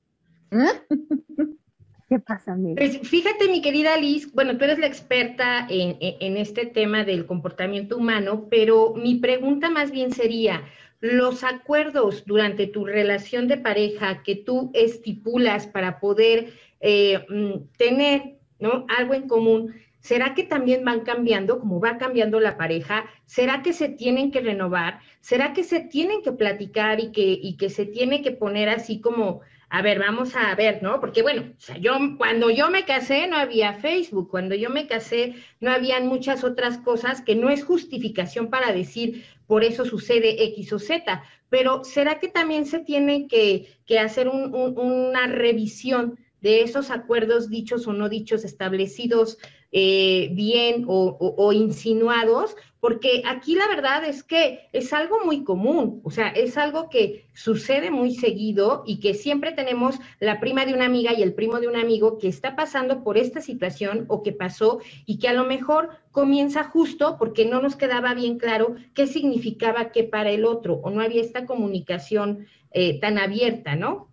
¿Qué 2.10 2.20
pasa, 2.20 2.54
amiga? 2.54 2.76
Pues 2.78 3.00
fíjate, 3.08 3.48
mi 3.48 3.62
querida 3.62 3.96
Liz, 3.98 4.32
bueno, 4.34 4.58
tú 4.58 4.66
eres 4.66 4.80
la 4.80 4.88
experta 4.88 5.66
en, 5.70 6.38
este 6.38 6.66
tema 6.66 7.06
del 7.06 7.26
comportamiento 7.26 7.98
humano, 7.98 8.48
pero 8.50 8.94
mi 8.96 9.16
pregunta 9.16 9.70
más 9.70 9.92
bien 9.92 10.12
sería, 10.12 10.64
los 11.00 11.44
acuerdos 11.44 12.26
durante 12.26 12.68
tu 12.68 12.86
relación 12.86 13.48
de 13.48 13.58
pareja 13.58 14.24
que 14.24 14.36
tú 14.36 14.72
estipulas 14.74 15.68
para 15.68 16.00
poder 16.00 16.54
eh, 16.80 17.26
mm, 17.28 17.76
tener 17.78 18.36
¿no? 18.60 18.86
algo 18.98 19.14
en 19.14 19.28
común, 19.28 19.74
¿Será 20.02 20.34
que 20.34 20.44
también 20.44 20.84
van 20.84 21.02
cambiando, 21.02 21.60
como 21.60 21.80
va 21.80 21.98
cambiando 21.98 22.40
la 22.40 22.58
pareja? 22.58 23.06
¿Será 23.26 23.62
que 23.62 23.72
se 23.72 23.88
tienen 23.88 24.32
que 24.32 24.42
renovar? 24.42 25.00
¿Será 25.22 25.54
que 25.54 25.64
se 25.64 25.80
tienen 25.80 26.24
que 26.24 26.32
platicar 26.32 27.00
y 27.00 27.12
que, 27.12 27.40
y 27.42 27.56
que 27.56 27.70
se 27.70 27.86
tiene 27.86 28.24
que 28.24 28.32
poner 28.32 28.68
así 28.68 29.00
como, 29.00 29.42
a 29.70 29.82
ver, 29.84 30.00
vamos 30.00 30.36
a 30.36 30.54
ver, 30.56 30.82
¿no? 30.82 31.00
Porque 31.00 31.22
bueno, 31.22 31.54
yo 31.80 31.94
cuando 32.18 32.50
yo 32.50 32.70
me 32.70 32.84
casé 32.84 33.28
no 33.28 33.38
había 33.38 33.76
Facebook, 33.76 34.30
cuando 34.30 34.56
yo 34.56 34.72
me 34.72 34.88
casé 34.88 35.36
no 35.60 35.72
habían 35.72 36.08
muchas 36.08 36.44
otras 36.44 36.80
cosas 36.80 37.22
que 37.22 37.36
no 37.36 37.50
es 37.50 37.64
justificación 37.64 38.50
para 38.50 38.74
decir 38.74 39.24
por 39.46 39.64
eso 39.64 39.86
sucede 39.86 40.44
X 40.46 40.74
o 40.74 40.80
Z, 40.80 41.24
pero 41.50 41.84
¿será 41.84 42.20
que 42.20 42.28
también 42.28 42.66
se 42.66 42.80
tiene 42.80 43.28
que, 43.28 43.68
que 43.86 44.00
hacer 44.00 44.28
una 44.28 45.28
revisión 45.28 46.18
de 46.42 46.64
esos 46.64 46.90
acuerdos 46.90 47.50
dichos 47.50 47.88
o 47.88 47.94
no 47.94 48.10
dichos 48.10 48.44
establecidos 48.44 49.38
eh, 49.74 50.30
bien 50.34 50.84
o, 50.88 51.54
insinuados, 51.54 52.58
porque 52.82 53.24
aquí 53.26 53.56
la 53.56 53.68
verdad 53.68 54.04
es 54.04 54.22
que 54.22 54.68
es 54.74 54.92
algo 54.92 55.24
muy 55.24 55.46
común, 55.46 56.02
o 56.04 56.12
sea, 56.12 56.28
es 56.28 56.58
algo 56.58 56.90
que 56.90 57.28
sucede 57.34 57.90
muy 57.90 58.14
seguido 58.14 58.84
y 58.86 59.00
que 59.00 59.14
siempre 59.14 59.54
tenemos 59.54 59.96
la 60.20 60.42
prima 60.42 60.66
de 60.66 60.74
una 60.74 60.88
amiga 60.88 61.14
y 61.14 61.24
el 61.24 61.34
primo 61.34 61.62
de 61.62 61.70
un 61.70 61.78
amigo 61.78 62.18
que 62.18 62.28
está 62.28 62.56
pasando 62.56 63.02
por 63.04 63.18
esta 63.18 63.40
situación 63.40 64.06
o 64.10 64.24
que 64.24 64.34
pasó 64.34 64.80
y 65.06 65.20
que 65.20 65.30
a 65.30 65.34
lo 65.34 65.46
mejor 65.46 65.92
comienza 66.12 66.66
justo 66.66 67.16
porque 67.18 67.46
no 67.46 67.62
nos 67.62 67.78
quedaba 67.78 68.14
bien 68.14 68.40
claro 68.40 68.76
qué 68.94 69.08
significaba 69.08 69.92
qué 69.92 70.04
para 70.04 70.32
el 70.32 70.44
otro 70.44 70.82
o 70.84 70.90
no 70.90 71.02
había 71.02 71.22
esta 71.22 71.46
comunicación 71.46 72.48
eh, 72.72 73.00
tan 73.00 73.18
abierta, 73.18 73.76
¿no? 73.76 74.11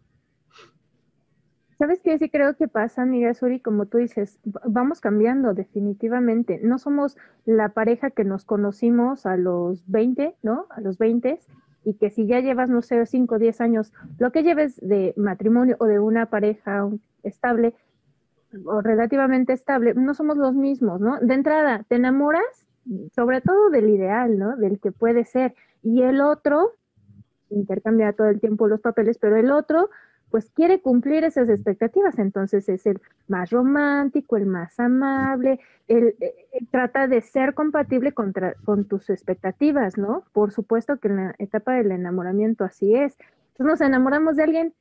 ¿Sabes 1.78 2.00
qué? 2.02 2.18
Sí 2.18 2.28
creo 2.28 2.56
que 2.56 2.66
pasa, 2.66 3.02
amiga 3.02 3.32
Suri, 3.34 3.60
como 3.60 3.86
tú 3.86 3.98
dices, 3.98 4.40
vamos 4.64 5.00
cambiando 5.00 5.54
definitivamente. 5.54 6.60
No 6.62 6.78
somos 6.78 7.16
la 7.44 7.68
pareja 7.68 8.10
que 8.10 8.24
nos 8.24 8.44
conocimos 8.44 9.26
a 9.26 9.36
los 9.36 9.88
20, 9.88 10.34
¿no? 10.42 10.66
A 10.70 10.80
los 10.80 10.98
20 10.98 11.38
y 11.84 11.94
que 11.94 12.10
si 12.10 12.26
ya 12.26 12.40
llevas, 12.40 12.68
no 12.68 12.82
sé, 12.82 13.06
5 13.06 13.36
o 13.36 13.38
10 13.38 13.60
años, 13.60 13.92
lo 14.18 14.32
que 14.32 14.42
lleves 14.42 14.76
de 14.80 15.14
matrimonio 15.16 15.76
o 15.78 15.86
de 15.86 16.00
una 16.00 16.26
pareja 16.26 16.88
estable 17.22 17.74
o 18.64 18.80
relativamente 18.80 19.52
estable, 19.52 19.94
no 19.94 20.14
somos 20.14 20.36
los 20.36 20.54
mismos, 20.54 21.00
¿no? 21.00 21.20
De 21.20 21.34
entrada, 21.34 21.84
te 21.88 21.94
enamoras 21.94 22.66
sobre 23.14 23.40
todo 23.40 23.70
del 23.70 23.88
ideal, 23.90 24.38
¿no? 24.38 24.56
Del 24.56 24.80
que 24.80 24.92
puede 24.92 25.24
ser. 25.24 25.54
Y 25.82 26.02
el 26.02 26.20
otro, 26.20 26.72
intercambia 27.50 28.12
todo 28.12 28.28
el 28.28 28.40
tiempo 28.40 28.66
los 28.66 28.80
papeles, 28.80 29.18
pero 29.18 29.36
el 29.36 29.50
otro 29.50 29.90
pues 30.30 30.50
quiere 30.50 30.80
cumplir 30.80 31.24
esas 31.24 31.48
expectativas, 31.48 32.18
entonces 32.18 32.68
es 32.68 32.86
el 32.86 33.00
más 33.28 33.50
romántico, 33.50 34.36
el 34.36 34.46
más 34.46 34.78
amable, 34.78 35.60
él, 35.86 36.14
eh, 36.20 36.34
eh, 36.52 36.66
trata 36.70 37.08
de 37.08 37.20
ser 37.20 37.54
compatible 37.54 38.12
con 38.12 38.84
tus 38.84 39.10
expectativas, 39.10 39.96
¿no? 39.96 40.24
Por 40.32 40.52
supuesto 40.52 40.98
que 40.98 41.08
en 41.08 41.16
la 41.16 41.34
etapa 41.38 41.72
del 41.72 41.92
enamoramiento 41.92 42.64
así 42.64 42.94
es. 42.94 43.16
Entonces 43.52 43.66
nos 43.66 43.80
enamoramos 43.80 44.36
de 44.36 44.42
alguien 44.42 44.74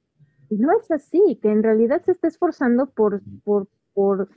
y 0.50 0.58
no 0.58 0.72
es 0.78 0.92
así, 0.92 1.40
que 1.42 1.50
en 1.50 1.64
realidad 1.64 2.02
se 2.04 2.12
está 2.12 2.28
esforzando 2.28 2.88
por, 2.88 3.22
por, 3.44 3.68
por 3.94 4.30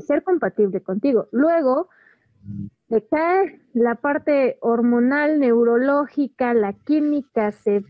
ser 0.00 0.22
compatible 0.22 0.80
contigo. 0.80 1.28
Luego, 1.32 1.88
cae 3.10 3.60
la 3.72 3.96
parte 3.96 4.58
hormonal, 4.60 5.40
neurológica, 5.40 6.54
la 6.54 6.72
química 6.72 7.52
se 7.52 7.84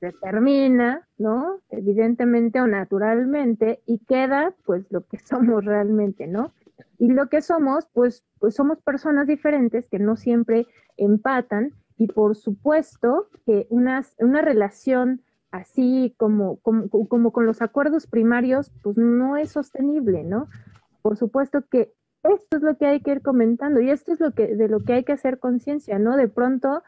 determina, 0.00 1.06
¿no? 1.18 1.60
Evidentemente 1.70 2.60
o 2.60 2.66
naturalmente, 2.66 3.82
y 3.86 3.98
queda 3.98 4.54
pues 4.64 4.86
lo 4.90 5.06
que 5.06 5.18
somos 5.24 5.64
realmente, 5.64 6.26
¿no? 6.26 6.52
Y 6.98 7.12
lo 7.12 7.28
que 7.28 7.42
somos, 7.42 7.86
pues, 7.92 8.24
pues 8.38 8.54
somos 8.54 8.80
personas 8.82 9.26
diferentes 9.26 9.86
que 9.88 9.98
no 9.98 10.16
siempre 10.16 10.66
empatan 10.96 11.72
y 11.96 12.08
por 12.08 12.36
supuesto 12.36 13.28
que 13.46 13.66
una, 13.70 14.02
una 14.18 14.42
relación 14.42 15.22
así 15.50 16.14
como, 16.16 16.56
como, 16.60 16.88
como 16.88 17.32
con 17.32 17.46
los 17.46 17.60
acuerdos 17.60 18.06
primarios, 18.06 18.70
pues 18.82 18.96
no 18.96 19.36
es 19.36 19.50
sostenible, 19.50 20.24
¿no? 20.24 20.48
Por 21.02 21.16
supuesto 21.16 21.64
que 21.70 21.92
esto 22.22 22.56
es 22.58 22.62
lo 22.62 22.76
que 22.76 22.86
hay 22.86 23.00
que 23.00 23.12
ir 23.12 23.22
comentando 23.22 23.80
y 23.80 23.90
esto 23.90 24.12
es 24.12 24.20
lo 24.20 24.32
que, 24.32 24.54
de 24.54 24.68
lo 24.68 24.80
que 24.80 24.92
hay 24.92 25.04
que 25.04 25.12
hacer 25.12 25.38
conciencia, 25.38 25.98
¿no? 25.98 26.16
De 26.16 26.28
pronto 26.28 26.82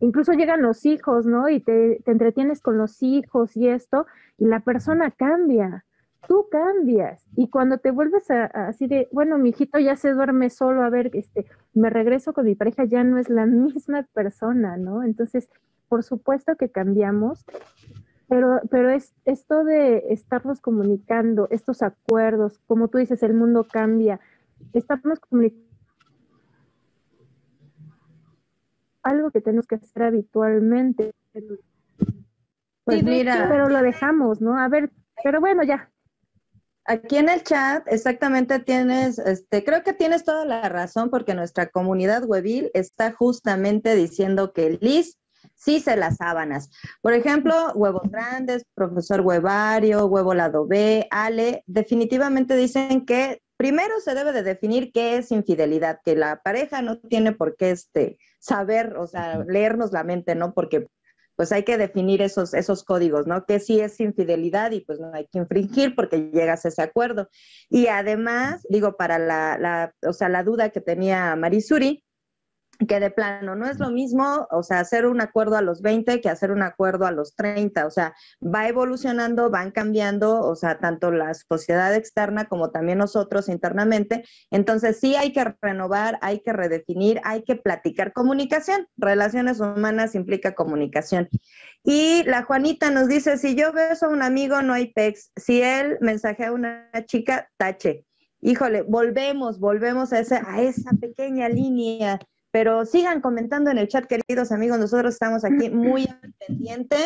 incluso 0.00 0.32
llegan 0.32 0.62
los 0.62 0.84
hijos, 0.86 1.26
¿no? 1.26 1.48
Y 1.48 1.60
te, 1.60 2.02
entretienes 2.06 2.60
con 2.60 2.78
los 2.78 3.02
hijos 3.02 3.56
y 3.56 3.68
esto, 3.68 4.06
y 4.38 4.46
la 4.46 4.60
persona 4.60 5.10
cambia, 5.10 5.84
tú 6.26 6.46
cambias. 6.50 7.24
Y 7.36 7.48
cuando 7.48 7.78
te 7.78 7.90
vuelves 7.90 8.30
a, 8.30 8.44
así 8.46 8.86
de, 8.86 9.08
bueno, 9.12 9.38
mi 9.38 9.50
hijito 9.50 9.78
ya 9.78 9.96
se 9.96 10.12
duerme 10.12 10.50
solo, 10.50 10.82
a 10.82 10.90
ver, 10.90 11.10
este, 11.14 11.46
me 11.74 11.90
regreso 11.90 12.32
con 12.32 12.44
mi 12.44 12.54
pareja, 12.54 12.84
ya 12.84 13.04
no 13.04 13.18
es 13.18 13.28
la 13.28 13.46
misma 13.46 14.06
persona, 14.12 14.76
¿no? 14.76 15.02
Entonces, 15.02 15.48
por 15.88 16.02
supuesto 16.02 16.56
que 16.56 16.70
cambiamos, 16.70 17.44
pero, 18.28 18.60
pero 18.70 18.90
es 18.90 19.14
esto 19.24 19.64
de 19.64 20.04
estarnos 20.10 20.60
comunicando, 20.60 21.48
estos 21.50 21.82
acuerdos, 21.82 22.58
como 22.66 22.88
tú 22.88 22.98
dices, 22.98 23.22
el 23.22 23.32
mundo 23.32 23.66
cambia, 23.70 24.20
estarnos 24.74 25.18
comunicando 25.18 25.67
algo 29.02 29.30
que 29.30 29.40
tenemos 29.40 29.66
que 29.66 29.76
hacer 29.76 30.02
habitualmente. 30.02 31.12
Pues 32.84 33.02
mira, 33.02 33.46
pero 33.50 33.68
lo 33.68 33.82
dejamos, 33.82 34.40
¿no? 34.40 34.58
A 34.58 34.68
ver, 34.68 34.90
pero 35.22 35.40
bueno, 35.40 35.62
ya. 35.62 35.90
Aquí 36.84 37.18
en 37.18 37.28
el 37.28 37.42
chat, 37.42 37.86
exactamente 37.86 38.60
tienes, 38.60 39.18
este, 39.18 39.62
creo 39.62 39.82
que 39.82 39.92
tienes 39.92 40.24
toda 40.24 40.46
la 40.46 40.70
razón 40.70 41.10
porque 41.10 41.34
nuestra 41.34 41.68
comunidad 41.68 42.24
webil 42.24 42.70
está 42.72 43.12
justamente 43.12 43.94
diciendo 43.94 44.54
que 44.54 44.78
Liz 44.80 45.18
sí 45.54 45.80
se 45.80 45.96
las 45.96 46.16
sábanas. 46.16 46.70
Por 47.02 47.12
ejemplo, 47.12 47.72
huevos 47.74 48.10
grandes, 48.10 48.64
profesor 48.74 49.20
huevario, 49.20 50.06
huevo 50.06 50.32
lado 50.32 50.66
B, 50.66 51.06
Ale, 51.10 51.62
definitivamente 51.66 52.56
dicen 52.56 53.04
que 53.04 53.42
primero 53.58 54.00
se 54.00 54.14
debe 54.14 54.32
de 54.32 54.42
definir 54.42 54.92
qué 54.92 55.16
es 55.18 55.32
infidelidad, 55.32 56.00
que 56.04 56.16
la 56.16 56.40
pareja 56.42 56.80
no 56.80 56.98
tiene 56.98 57.32
por 57.32 57.56
qué 57.56 57.72
este, 57.72 58.18
saber, 58.38 58.96
o 58.96 59.06
sea, 59.06 59.44
leernos 59.46 59.92
la 59.92 60.04
mente, 60.04 60.34
¿no? 60.34 60.54
Porque 60.54 60.86
pues 61.34 61.52
hay 61.52 61.64
que 61.64 61.76
definir 61.76 62.22
esos, 62.22 62.54
esos 62.54 62.82
códigos, 62.82 63.26
¿no? 63.26 63.44
Que 63.44 63.60
sí 63.60 63.80
es 63.80 64.00
infidelidad 64.00 64.72
y 64.72 64.80
pues 64.80 64.98
no 64.98 65.12
hay 65.12 65.26
que 65.26 65.38
infringir 65.38 65.94
porque 65.94 66.30
llegas 66.32 66.64
a 66.64 66.68
ese 66.68 66.82
acuerdo. 66.82 67.28
Y 67.68 67.88
además, 67.88 68.64
digo, 68.68 68.96
para 68.96 69.18
la, 69.18 69.58
la 69.58 69.92
o 70.06 70.12
sea, 70.12 70.28
la 70.28 70.42
duda 70.42 70.70
que 70.70 70.80
tenía 70.80 71.34
Marisuri, 71.36 72.04
que 72.86 73.00
de 73.00 73.10
plano 73.10 73.56
no 73.56 73.66
es 73.66 73.78
lo 73.78 73.90
mismo, 73.90 74.46
o 74.50 74.62
sea, 74.62 74.80
hacer 74.80 75.06
un 75.06 75.20
acuerdo 75.20 75.56
a 75.56 75.62
los 75.62 75.82
20 75.82 76.20
que 76.20 76.28
hacer 76.28 76.52
un 76.52 76.62
acuerdo 76.62 77.06
a 77.06 77.10
los 77.10 77.34
30, 77.34 77.86
o 77.86 77.90
sea, 77.90 78.14
va 78.42 78.68
evolucionando, 78.68 79.50
van 79.50 79.72
cambiando, 79.72 80.40
o 80.40 80.54
sea, 80.54 80.78
tanto 80.78 81.10
la 81.10 81.34
sociedad 81.34 81.94
externa 81.94 82.46
como 82.46 82.70
también 82.70 82.98
nosotros 82.98 83.48
internamente. 83.48 84.24
Entonces, 84.50 85.00
sí 85.00 85.16
hay 85.16 85.32
que 85.32 85.56
renovar, 85.60 86.18
hay 86.22 86.40
que 86.40 86.52
redefinir, 86.52 87.20
hay 87.24 87.42
que 87.42 87.56
platicar. 87.56 88.12
Comunicación, 88.12 88.86
relaciones 88.96 89.58
humanas 89.58 90.14
implica 90.14 90.54
comunicación. 90.54 91.28
Y 91.82 92.22
la 92.24 92.44
Juanita 92.44 92.90
nos 92.90 93.08
dice, 93.08 93.38
si 93.38 93.56
yo 93.56 93.72
beso 93.72 94.06
a 94.06 94.10
un 94.10 94.22
amigo, 94.22 94.62
no 94.62 94.74
hay 94.74 94.92
pex. 94.92 95.32
Si 95.36 95.62
él 95.62 95.98
mensajea 96.00 96.48
a 96.48 96.52
una 96.52 96.90
chica, 97.06 97.50
tache. 97.56 98.04
Híjole, 98.40 98.82
volvemos, 98.82 99.58
volvemos 99.58 100.12
a 100.12 100.20
esa, 100.20 100.48
a 100.48 100.62
esa 100.62 100.92
pequeña 100.92 101.48
línea 101.48 102.20
pero 102.50 102.84
sigan 102.86 103.20
comentando 103.20 103.70
en 103.70 103.78
el 103.78 103.88
chat, 103.88 104.06
queridos 104.06 104.52
amigos. 104.52 104.78
Nosotros 104.78 105.14
estamos 105.14 105.44
aquí 105.44 105.70
muy 105.70 106.08
pendiente 106.46 106.96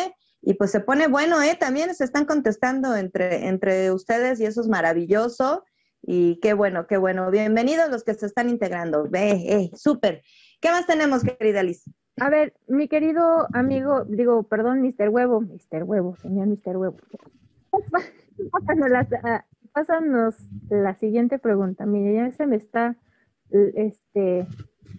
y 0.41 0.55
pues 0.55 0.71
se 0.71 0.79
pone 0.79 1.07
bueno, 1.07 1.41
¿eh? 1.41 1.55
También 1.59 1.93
se 1.95 2.03
están 2.03 2.25
contestando 2.25 2.95
entre, 2.95 3.47
entre 3.47 3.91
ustedes 3.91 4.39
y 4.39 4.45
eso 4.45 4.61
es 4.61 4.67
maravilloso. 4.67 5.63
Y 6.01 6.39
qué 6.41 6.53
bueno, 6.53 6.85
qué 6.85 6.97
bueno. 6.97 7.31
Bienvenidos 7.31 7.89
los 7.89 8.03
que 8.03 8.13
se 8.13 8.25
están 8.25 8.49
integrando. 8.49 9.07
Ve, 9.09 9.31
eh, 9.31 9.71
súper. 9.73 10.21
¿Qué 10.59 10.69
más 10.69 10.85
tenemos, 10.85 11.23
querida 11.23 11.63
Liz? 11.63 11.83
A 12.19 12.29
ver, 12.29 12.53
mi 12.67 12.87
querido 12.87 13.47
amigo, 13.53 14.03
digo, 14.05 14.43
perdón, 14.43 14.81
Mr. 14.81 15.09
Huevo, 15.09 15.41
Mr. 15.41 15.83
Huevo, 15.83 16.15
señor 16.17 16.47
Mr. 16.47 16.77
Huevo. 16.77 16.97
Ah, 19.23 19.45
pásanos 19.71 20.35
la 20.69 20.93
siguiente 20.95 21.39
pregunta. 21.39 21.85
Mire, 21.85 22.13
ya 22.15 22.31
se 22.31 22.45
me 22.45 22.57
está 22.57 22.97
este, 23.75 24.47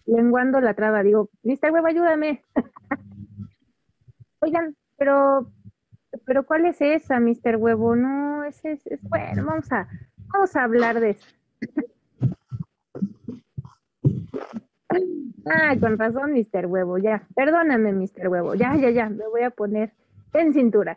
lenguando 0.07 0.61
la 0.61 0.75
traba. 0.75 1.03
Digo, 1.03 1.31
Mr. 1.43 1.71
Web, 1.71 1.87
ayúdame. 1.87 2.43
Oigan, 4.41 4.77
pero, 4.97 5.51
pero 6.27 6.45
¿cuál 6.45 6.67
es 6.67 6.81
esa, 6.81 7.21
Mr. 7.21 7.57
Huevo? 7.57 7.97
No, 7.97 8.45
ese 8.45 8.73
es, 8.73 8.87
es, 8.87 9.03
bueno, 9.03 9.45
vamos 9.47 9.71
a, 9.73 9.89
vamos 10.33 10.55
a 10.57 10.65
hablar 10.65 11.01
de 11.01 11.11
eso. 11.11 11.27
Ah, 15.47 15.77
con 15.79 15.99
razón, 15.99 16.33
Mr. 16.33 16.67
Huevo, 16.67 16.97
ya. 16.97 17.27
Perdóname, 17.35 17.93
Mr. 17.93 18.29
Huevo. 18.29 18.55
Ya, 18.55 18.77
ya, 18.77 18.91
ya. 18.91 19.11
Me 19.11 19.27
voy 19.29 19.43
a 19.43 19.51
poner 19.51 19.93
en 20.33 20.55
cintura. 20.55 20.97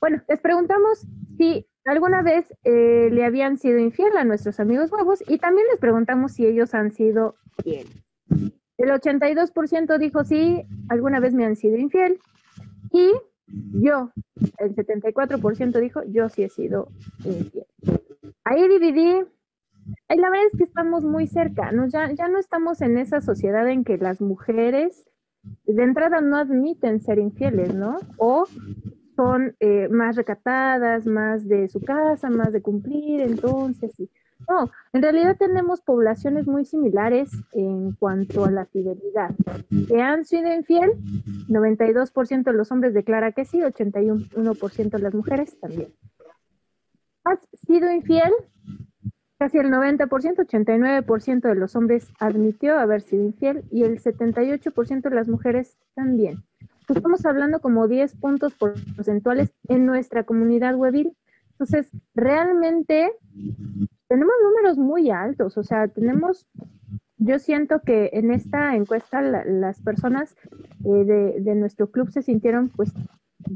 Bueno, 0.00 0.22
les 0.28 0.40
preguntamos 0.40 1.06
si 1.38 1.66
alguna 1.84 2.22
vez 2.22 2.52
eh, 2.64 3.08
le 3.10 3.24
habían 3.24 3.58
sido 3.58 3.78
infiel 3.78 4.16
a 4.16 4.24
nuestros 4.24 4.60
amigos 4.60 4.92
huevos 4.92 5.22
y 5.26 5.38
también 5.38 5.66
les 5.70 5.80
preguntamos 5.80 6.32
si 6.32 6.46
ellos 6.46 6.74
han 6.74 6.92
sido 6.92 7.36
fieles. 7.62 8.05
El 8.28 8.90
82% 8.90 9.98
dijo 9.98 10.24
sí, 10.24 10.66
alguna 10.88 11.20
vez 11.20 11.34
me 11.34 11.44
han 11.44 11.56
sido 11.56 11.76
infiel. 11.76 12.18
Y 12.92 13.12
yo, 13.72 14.10
el 14.58 14.74
74% 14.74 15.80
dijo 15.80 16.02
yo 16.04 16.28
sí 16.28 16.44
he 16.44 16.48
sido 16.48 16.88
infiel. 17.24 17.66
Ahí 18.44 18.68
dividí. 18.68 19.24
Y 20.08 20.16
la 20.16 20.30
verdad 20.30 20.46
es 20.52 20.58
que 20.58 20.64
estamos 20.64 21.04
muy 21.04 21.26
cerca, 21.26 21.70
Ya, 21.88 22.12
ya 22.12 22.28
no 22.28 22.38
estamos 22.38 22.80
en 22.82 22.98
esa 22.98 23.20
sociedad 23.20 23.68
en 23.68 23.84
que 23.84 23.98
las 23.98 24.20
mujeres 24.20 25.08
de 25.64 25.82
entrada 25.82 26.20
no 26.20 26.36
admiten 26.36 27.00
ser 27.00 27.18
infieles, 27.18 27.72
¿no? 27.74 27.98
O 28.18 28.46
son 29.14 29.56
eh, 29.60 29.88
más 29.88 30.16
recatadas, 30.16 31.06
más 31.06 31.46
de 31.48 31.68
su 31.68 31.80
casa, 31.80 32.28
más 32.30 32.52
de 32.52 32.62
cumplir, 32.62 33.20
entonces, 33.20 33.92
sí. 33.96 34.10
No, 34.48 34.70
en 34.92 35.02
realidad 35.02 35.36
tenemos 35.38 35.80
poblaciones 35.80 36.46
muy 36.46 36.64
similares 36.64 37.30
en 37.52 37.92
cuanto 37.92 38.44
a 38.44 38.50
la 38.50 38.66
fidelidad. 38.66 39.30
¿Que 39.88 40.00
han 40.00 40.24
sido 40.24 40.52
infiel? 40.54 40.92
92% 41.48 42.44
de 42.44 42.52
los 42.52 42.70
hombres 42.70 42.94
declara 42.94 43.32
que 43.32 43.44
sí, 43.44 43.60
81% 43.60 44.90
de 44.90 44.98
las 44.98 45.14
mujeres 45.14 45.58
también. 45.58 45.92
¿Has 47.24 47.40
sido 47.66 47.90
infiel? 47.90 48.32
Casi 49.38 49.58
el 49.58 49.70
90%, 49.70 50.08
89% 50.08 51.40
de 51.40 51.54
los 51.54 51.76
hombres 51.76 52.08
admitió 52.20 52.78
haber 52.78 53.02
sido 53.02 53.24
infiel 53.24 53.64
y 53.70 53.82
el 53.82 54.00
78% 54.00 55.02
de 55.02 55.14
las 55.14 55.28
mujeres 55.28 55.76
también. 55.94 56.44
Estamos 56.88 57.26
hablando 57.26 57.60
como 57.60 57.88
10 57.88 58.14
puntos 58.16 58.54
porcentuales 58.54 59.52
en 59.68 59.86
nuestra 59.86 60.22
comunidad 60.24 60.76
webil. 60.76 61.16
Entonces, 61.52 61.90
realmente 62.14 63.12
tenemos 64.08 64.34
números 64.42 64.78
muy 64.78 65.10
altos, 65.10 65.56
o 65.56 65.62
sea, 65.62 65.88
tenemos, 65.88 66.46
yo 67.18 67.38
siento 67.38 67.80
que 67.80 68.10
en 68.12 68.30
esta 68.30 68.74
encuesta 68.74 69.20
las 69.20 69.80
personas 69.80 70.36
eh, 70.84 71.38
de, 71.38 71.54
nuestro 71.54 71.90
club 71.90 72.10
se 72.10 72.22
sintieron, 72.22 72.68
pues, 72.68 72.92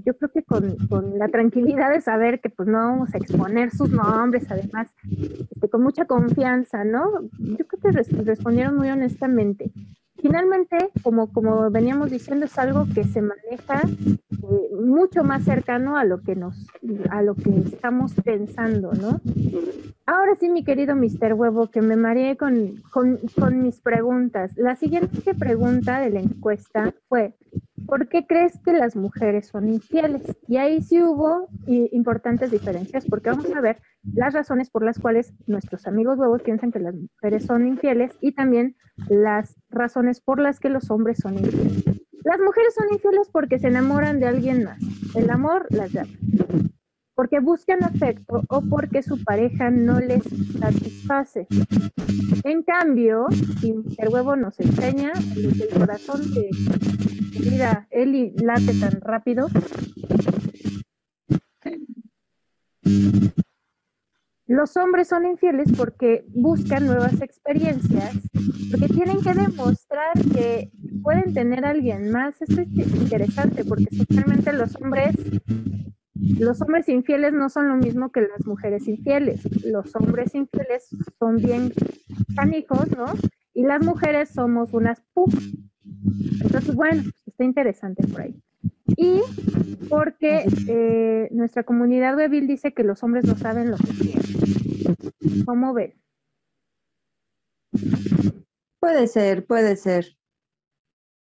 yo 0.05 0.17
creo 0.17 0.31
que 0.31 0.43
con, 0.45 0.77
la 1.19 1.29
tranquilidad 1.29 1.91
de 1.91 2.01
saber 2.01 2.41
que 2.41 2.49
pues 2.49 2.69
no 2.69 2.79
vamos 2.79 3.15
a 3.15 3.19
exponer 3.19 3.71
sus 3.71 3.91
nombres, 3.91 4.51
además, 4.51 4.89
este, 5.11 5.69
con 5.69 5.83
mucha 5.83 6.05
confianza, 6.05 6.85
¿no? 6.85 7.23
Yo 7.39 7.67
creo 7.67 7.81
que 7.81 8.23
respondieron 8.23 8.77
muy 8.77 8.89
honestamente. 8.89 9.73
Finalmente, 10.21 10.91
como, 11.03 11.33
como 11.33 11.71
veníamos 11.71 12.11
diciendo, 12.11 12.47
es 12.47 12.59
algo 12.59 12.87
que 12.95 13.05
se 13.05 13.23
maneja 13.23 13.83
eh, 13.87 14.75
mucho 14.75 15.25
más 15.25 15.45
cercano 15.45 15.97
a 15.97 16.05
lo 16.05 16.21
que 16.21 16.37
nos, 16.37 16.67
a 17.11 17.23
lo 17.23 17.35
que 17.35 17.51
estamos 17.67 18.13
pensando, 18.25 18.93
¿no? 18.93 19.21
Ahora 20.07 20.35
sí, 20.39 20.49
mi 20.51 20.65
querido 20.65 20.97
Mr. 20.97 21.35
Huevo, 21.35 21.71
que 21.71 21.83
me 21.83 21.97
mareé 21.97 22.37
con, 22.37 22.77
con, 22.91 23.19
con 23.39 23.63
mis 23.63 23.81
preguntas. 23.81 24.53
La 24.57 24.77
siguiente 24.77 25.35
pregunta 25.35 26.01
de 26.01 26.11
la 26.11 26.21
encuesta 26.21 26.93
fue, 27.09 27.35
¿por 27.87 28.09
qué 28.09 28.27
crees 28.27 28.59
que 28.65 28.73
las 28.73 28.97
mujeres 28.97 29.47
son 29.47 29.69
infieles? 29.69 30.23
Y 30.49 30.57
ahí 30.57 30.83
sí 30.83 31.03
hubo 31.03 31.49
importantes 31.67 32.51
diferencias, 32.51 33.07
porque 33.07 33.31
vamos 33.31 33.51
a 33.55 33.61
ver 33.61 33.79
las 34.03 34.35
razones 34.35 34.71
por 34.71 34.85
las 34.85 34.99
cuales 34.99 35.33
nuestros 35.47 35.87
amigos 35.87 36.19
huevos 36.19 36.43
piensan 36.43 36.73
que 36.73 36.81
las 36.81 36.95
mujeres 36.95 37.45
son 37.45 37.67
infieles 37.67 38.13
y 38.21 38.33
también 38.33 38.77
las 39.09 39.57
razones 39.71 40.21
por 40.21 40.41
las 40.41 40.61
que 40.61 40.69
los 40.69 40.91
hombres 40.91 41.19
son 41.19 41.39
infieles. 41.39 41.85
Las 42.25 42.39
mujeres 42.39 42.75
son 42.75 42.93
infieles 42.93 43.29
porque 43.33 43.59
se 43.59 43.69
enamoran 43.69 44.21
de 44.21 44.27
alguien 44.27 44.65
más. 44.65 44.79
El 45.15 45.31
amor 45.31 45.67
las 45.71 45.93
llama. 45.93 46.11
Porque 47.15 47.41
buscan 47.41 47.83
afecto 47.85 48.43
o 48.49 48.63
porque 48.63 49.03
su 49.03 49.23
pareja 49.25 49.71
no 49.71 50.01
les 50.01 50.23
satisface. 50.59 51.47
En 52.45 52.63
cambio, 52.63 53.27
si 53.61 53.75
el 53.99 54.09
huevo 54.09 54.37
nos 54.37 54.59
enseña 54.61 55.13
el 55.37 55.69
corazón 55.79 56.23
de 56.33 56.51
mira, 57.51 57.87
Eli 57.91 58.33
late 58.37 58.73
tan 58.81 59.01
rápido. 59.01 59.49
Los 64.51 64.77
hombres 64.77 65.07
son 65.07 65.27
infieles 65.27 65.69
porque 65.77 66.25
buscan 66.35 66.85
nuevas 66.85 67.23
experiencias, 67.23 68.19
porque 68.69 68.89
tienen 68.89 69.23
que 69.23 69.33
demostrar 69.33 70.11
que 70.35 70.73
pueden 71.05 71.33
tener 71.33 71.65
a 71.65 71.71
alguien 71.71 72.11
más. 72.11 72.43
Esto 72.43 72.63
es 72.63 72.69
interesante 72.97 73.65
porque 73.65 73.87
socialmente 73.95 74.53
los 74.53 74.75
hombres, 74.75 75.15
los 76.17 76.61
hombres 76.63 76.89
infieles 76.89 77.33
no 77.33 77.49
son 77.49 77.69
lo 77.69 77.77
mismo 77.77 78.11
que 78.11 78.23
las 78.23 78.45
mujeres 78.45 78.89
infieles. 78.89 79.41
Los 79.65 79.95
hombres 79.95 80.35
infieles 80.35 80.89
son 81.21 81.37
bien 81.37 81.73
canijos, 82.35 82.91
¿no? 82.97 83.05
Y 83.55 83.63
las 83.63 83.87
mujeres 83.87 84.31
somos 84.31 84.73
unas 84.73 85.01
puf. 85.15 85.33
Entonces, 86.43 86.75
bueno, 86.75 87.05
está 87.25 87.45
interesante 87.45 88.05
por 88.09 88.23
ahí. 88.23 88.43
Y 88.97 89.23
porque 89.89 90.45
eh, 90.69 91.29
nuestra 91.31 91.63
comunidad 91.63 92.17
webil 92.17 92.47
dice 92.47 92.73
que 92.73 92.85
los 92.85 93.03
hombres 93.03 93.25
no 93.25 93.37
saben 93.37 93.71
lo 93.71 93.77
que 93.77 93.89
quieren. 93.89 95.45
¿Cómo 95.47 95.73
ven? 95.75 95.95
Puede 98.81 99.07
ser, 99.07 99.47
puede 99.47 99.77
ser. 99.77 100.17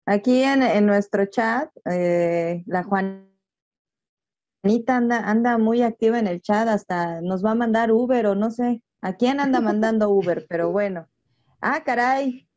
Aquí 0.05 0.41
en, 0.43 0.85
nuestro 0.85 1.25
chat, 1.27 1.69
eh, 1.85 2.63
la 2.65 2.83
Juanita 2.83 3.27
anda, 4.87 5.29
anda 5.29 5.57
muy 5.57 5.83
activa 5.83 6.17
en 6.17 6.27
el 6.27 6.41
chat, 6.41 6.67
hasta 6.67 7.21
nos 7.21 7.45
va 7.45 7.51
a 7.51 7.55
mandar 7.55 7.91
Uber 7.91 8.25
o 8.27 8.35
no 8.35 8.49
sé. 8.49 8.81
¿A 9.01 9.13
quién 9.13 9.39
anda 9.39 9.61
mandando 9.61 10.09
Uber? 10.09 10.45
Pero 10.49 10.71
bueno. 10.71 11.07
Ah, 11.61 11.83
caray. 11.83 12.47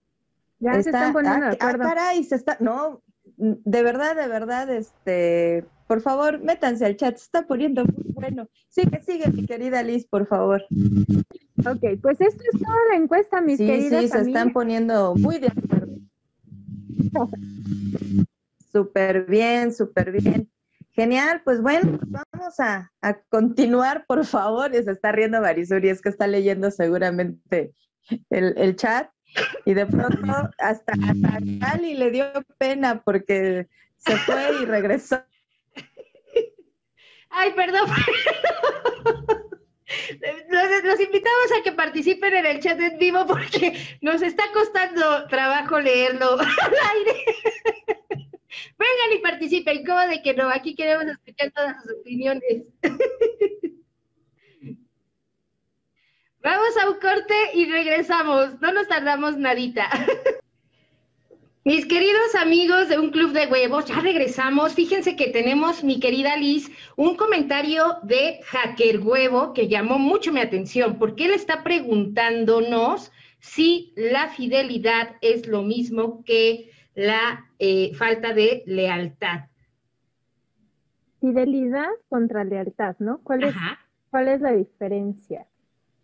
Ya 0.59 0.75
se 0.75 0.91
están 0.91 1.13
poniendo 1.13 1.47
de 1.47 1.59
ah, 1.61 1.73
ah, 1.75 1.79
caray, 1.79 2.25
se 2.25 2.37
está, 2.37 2.57
no, 2.61 3.03
de 3.37 3.83
verdad, 3.83 4.17
de 4.17 4.29
verdad, 4.29 4.71
este, 4.71 5.65
por 5.87 6.01
favor, 6.01 6.41
métanse 6.41 6.87
al 6.87 6.97
chat, 6.97 7.17
se 7.17 7.25
está 7.25 7.47
poniendo 7.47 7.85
muy 7.85 8.13
bueno. 8.15 8.49
Sigue, 8.69 9.03
sigue, 9.03 9.31
mi 9.31 9.47
querida 9.47 9.83
Liz, 9.83 10.07
por 10.07 10.27
favor. 10.27 10.65
Ok, 11.67 12.01
pues 12.01 12.21
esto 12.21 12.43
es 12.53 12.61
toda 12.61 12.77
la 12.91 12.97
encuesta, 12.97 13.41
mis 13.41 13.59
queridas 13.59 14.01
Sí, 14.03 14.09
sí, 14.09 14.13
se 14.13 14.21
están 14.21 14.53
poniendo 14.53 15.15
muy 15.15 15.39
de 15.39 15.49
acuerdo. 15.49 15.99
Súper 18.73 19.27
bien, 19.27 19.73
súper 19.73 20.13
bien. 20.13 20.51
Genial, 20.93 21.43
pues 21.45 21.61
bueno, 21.61 21.99
vamos 22.07 22.59
a, 22.59 22.91
continuar, 23.29 24.05
por 24.07 24.25
favor. 24.25 24.73
se 24.73 24.91
está 24.91 25.13
riendo 25.13 25.41
Marisuri, 25.41 25.89
es 25.89 26.01
que 26.03 26.09
está 26.09 26.27
leyendo 26.27 26.71
seguramente 26.71 27.75
el, 28.31 28.55
el 28.57 28.77
chat. 28.77 29.11
Y 29.65 29.75
de 29.75 29.87
pronto 29.87 30.33
hasta, 30.59 30.93
hasta 30.93 31.39
Cali 31.61 31.95
le 31.95 32.11
dio 32.11 32.27
pena 32.59 33.03
porque 33.03 33.69
se 33.97 34.17
fue 34.19 34.63
y 34.63 34.65
regresó. 34.65 35.23
Ay, 37.31 37.53
perdón. 37.53 37.89
Los, 40.85 41.01
invitamos 41.01 41.53
a 41.59 41.63
que 41.63 41.73
participen 41.73 42.35
en 42.35 42.47
el 42.47 42.61
chat 42.61 42.81
en 42.81 42.99
vivo 42.99 43.27
porque 43.27 43.99
nos 44.01 44.23
está 44.23 44.45
costando 44.53 45.27
trabajo 45.29 45.81
leerlo 45.81 46.39
al 46.41 46.75
aire. 46.95 47.25
Vengan 48.79 49.19
y 49.19 49.19
participen, 49.23 49.85
¿cómo 49.85 50.01
de 50.01 50.23
que 50.23 50.35
no? 50.35 50.49
Aquí 50.49 50.75
queremos 50.75 51.07
escuchar 51.07 51.51
todas 51.53 51.83
sus 51.83 51.93
opiniones. 52.01 52.65
Vamos 56.43 56.77
a 56.83 56.91
un 56.91 56.99
corte 56.99 57.35
y 57.55 57.67
regresamos. 57.67 58.61
No 58.61 58.73
nos 58.73 58.89
tardamos 58.89 59.37
nadita. 59.37 59.89
Mis 61.65 61.87
queridos 61.87 62.35
amigos 62.35 62.89
de 62.89 62.99
un 62.99 63.11
club 63.11 63.33
de 63.33 63.47
huevos, 63.47 63.85
ya 63.85 64.01
regresamos. 64.01 64.75
Fíjense 64.75 65.15
que 65.15 65.29
tenemos, 65.29 65.85
mi 65.85 66.01
querida 66.01 66.37
Liz, 66.37 66.69
un 66.97 67.17
comentario 67.17 67.99
de 68.03 68.41
Hacker 68.47 68.99
Huevo 68.99 69.53
que 69.53 69.69
llamó 69.69 70.01
mucho 70.01 70.33
mi 70.33 70.41
atención, 70.41 70.99
porque 70.99 71.27
él 71.27 71.31
está 71.31 71.63
preguntándonos 71.63 73.13
si 73.39 73.93
la 73.95 74.27
fidelidad 74.27 75.15
es 75.21 75.47
lo 75.47 75.63
mismo 75.63 76.25
que 76.25 76.73
la 76.97 77.47
eh, 77.61 77.95
falta 77.95 78.35
de 78.35 78.65
lealtad. 78.67 79.43
Fidelidad 81.21 81.91
contra 82.09 82.43
lealtad, 82.43 82.97
¿no? 82.99 83.21
¿Cuál 83.23 83.45
es, 83.45 83.55
¿cuál 84.11 84.27
es 84.27 84.41
la 84.41 84.51
diferencia? 84.51 85.47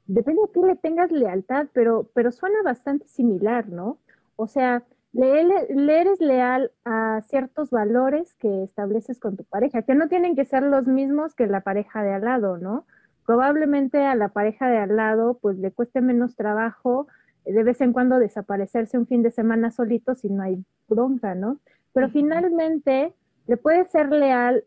Depende 0.08 0.42
de 0.42 0.52
qué 0.52 0.66
le 0.66 0.76
tengas 0.76 1.12
lealtad, 1.12 1.68
pero, 1.72 2.10
pero 2.14 2.32
suena 2.32 2.62
bastante 2.64 3.06
similar, 3.06 3.68
¿no? 3.68 3.98
O 4.36 4.46
sea, 4.46 4.82
le, 5.12 6.00
eres 6.00 6.20
leal 6.20 6.72
a 6.84 7.20
ciertos 7.28 7.70
valores 7.70 8.34
que 8.34 8.62
estableces 8.62 9.20
con 9.20 9.36
tu 9.36 9.44
pareja, 9.44 9.82
que 9.82 9.94
no 9.94 10.08
tienen 10.08 10.34
que 10.34 10.44
ser 10.44 10.62
los 10.62 10.86
mismos 10.86 11.34
que 11.34 11.46
la 11.46 11.60
pareja 11.60 12.02
de 12.02 12.14
al 12.14 12.24
lado, 12.24 12.56
¿no? 12.58 12.86
Probablemente 13.26 14.04
a 14.06 14.14
la 14.14 14.28
pareja 14.28 14.68
de 14.68 14.78
al 14.78 14.96
lado 14.96 15.38
pues 15.40 15.58
le 15.58 15.70
cueste 15.70 16.00
menos 16.00 16.36
trabajo 16.36 17.06
de 17.44 17.62
vez 17.62 17.80
en 17.80 17.92
cuando 17.92 18.18
desaparecerse 18.18 18.98
un 18.98 19.06
fin 19.06 19.22
de 19.22 19.30
semana 19.30 19.70
solito 19.70 20.14
si 20.14 20.28
no 20.28 20.42
hay 20.42 20.64
bronca, 20.88 21.34
¿no? 21.34 21.58
Pero 21.92 22.08
finalmente 22.10 23.12
le 23.46 23.56
puedes 23.56 23.90
ser 23.90 24.10
leal 24.10 24.64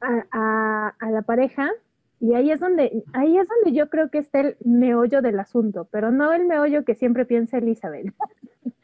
a, 0.00 0.94
a, 0.98 1.10
la 1.10 1.22
pareja 1.22 1.70
y 2.18 2.34
ahí 2.34 2.50
es 2.50 2.60
donde, 2.60 3.04
ahí 3.12 3.36
es 3.36 3.46
donde 3.48 3.76
yo 3.76 3.90
creo 3.90 4.10
que 4.10 4.18
está 4.18 4.40
el 4.40 4.56
meollo 4.64 5.20
del 5.22 5.38
asunto, 5.38 5.88
pero 5.90 6.10
no 6.10 6.32
el 6.32 6.46
meollo 6.46 6.84
que 6.84 6.94
siempre 6.94 7.26
piensa 7.26 7.58
Elizabeth. 7.58 8.14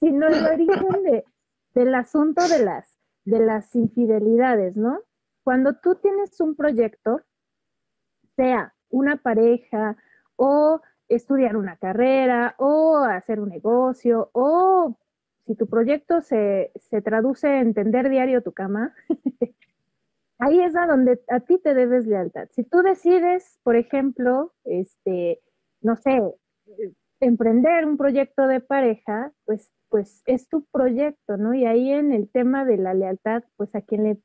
sino 0.00 0.26
el 0.26 0.44
origen 0.44 1.02
de, 1.04 1.24
del 1.74 1.94
asunto 1.94 2.46
de 2.48 2.64
las, 2.64 2.98
de 3.24 3.40
las 3.40 3.74
infidelidades, 3.74 4.76
¿no? 4.76 5.00
Cuando 5.42 5.74
tú 5.74 5.96
tienes 5.96 6.40
un 6.40 6.54
proyecto, 6.54 7.20
sea 8.36 8.74
una 8.90 9.16
pareja 9.16 9.96
o 10.36 10.80
estudiar 11.08 11.56
una 11.56 11.76
carrera 11.76 12.54
o 12.58 12.98
hacer 12.98 13.40
un 13.40 13.48
negocio 13.48 14.30
o 14.32 14.96
si 15.46 15.54
tu 15.54 15.68
proyecto 15.68 16.20
se, 16.20 16.72
se 16.74 17.00
traduce 17.00 17.58
en 17.58 17.72
tender 17.72 18.10
diario 18.10 18.42
tu 18.42 18.52
cama, 18.52 18.94
ahí 20.38 20.60
es 20.60 20.76
a 20.76 20.86
donde 20.86 21.20
a 21.28 21.40
ti 21.40 21.58
te 21.58 21.74
debes 21.74 22.06
lealtad. 22.06 22.48
Si 22.52 22.64
tú 22.64 22.82
decides, 22.82 23.58
por 23.62 23.76
ejemplo, 23.76 24.52
este, 24.64 25.40
no 25.80 25.96
sé, 25.96 26.20
emprender 27.20 27.86
un 27.86 27.96
proyecto 27.96 28.46
de 28.46 28.60
pareja, 28.60 29.32
pues 29.44 29.70
pues 29.88 30.22
es 30.26 30.48
tu 30.48 30.64
proyecto, 30.66 31.36
¿no? 31.36 31.54
Y 31.54 31.64
ahí 31.64 31.90
en 31.90 32.12
el 32.12 32.28
tema 32.28 32.64
de 32.64 32.76
la 32.76 32.94
lealtad, 32.94 33.44
pues 33.56 33.74
a 33.74 33.80
quien 33.80 34.04
le, 34.04 34.18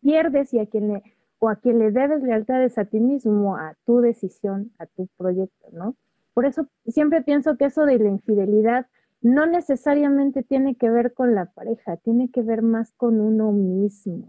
pierdes 0.00 0.54
y 0.54 0.60
a 0.60 0.66
quien 0.66 0.92
le, 0.92 1.02
o 1.38 1.48
a 1.48 1.56
quien 1.56 1.78
le 1.78 1.90
debes 1.90 2.22
lealtad 2.22 2.62
es 2.62 2.78
a 2.78 2.84
ti 2.84 3.00
mismo, 3.00 3.56
a 3.56 3.74
tu 3.84 4.00
decisión, 4.00 4.72
a 4.78 4.86
tu 4.86 5.08
proyecto, 5.16 5.68
¿no? 5.72 5.96
Por 6.34 6.46
eso 6.46 6.68
siempre 6.86 7.22
pienso 7.22 7.56
que 7.56 7.66
eso 7.66 7.84
de 7.84 7.98
la 7.98 8.08
infidelidad 8.08 8.86
no 9.20 9.46
necesariamente 9.46 10.44
tiene 10.44 10.76
que 10.76 10.90
ver 10.90 11.12
con 11.12 11.34
la 11.34 11.46
pareja, 11.46 11.96
tiene 11.96 12.30
que 12.30 12.42
ver 12.42 12.62
más 12.62 12.92
con 12.92 13.20
uno 13.20 13.50
mismo. 13.50 14.28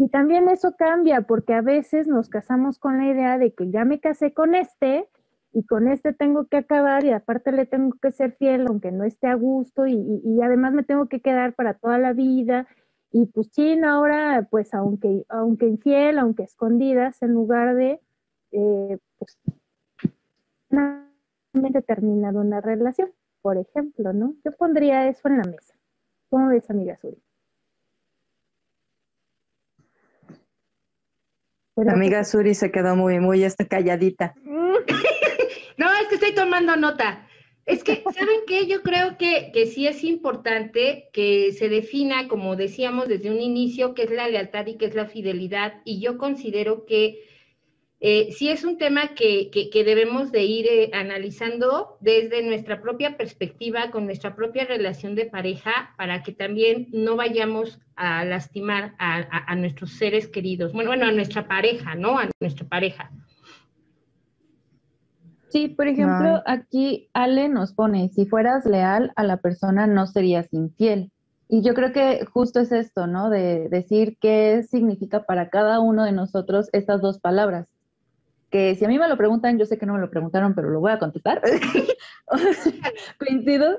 Y 0.00 0.08
también 0.08 0.48
eso 0.48 0.76
cambia 0.78 1.20
porque 1.20 1.52
a 1.52 1.60
veces 1.60 2.08
nos 2.08 2.30
casamos 2.30 2.78
con 2.78 2.96
la 2.96 3.12
idea 3.12 3.36
de 3.36 3.52
que 3.52 3.70
ya 3.70 3.84
me 3.84 4.00
casé 4.00 4.32
con 4.32 4.54
este, 4.54 5.06
y 5.52 5.66
con 5.66 5.88
este 5.88 6.14
tengo 6.14 6.46
que 6.46 6.56
acabar 6.56 7.04
y 7.04 7.10
aparte 7.10 7.52
le 7.52 7.66
tengo 7.66 7.94
que 8.00 8.10
ser 8.10 8.32
fiel 8.32 8.66
aunque 8.66 8.92
no 8.92 9.04
esté 9.04 9.26
a 9.26 9.34
gusto 9.34 9.86
y, 9.86 10.40
además 10.42 10.72
me 10.72 10.84
tengo 10.84 11.06
que 11.06 11.20
quedar 11.20 11.52
para 11.54 11.74
toda 11.74 11.98
la 11.98 12.14
vida 12.14 12.66
y 13.12 13.26
pues 13.26 13.48
sí, 13.52 13.78
ahora 13.84 14.48
pues 14.50 14.72
aunque, 14.72 15.26
aunque 15.28 15.66
infiel, 15.66 16.18
aunque 16.18 16.44
escondidas, 16.44 17.20
en 17.20 17.34
lugar 17.34 17.74
de 17.74 18.00
eh, 18.52 18.98
pues 19.18 19.38
terminado 21.86 22.40
una 22.40 22.62
relación, 22.62 23.10
por 23.42 23.58
ejemplo, 23.58 24.14
¿no? 24.14 24.34
Yo 24.46 24.52
pondría 24.52 25.08
eso 25.08 25.28
en 25.28 25.38
la 25.38 25.44
mesa. 25.44 25.74
¿Cómo 26.30 26.48
ves, 26.48 26.70
amiga 26.70 26.96
Suri? 26.96 27.20
Amiga 31.76 32.24
Suri 32.24 32.54
se 32.54 32.70
quedó 32.70 32.96
muy, 32.96 33.20
muy 33.20 33.44
esta 33.44 33.66
calladita. 33.66 34.34
No, 35.76 35.90
es 35.94 36.08
que 36.08 36.16
estoy 36.16 36.34
tomando 36.34 36.76
nota. 36.76 37.26
Es 37.64 37.82
que, 37.82 38.02
¿saben 38.02 38.40
qué? 38.46 38.66
Yo 38.66 38.82
creo 38.82 39.16
que, 39.16 39.50
que 39.50 39.64
sí 39.64 39.86
es 39.86 40.04
importante 40.04 41.08
que 41.14 41.52
se 41.52 41.70
defina, 41.70 42.28
como 42.28 42.54
decíamos 42.54 43.08
desde 43.08 43.30
un 43.30 43.40
inicio, 43.40 43.94
qué 43.94 44.02
es 44.02 44.10
la 44.10 44.28
lealtad 44.28 44.66
y 44.66 44.76
qué 44.76 44.84
es 44.84 44.94
la 44.94 45.06
fidelidad. 45.06 45.80
Y 45.86 45.98
yo 45.98 46.18
considero 46.18 46.84
que 46.84 47.22
eh, 48.00 48.32
sí 48.32 48.48
es 48.48 48.64
un 48.64 48.78
tema 48.78 49.14
que, 49.14 49.50
que, 49.50 49.84
debemos 49.84 50.32
de 50.32 50.44
ir 50.44 50.66
eh, 50.66 50.90
analizando 50.94 51.98
desde 52.00 52.42
nuestra 52.42 52.80
propia 52.80 53.18
perspectiva, 53.18 53.90
con 53.90 54.06
nuestra 54.06 54.34
propia 54.34 54.64
relación 54.64 55.14
de 55.14 55.26
pareja, 55.26 55.94
para 55.98 56.22
que 56.22 56.32
también 56.32 56.88
no 56.92 57.16
vayamos 57.16 57.78
a 57.96 58.24
lastimar 58.24 58.94
a, 58.98 59.52
a 59.52 59.54
nuestros 59.54 59.92
seres 59.92 60.28
queridos. 60.28 60.72
Bueno, 60.72 60.90
bueno, 60.90 61.06
a 61.06 61.12
nuestra 61.12 61.46
pareja, 61.46 61.94
¿no? 61.94 62.18
A 62.18 62.30
nuestra 62.40 62.66
pareja. 62.66 63.10
Sí, 65.50 65.68
por 65.68 65.88
ejemplo, 65.88 66.42
aquí 66.46 67.10
Ale 67.12 67.48
nos 67.48 67.74
pone, 67.74 68.08
si 68.10 68.24
fueras 68.24 68.64
leal 68.64 69.12
a 69.16 69.24
la 69.24 69.38
persona 69.38 69.86
no 69.88 70.06
serías 70.06 70.46
infiel. 70.52 71.10
Y 71.48 71.62
yo 71.62 71.74
creo 71.74 71.92
que 71.92 72.24
justo 72.24 72.60
es 72.60 72.70
esto, 72.70 73.08
¿no? 73.08 73.28
De 73.28 73.68
decir 73.68 74.16
qué 74.20 74.62
significa 74.62 75.24
para 75.24 75.50
cada 75.50 75.80
uno 75.80 76.04
de 76.04 76.12
nosotros 76.12 76.68
estas 76.72 77.02
dos 77.02 77.18
palabras. 77.18 77.66
Que 78.50 78.74
si 78.74 78.84
a 78.84 78.88
mí 78.88 78.98
me 78.98 79.08
lo 79.08 79.16
preguntan, 79.16 79.58
yo 79.58 79.66
sé 79.66 79.78
que 79.78 79.86
no 79.86 79.94
me 79.94 80.00
lo 80.00 80.10
preguntaron, 80.10 80.54
pero 80.54 80.70
lo 80.70 80.80
voy 80.80 80.92
a 80.92 80.98
contestar. 80.98 81.40
coincido, 83.18 83.78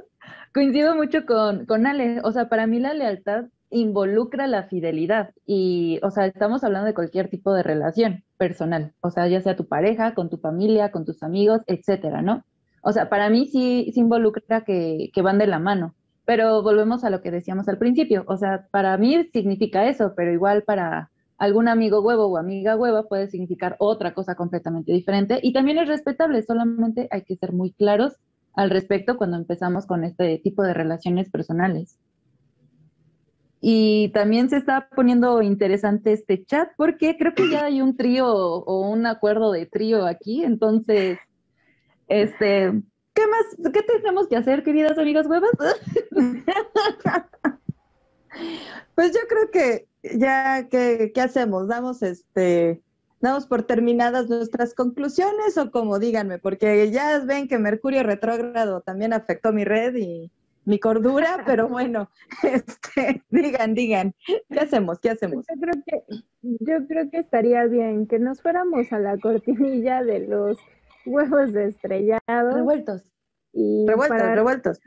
coincido 0.54 0.96
mucho 0.96 1.26
con, 1.26 1.66
con 1.66 1.86
Ale. 1.86 2.22
O 2.24 2.32
sea, 2.32 2.50
para 2.50 2.68
mí 2.68 2.80
la 2.80 2.94
lealtad 2.94 3.46
involucra 3.72 4.48
la 4.48 4.64
fidelidad 4.64 5.32
y, 5.46 6.00
o 6.04 6.12
sea, 6.12 6.26
estamos 6.26 6.64
hablando 6.64 6.88
de 6.88 6.94
cualquier 6.94 7.30
tipo 7.30 7.54
de 7.54 7.64
relación 7.64 8.24
personal, 8.38 8.94
o 9.00 9.10
sea, 9.10 9.28
ya 9.28 9.42
sea 9.42 9.56
tu 9.56 9.68
pareja, 9.68 10.14
con 10.14 10.30
tu 10.30 10.38
familia, 10.38 10.92
con 10.92 11.06
tus 11.06 11.24
amigos, 11.24 11.62
etcétera, 11.68 12.22
¿no? 12.22 12.44
O 12.84 12.92
sea, 12.92 13.10
para 13.10 13.30
mí 13.30 13.46
sí, 13.46 13.90
sí 13.94 14.00
involucra 14.02 14.64
que, 14.66 15.10
que 15.14 15.22
van 15.22 15.38
de 15.38 15.48
la 15.48 15.60
mano, 15.60 15.96
pero 16.26 16.62
volvemos 16.62 17.04
a 17.04 17.10
lo 17.10 17.22
que 17.22 17.32
decíamos 17.32 17.68
al 17.70 17.78
principio, 17.78 18.26
o 18.28 18.38
sea, 18.38 18.68
para 18.72 18.98
mí 18.98 19.30
significa 19.32 19.88
eso, 19.88 20.14
pero 20.16 20.34
igual 20.34 20.64
para 20.64 21.10
algún 21.42 21.68
amigo 21.68 22.02
huevo 22.02 22.28
o 22.28 22.38
amiga 22.38 22.76
hueva 22.76 23.08
puede 23.08 23.28
significar 23.28 23.76
otra 23.80 24.14
cosa 24.14 24.36
completamente 24.36 24.92
diferente 24.92 25.40
y 25.42 25.54
también 25.54 25.80
es 25.80 25.88
respetable, 25.88 26.44
solamente 26.44 27.08
hay 27.10 27.24
que 27.24 27.36
ser 27.36 27.52
muy 27.52 27.72
claros 27.74 28.14
al 28.54 28.70
respecto 28.70 29.18
cuando 29.18 29.38
empezamos 29.38 29.88
con 29.88 30.04
este 30.04 30.38
tipo 30.38 30.62
de 30.62 30.76
relaciones 30.76 31.32
personales. 31.32 31.98
Y 33.60 34.10
también 34.10 34.52
se 34.52 34.58
está 34.58 34.88
poniendo 34.96 35.42
interesante 35.42 36.14
este 36.14 36.46
chat 36.46 36.70
porque 36.78 37.18
creo 37.18 37.34
que 37.34 37.50
ya 37.50 37.66
hay 37.66 37.82
un 37.82 37.98
trío 37.98 38.28
o 38.32 38.88
un 38.88 39.08
acuerdo 39.08 39.52
de 39.52 39.66
trío 39.66 40.06
aquí. 40.06 40.44
Entonces, 40.44 41.18
este, 42.08 42.72
¿qué 43.16 43.22
más? 43.28 43.72
¿Qué 43.74 43.82
tenemos 43.82 44.28
que 44.28 44.36
hacer, 44.38 44.64
queridas 44.64 45.00
amigas 45.00 45.26
huevas? 45.26 45.52
Pues 48.94 49.14
yo 49.14 49.20
creo 49.28 49.52
que 49.52 49.91
ya, 50.04 50.68
¿qué, 50.70 51.12
qué 51.14 51.22
hacemos? 51.22 51.68
Damos 51.68 52.02
este, 52.02 52.82
damos 53.22 53.46
por 53.46 53.64
terminadas 53.64 54.30
nuestras 54.30 54.74
conclusiones 54.74 55.58
o 55.58 55.72
como 55.72 56.00
díganme, 56.00 56.40
porque 56.40 56.92
ya 56.92 57.20
ven 57.20 57.48
que 57.48 57.60
Mercurio 57.60 58.04
retrógrado 58.04 58.82
también 58.82 59.14
afectó 59.14 59.54
mi 59.54 59.64
red 59.64 59.96
y 59.96 60.32
mi 60.66 60.80
cordura, 60.80 61.44
pero 61.46 61.68
bueno, 61.70 62.10
este, 62.44 63.24
digan, 63.30 63.74
digan, 63.74 64.16
¿qué 64.26 64.60
hacemos? 64.60 65.00
¿Qué 65.00 65.12
hacemos? 65.12 65.46
Yo 65.48 65.60
creo 65.60 65.84
que, 65.86 66.04
yo 66.42 66.88
creo 66.88 67.10
que 67.10 67.18
estaría 67.20 67.66
bien 67.66 68.08
que 68.08 68.20
nos 68.20 68.42
fuéramos 68.42 68.92
a 68.92 69.00
la 69.00 69.18
cortinilla 69.18 70.04
de 70.04 70.28
los 70.28 70.58
huevos 71.06 71.54
de 71.54 71.68
estrellado. 71.68 72.52
Revueltos. 72.56 73.04
Y 73.54 73.86
revueltos, 73.88 74.18
para 74.18 74.36
revueltos. 74.36 74.80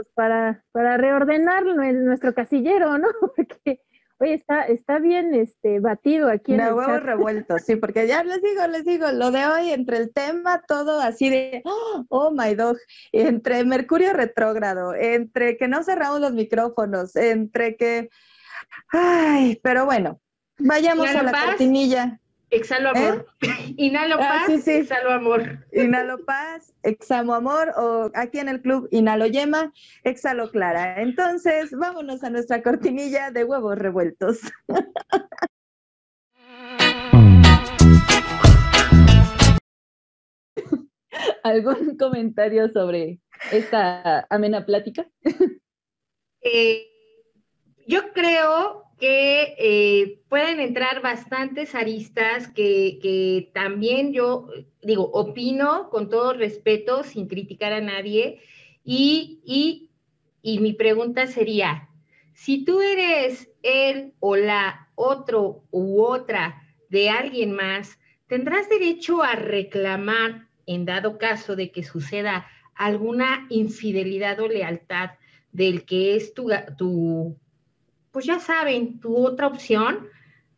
Pues 0.00 0.08
para, 0.14 0.64
para 0.72 0.96
reordenar 0.96 1.62
nuestro 1.66 2.32
casillero, 2.32 2.96
¿no? 2.96 3.08
Porque 3.36 3.82
Oye, 4.18 4.34
está, 4.34 4.64
está 4.64 4.98
bien 4.98 5.34
este 5.34 5.80
batido 5.80 6.30
aquí 6.30 6.52
en 6.52 6.60
el 6.60 6.74
huevos 6.74 7.02
revueltos, 7.02 7.62
sí, 7.62 7.76
porque 7.76 8.06
ya 8.06 8.22
les 8.22 8.42
digo, 8.42 8.66
les 8.66 8.84
digo, 8.84 9.10
lo 9.12 9.30
de 9.30 9.46
hoy 9.46 9.70
entre 9.70 9.96
el 9.96 10.12
tema, 10.12 10.60
todo 10.68 11.00
así 11.00 11.30
de 11.30 11.62
oh, 11.64 12.04
oh 12.10 12.30
my 12.30 12.54
dog, 12.54 12.76
entre 13.12 13.64
Mercurio 13.64 14.12
retrógrado, 14.12 14.94
entre 14.94 15.56
que 15.56 15.68
no 15.68 15.82
cerramos 15.82 16.20
los 16.20 16.34
micrófonos, 16.34 17.16
entre 17.16 17.76
que 17.76 18.10
ay, 18.92 19.58
pero 19.62 19.86
bueno, 19.86 20.20
vayamos 20.58 21.08
a 21.08 21.22
la 21.22 21.32
cortinilla. 21.32 22.19
Exhalo 22.50 22.90
amor. 22.90 23.26
¿Eh? 23.42 23.74
Inhalo 23.76 24.16
ah, 24.16 24.44
paz, 24.46 24.66
exhalo 24.66 25.12
amor. 25.12 25.64
Inhalo 25.72 26.24
paz, 26.24 26.74
exhalo 26.82 27.34
amor, 27.34 27.72
o 27.76 28.10
aquí 28.14 28.40
en 28.40 28.48
el 28.48 28.60
club 28.60 28.88
inhalo 28.90 29.26
yema, 29.26 29.72
exhalo 30.02 30.50
clara. 30.50 31.00
Entonces, 31.00 31.70
vámonos 31.70 32.24
a 32.24 32.30
nuestra 32.30 32.60
cortinilla 32.62 33.30
de 33.30 33.44
huevos 33.44 33.78
revueltos. 33.78 34.40
¿Algún 41.44 41.96
comentario 41.96 42.68
sobre 42.68 43.20
esta 43.52 44.26
amena 44.28 44.66
plática? 44.66 45.06
Eh, 46.42 46.86
yo 47.86 48.12
creo 48.12 48.89
que 49.00 49.54
eh, 49.58 50.20
pueden 50.28 50.60
entrar 50.60 51.00
bastantes 51.00 51.74
aristas 51.74 52.48
que, 52.48 53.50
también 53.54 54.12
yo 54.12 54.48
digo, 54.82 55.10
opino 55.12 55.88
con 55.90 56.10
todo 56.10 56.34
respeto, 56.34 57.02
sin 57.02 57.26
criticar 57.26 57.72
a 57.72 57.80
nadie. 57.80 58.40
Y, 58.84 59.88
y 60.42 60.58
mi 60.60 60.74
pregunta 60.74 61.26
sería, 61.26 61.88
si 62.34 62.64
tú 62.64 62.80
eres 62.80 63.50
él 63.62 64.12
o 64.20 64.36
la 64.36 64.88
otro 64.94 65.64
u 65.70 66.02
otra 66.02 66.62
de 66.90 67.08
alguien 67.08 67.52
más, 67.52 67.98
¿tendrás 68.26 68.68
derecho 68.68 69.22
a 69.22 69.34
reclamar 69.34 70.48
en 70.66 70.84
dado 70.84 71.18
caso 71.18 71.56
de 71.56 71.70
que 71.70 71.82
suceda 71.82 72.46
alguna 72.74 73.46
infidelidad 73.48 74.40
o 74.40 74.48
lealtad 74.48 75.10
del 75.52 75.84
que 75.84 76.16
es 76.16 76.32
tu 76.34 76.48
pues 78.12 78.26
ya 78.26 78.40
saben, 78.40 79.00
tu 79.00 79.16
otra 79.16 79.46
opción, 79.46 80.08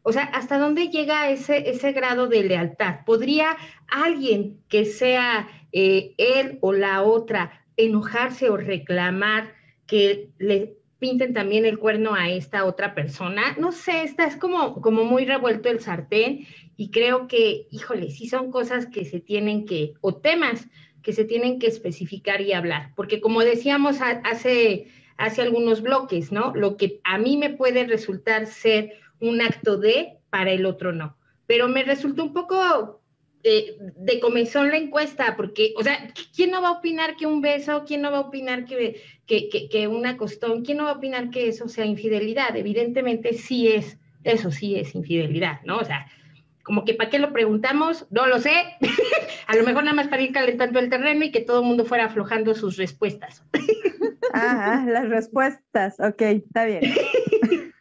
o 0.03 0.13
sea, 0.13 0.25
¿hasta 0.25 0.59
dónde 0.59 0.89
llega 0.89 1.31
ese, 1.31 1.71
ese 1.71 1.93
grado 1.93 2.27
de 2.27 2.43
lealtad? 2.43 3.05
¿Podría 3.07 3.57
alguien 3.89 4.59
que 4.69 4.85
sea 4.85 5.49
eh, 5.73 6.15
él 6.19 6.59
o 6.61 6.73
la 6.73 7.03
otra 7.03 7.65
enojarse 7.77 8.51
o 8.51 8.57
reclamar 8.57 9.55
que 9.87 10.31
le 10.39 10.77
pinten 10.99 11.35
también 11.35 11.65
el 11.67 11.79
cuerno 11.79 12.15
a 12.15 12.31
esta 12.31 12.65
otra 12.65 12.95
persona? 12.95 13.57
No 13.59 13.71
sé, 13.71 14.03
está 14.03 14.27
es 14.27 14.37
como, 14.37 14.81
como 14.81 15.05
muy 15.05 15.25
revuelto 15.25 15.69
el 15.69 15.81
sartén 15.81 16.47
y 16.77 16.91
creo 16.91 17.29
que, 17.29 17.69
híjole, 17.71 18.11
sí 18.11 18.29
son 18.29 18.51
cosas 18.51 18.87
que 18.87 19.05
se 19.05 19.21
tienen 19.21 19.67
que, 19.67 19.95
o 20.01 20.17
temas 20.17 20.69
que 21.03 21.13
se 21.13 21.25
tienen 21.25 21.59
que 21.59 21.67
especificar 21.67 22.41
y 22.41 22.53
hablar, 22.53 22.93
porque 22.97 23.21
como 23.21 23.41
decíamos 23.41 23.99
hace 24.01 24.87
hacia 25.23 25.45
algunos 25.45 25.83
bloques, 25.83 26.33
¿no? 26.33 26.53
Lo 26.55 26.77
que 26.77 27.01
a 27.05 27.17
mí 27.17 27.37
me 27.37 27.51
puede 27.51 27.87
resultar 27.87 28.47
ser 28.47 28.95
un 29.21 29.41
acto 29.41 29.79
de, 29.79 30.19
para 30.31 30.51
el 30.51 30.67
otro 30.67 30.93
no. 30.93 31.17
Pero 31.47 31.69
me 31.69 31.85
resultó 31.85 32.25
un 32.25 32.33
poco 32.33 33.01
eh, 33.45 33.77
de 33.97 34.19
comezón 34.19 34.71
la 34.71 34.79
encuesta, 34.79 35.37
porque, 35.37 35.75
o 35.77 35.85
sea, 35.85 36.13
¿quién 36.35 36.51
no 36.51 36.61
va 36.61 36.69
a 36.69 36.79
opinar 36.79 37.17
que 37.17 37.27
un 37.27 37.41
beso? 37.41 37.85
¿Quién 37.87 38.03
no 38.03 38.11
va 38.11 38.19
a 38.19 38.29
opinar 38.29 38.65
que, 38.65 39.01
que, 39.27 39.49
que, 39.49 39.69
que 39.69 39.87
una 39.87 40.17
costón? 40.17 40.65
¿Quién 40.65 40.79
no 40.79 40.85
va 40.85 40.91
a 40.91 40.97
opinar 40.97 41.31
que 41.31 41.47
eso 41.47 41.69
sea 41.69 41.87
infidelidad? 41.87 42.57
Evidentemente 42.57 43.33
sí 43.35 43.69
es, 43.69 43.99
eso 44.25 44.51
sí 44.51 44.75
es 44.75 44.93
infidelidad, 44.97 45.61
¿no? 45.65 45.79
O 45.79 45.85
sea, 45.85 46.07
como 46.63 46.85
que 46.85 46.95
para 46.95 47.11
qué 47.11 47.19
lo 47.19 47.33
preguntamos, 47.33 48.07
no 48.11 48.27
lo 48.27 48.39
sé. 48.39 48.53
a 49.47 49.57
lo 49.57 49.65
mejor 49.65 49.85
nada 49.85 49.97
más 49.97 50.09
para 50.09 50.23
ir 50.23 50.33
calentando 50.33 50.79
el 50.79 50.91
terreno 50.91 51.25
y 51.25 51.33
que 51.33 51.41
todo 51.41 51.61
el 51.61 51.67
mundo 51.67 51.85
fuera 51.85 52.07
aflojando 52.07 52.55
sus 52.55 52.77
respuestas. 52.77 53.45
Ajá, 54.33 54.85
las 54.87 55.09
respuestas, 55.09 55.99
ok, 56.01 56.23
está 56.23 56.65
bien. 56.65 56.83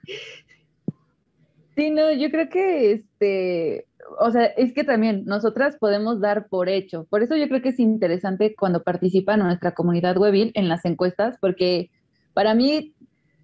Sí, 1.73 1.89
no, 1.89 2.11
yo 2.11 2.29
creo 2.29 2.49
que 2.49 2.91
este, 2.91 3.87
o 4.19 4.29
sea, 4.29 4.45
es 4.45 4.73
que 4.73 4.83
también 4.83 5.23
nosotras 5.25 5.77
podemos 5.77 6.19
dar 6.19 6.47
por 6.47 6.69
hecho. 6.69 7.05
Por 7.09 7.23
eso 7.23 7.35
yo 7.35 7.47
creo 7.47 7.61
que 7.61 7.69
es 7.69 7.79
interesante 7.79 8.55
cuando 8.55 8.83
participa 8.83 9.37
nuestra 9.37 9.71
comunidad 9.71 10.17
webin 10.17 10.51
en 10.53 10.67
las 10.67 10.83
encuestas, 10.85 11.37
porque 11.39 11.89
para 12.33 12.53
mí, 12.53 12.93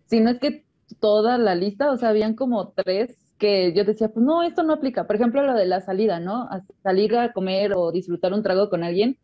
si 0.05 0.19
no 0.19 0.29
es 0.29 0.39
que 0.39 0.65
toda 0.99 1.37
la 1.37 1.55
lista, 1.55 1.89
o 1.89 1.97
sea, 1.97 2.09
habían 2.09 2.35
como 2.35 2.69
tres 2.69 3.17
que 3.37 3.73
yo 3.73 3.83
decía, 3.83 4.09
pues 4.09 4.25
no, 4.25 4.43
esto 4.43 4.63
no 4.63 4.73
aplica. 4.73 5.05
Por 5.05 5.15
ejemplo, 5.15 5.43
lo 5.43 5.53
de 5.53 5.65
la 5.65 5.81
salida, 5.81 6.19
¿no? 6.19 6.49
salir 6.83 7.15
a 7.15 7.33
comer 7.33 7.73
o 7.75 7.91
disfrutar 7.91 8.33
un 8.33 8.43
trago 8.43 8.69
con 8.69 8.83
alguien 8.83 9.17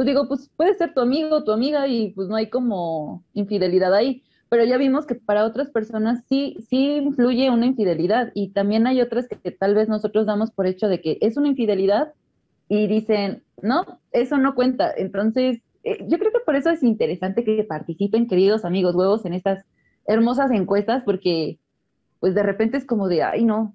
pues 0.00 0.06
digo, 0.06 0.26
pues 0.28 0.50
puede 0.56 0.72
ser 0.76 0.94
tu 0.94 1.02
amigo, 1.02 1.44
tu 1.44 1.52
amiga 1.52 1.86
y 1.86 2.12
pues 2.12 2.26
no 2.26 2.36
hay 2.36 2.48
como 2.48 3.22
infidelidad 3.34 3.92
ahí. 3.92 4.22
Pero 4.48 4.64
ya 4.64 4.78
vimos 4.78 5.04
que 5.04 5.14
para 5.14 5.44
otras 5.44 5.68
personas 5.68 6.24
sí, 6.26 6.56
sí 6.70 6.96
influye 6.96 7.50
una 7.50 7.66
infidelidad 7.66 8.32
y 8.34 8.48
también 8.52 8.86
hay 8.86 9.02
otras 9.02 9.28
que, 9.28 9.50
tal 9.50 9.74
vez 9.74 9.90
nosotros 9.90 10.24
damos 10.24 10.52
por 10.52 10.66
hecho 10.66 10.88
de 10.88 11.02
que 11.02 11.18
es 11.20 11.36
una 11.36 11.48
infidelidad 11.48 12.14
y 12.66 12.86
dicen, 12.86 13.42
no, 13.60 14.00
eso 14.10 14.38
no 14.38 14.54
cuenta. 14.54 14.90
Entonces, 14.96 15.60
eh, 15.84 15.98
yo 16.08 16.18
creo 16.18 16.32
que 16.32 16.40
por 16.46 16.56
eso 16.56 16.70
es 16.70 16.82
interesante 16.82 17.44
que 17.44 17.62
participen, 17.64 18.26
queridos 18.26 18.64
amigos 18.64 18.94
huevos, 18.94 19.26
en 19.26 19.34
estas 19.34 19.66
hermosas 20.06 20.50
encuestas, 20.50 21.02
porque 21.04 21.58
pues 22.20 22.34
de 22.34 22.42
repente 22.42 22.76
es 22.76 22.84
como 22.86 23.08
de, 23.08 23.22
ay, 23.22 23.44
no, 23.44 23.74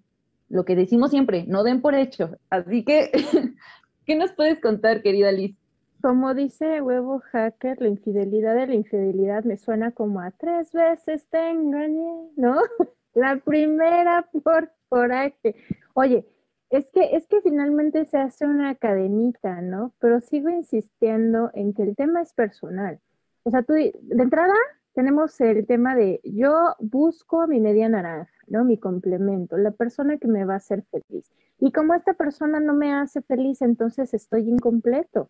lo 0.49 0.63
que 0.65 0.75
decimos 0.75 1.11
siempre, 1.11 1.45
no 1.47 1.63
den 1.63 1.81
por 1.81 1.95
hecho. 1.95 2.37
Así 2.49 2.83
que, 2.85 3.11
¿qué 4.05 4.15
nos 4.15 4.31
puedes 4.33 4.59
contar, 4.59 5.01
querida 5.01 5.31
Liz? 5.31 5.55
Como 6.01 6.35
dice 6.35 6.81
Huevo 6.81 7.19
Hacker, 7.31 7.81
la 7.81 7.87
infidelidad 7.87 8.55
de 8.55 8.67
la 8.67 8.75
infidelidad 8.75 9.43
me 9.43 9.57
suena 9.57 9.91
como 9.91 10.21
a 10.21 10.31
tres 10.31 10.71
veces 10.71 11.25
te 11.29 11.49
engañé, 11.49 12.29
¿no? 12.37 12.55
La 13.15 13.37
primera 13.37 14.29
por 14.43 14.71
coraje. 14.89 15.55
Oye, 15.93 16.27
es 16.69 16.85
que, 16.91 17.15
es 17.15 17.25
que 17.27 17.41
finalmente 17.41 18.05
se 18.05 18.17
hace 18.17 18.45
una 18.45 18.75
cadenita, 18.75 19.61
¿no? 19.61 19.93
Pero 19.99 20.19
sigo 20.19 20.49
insistiendo 20.49 21.49
en 21.53 21.73
que 21.73 21.83
el 21.83 21.95
tema 21.95 22.21
es 22.21 22.33
personal. 22.33 22.99
O 23.43 23.51
sea, 23.51 23.63
tú, 23.63 23.73
de 23.73 23.93
entrada 24.11 24.53
tenemos 24.95 25.39
el 25.41 25.67
tema 25.67 25.93
de 25.93 26.21
yo 26.23 26.73
busco 26.79 27.45
mi 27.47 27.59
media 27.59 27.89
naranja, 27.89 28.31
¿no? 28.47 28.63
Mi 28.63 28.77
complemento, 28.77 29.57
la 29.57 29.71
persona 29.71 30.17
que 30.17 30.27
me 30.29 30.45
va 30.45 30.53
a 30.53 30.57
hacer 30.57 30.83
feliz. 30.83 31.29
Y 31.59 31.73
como 31.73 31.93
esta 31.93 32.13
persona 32.13 32.61
no 32.61 32.73
me 32.73 32.93
hace 32.93 33.21
feliz, 33.21 33.61
entonces 33.61 34.13
estoy 34.13 34.49
incompleto. 34.49 35.29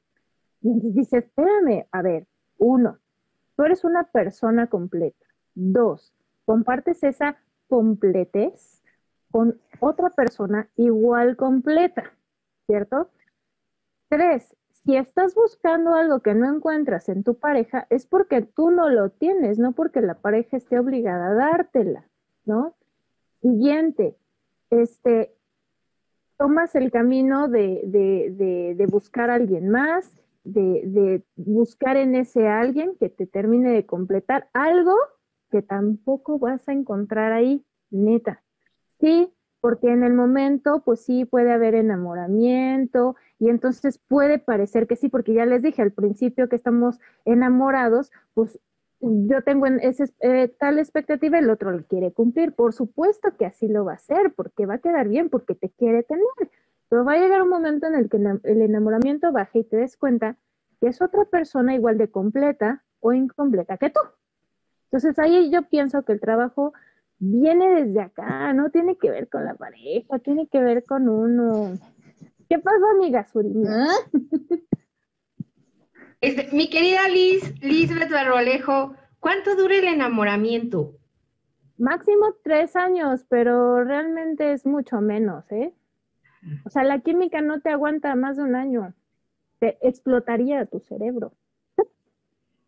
Y 0.61 0.91
dice, 0.91 1.17
espérame, 1.17 1.87
a 1.91 2.01
ver, 2.03 2.27
uno, 2.59 2.99
tú 3.55 3.63
eres 3.63 3.83
una 3.83 4.03
persona 4.03 4.67
completa. 4.67 5.25
Dos, 5.55 6.13
compartes 6.45 7.03
esa 7.03 7.37
completez 7.67 8.83
con 9.31 9.59
otra 9.79 10.11
persona 10.11 10.69
igual 10.75 11.37
completa, 11.37 12.13
¿cierto? 12.67 13.09
Tres, 14.09 14.55
si 14.85 14.95
estás 14.95 15.33
buscando 15.33 15.95
algo 15.95 16.19
que 16.19 16.35
no 16.35 16.53
encuentras 16.53 17.09
en 17.09 17.23
tu 17.23 17.35
pareja, 17.39 17.87
es 17.89 18.05
porque 18.05 18.41
tú 18.41 18.69
no 18.69 18.89
lo 18.89 19.09
tienes, 19.09 19.57
no 19.57 19.71
porque 19.71 20.01
la 20.01 20.15
pareja 20.15 20.57
esté 20.57 20.79
obligada 20.79 21.29
a 21.29 21.33
dártela, 21.33 22.07
¿no? 22.45 22.75
Siguiente, 23.41 24.15
este, 24.69 25.35
tomas 26.37 26.75
el 26.75 26.91
camino 26.91 27.47
de, 27.47 27.81
de 27.85 28.85
buscar 28.85 29.31
a 29.31 29.35
alguien 29.35 29.69
más, 29.69 30.11
de, 30.43 30.83
de 30.85 31.23
buscar 31.35 31.97
en 31.97 32.15
ese 32.15 32.47
alguien 32.47 32.95
que 32.99 33.09
te 33.09 33.25
termine 33.25 33.71
de 33.71 33.85
completar 33.87 34.49
algo 34.53 34.95
que 35.49 35.63
tampoco 35.63 36.37
vas 36.37 36.67
a 36.69 36.73
encontrar 36.73 37.31
ahí, 37.33 37.65
neta. 37.89 38.43
Sí, 38.99 39.33
porque 39.65 39.89
en 39.91 40.03
el 40.03 40.13
momento, 40.13 40.83
pues 40.85 40.99
sí, 40.99 41.25
puede 41.25 41.51
haber 41.51 41.73
enamoramiento 41.73 43.15
y 43.39 43.49
entonces 43.49 43.97
puede 43.97 44.37
parecer 44.37 44.85
que 44.85 44.95
sí, 44.95 45.09
porque 45.09 45.33
ya 45.33 45.47
les 45.47 45.63
dije 45.63 45.81
al 45.81 45.91
principio 45.91 46.47
que 46.47 46.55
estamos 46.55 46.99
enamorados, 47.25 48.11
pues 48.35 48.59
yo 48.99 49.41
tengo 49.41 49.65
ese, 49.65 50.13
eh, 50.19 50.55
tal 50.59 50.77
expectativa, 50.77 51.39
el 51.39 51.49
otro 51.49 51.71
lo 51.71 51.83
quiere 51.83 52.11
cumplir. 52.11 52.53
Por 52.53 52.73
supuesto 52.73 53.35
que 53.39 53.47
así 53.47 53.67
lo 53.67 53.85
va 53.85 53.93
a 53.93 53.95
hacer, 53.95 54.35
porque 54.35 54.67
va 54.67 54.75
a 54.75 54.77
quedar 54.77 55.07
bien, 55.07 55.31
porque 55.31 55.55
te 55.55 55.71
quiere 55.71 56.03
tener. 56.03 56.27
Pero 56.87 57.03
va 57.03 57.13
a 57.13 57.17
llegar 57.17 57.41
un 57.41 57.49
momento 57.49 57.87
en 57.87 57.95
el 57.95 58.07
que 58.07 58.17
el 58.17 58.61
enamoramiento 58.61 59.31
baje 59.31 59.57
y 59.57 59.63
te 59.63 59.77
des 59.77 59.97
cuenta 59.97 60.37
que 60.79 60.89
es 60.89 61.01
otra 61.01 61.25
persona 61.25 61.73
igual 61.73 61.97
de 61.97 62.11
completa 62.11 62.83
o 62.99 63.13
incompleta 63.13 63.77
que 63.77 63.89
tú. 63.89 64.01
Entonces 64.91 65.17
ahí 65.17 65.49
yo 65.49 65.63
pienso 65.63 66.03
que 66.03 66.13
el 66.13 66.19
trabajo 66.19 66.73
viene 67.19 67.83
desde 67.83 68.01
acá, 68.01 68.53
no 68.53 68.69
tiene 68.69 68.97
que 68.97 69.09
ver 69.09 69.29
con 69.29 69.45
la 69.45 69.55
pareja, 69.55 70.19
tiene 70.19 70.47
que 70.47 70.59
ver 70.59 70.83
con 70.83 71.09
uno. 71.09 71.73
¿Qué 72.49 72.59
pasa, 72.59 72.83
amiga 72.95 73.25
Suri? 73.27 73.53
Este, 76.21 76.55
mi 76.55 76.69
querida 76.69 77.07
Liz, 77.07 77.53
Lisbeth 77.61 78.09
Barrolejo, 78.09 78.95
¿cuánto 79.19 79.55
dura 79.55 79.75
el 79.75 79.85
enamoramiento? 79.85 80.95
Máximo 81.77 82.35
tres 82.43 82.75
años, 82.75 83.25
pero 83.29 83.83
realmente 83.83 84.53
es 84.53 84.65
mucho 84.65 85.01
menos, 85.01 85.51
¿eh? 85.51 85.73
O 86.65 86.69
sea, 86.69 86.83
la 86.83 86.99
química 86.99 87.41
no 87.41 87.59
te 87.59 87.69
aguanta 87.69 88.15
más 88.15 88.37
de 88.37 88.43
un 88.43 88.55
año. 88.55 88.93
Te 89.59 89.77
explotaría 89.81 90.65
tu 90.65 90.79
cerebro. 90.79 91.33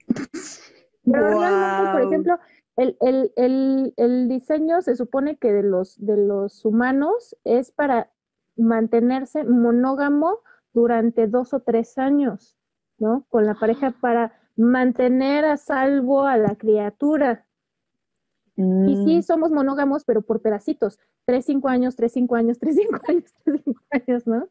Pero 0.08 1.40
realmente, 1.40 1.92
por 1.92 2.02
ejemplo, 2.02 2.40
el, 2.78 4.28
diseño 4.30 4.82
se 4.82 4.96
supone 4.96 5.38
que 5.38 5.52
de 5.52 5.64
los, 5.64 5.98
de 6.04 6.18
los 6.18 6.64
humanos 6.64 7.36
es 7.44 7.72
para 7.72 8.12
mantenerse 8.56 9.44
monógamo 9.44 10.40
durante 10.74 11.28
dos 11.28 11.54
o 11.54 11.62
tres 11.62 11.98
años, 11.98 12.56
¿no? 13.00 13.26
Con 13.30 13.46
la 13.46 13.56
pareja 13.56 13.96
para 14.00 14.40
mantener 14.56 15.46
a 15.46 15.58
salvo 15.58 16.24
a 16.24 16.38
la 16.38 16.56
criatura. 16.56 17.46
Y 18.56 18.96
sí, 19.06 19.18
mm. 19.18 19.22
somos 19.22 19.52
monógamos, 19.52 20.04
pero 20.04 20.24
por 20.24 20.42
pedacitos. 20.42 21.00
Tres, 21.26 21.46
cinco 21.46 21.68
años, 21.68 21.96
tres, 21.96 22.14
cinco 22.14 22.36
años, 22.36 22.58
tres, 22.58 22.76
cinco 22.76 23.00
años, 23.08 23.32
tres, 23.44 23.62
cinco 23.64 23.82
años, 23.92 24.28
¿no? 24.28 24.50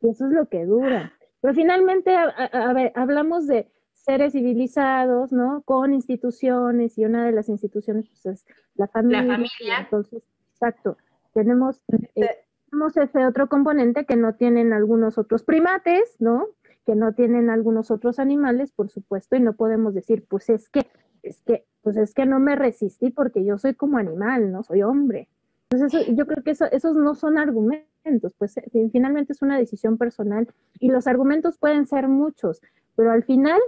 Y 0.00 0.10
eso 0.10 0.26
es 0.26 0.32
lo 0.32 0.48
que 0.48 0.64
dura. 0.66 1.12
Pero 1.40 1.54
finalmente, 1.54 2.14
a 2.14 2.72
ver, 2.72 2.92
hablamos 2.94 3.46
de, 3.46 3.70
seres 4.02 4.32
civilizados, 4.32 5.32
¿no? 5.32 5.62
Con 5.62 5.94
instituciones 5.94 6.98
y 6.98 7.04
una 7.04 7.24
de 7.24 7.32
las 7.32 7.48
instituciones 7.48 8.08
pues, 8.08 8.26
es 8.26 8.44
la 8.74 8.88
familia. 8.88 9.22
La 9.22 9.34
familia. 9.34 9.78
Entonces, 9.80 10.22
exacto. 10.52 10.96
Tenemos, 11.32 11.80
eh, 12.16 12.26
tenemos 12.68 12.96
ese 12.96 13.24
otro 13.24 13.48
componente 13.48 14.04
que 14.04 14.16
no 14.16 14.34
tienen 14.34 14.72
algunos 14.72 15.18
otros 15.18 15.44
primates, 15.44 16.16
¿no? 16.18 16.48
Que 16.84 16.96
no 16.96 17.14
tienen 17.14 17.48
algunos 17.48 17.90
otros 17.90 18.18
animales, 18.18 18.72
por 18.72 18.90
supuesto, 18.90 19.36
y 19.36 19.40
no 19.40 19.54
podemos 19.54 19.94
decir, 19.94 20.24
pues 20.28 20.50
es 20.50 20.68
que, 20.68 20.86
es 21.22 21.40
que, 21.42 21.64
pues 21.82 21.96
es 21.96 22.12
que 22.12 22.26
no 22.26 22.40
me 22.40 22.56
resistí 22.56 23.10
porque 23.10 23.44
yo 23.44 23.56
soy 23.56 23.74
como 23.74 23.98
animal, 23.98 24.50
no 24.50 24.64
soy 24.64 24.82
hombre. 24.82 25.28
Entonces, 25.70 26.08
yo 26.14 26.26
creo 26.26 26.42
que 26.42 26.50
eso, 26.50 26.66
esos 26.70 26.96
no 26.96 27.14
son 27.14 27.38
argumentos, 27.38 28.34
pues 28.36 28.56
eh, 28.58 28.90
finalmente 28.90 29.32
es 29.32 29.40
una 29.40 29.56
decisión 29.56 29.96
personal 29.96 30.48
y 30.80 30.88
los 30.88 31.06
argumentos 31.06 31.56
pueden 31.56 31.86
ser 31.86 32.08
muchos, 32.08 32.60
pero 32.94 33.10
al 33.10 33.22
final 33.22 33.58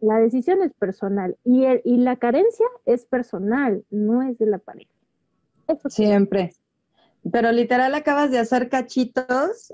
la 0.00 0.18
decisión 0.18 0.62
es 0.62 0.72
personal 0.74 1.36
y, 1.44 1.64
y 1.84 1.96
la 1.98 2.16
carencia 2.16 2.66
es 2.84 3.06
personal, 3.06 3.84
no 3.90 4.22
es 4.22 4.38
de 4.38 4.46
la 4.46 4.58
pareja. 4.58 4.90
Siempre. 5.88 6.54
Pero 7.32 7.50
literal 7.50 7.94
acabas 7.94 8.30
de 8.30 8.38
hacer 8.38 8.68
cachitos 8.68 9.72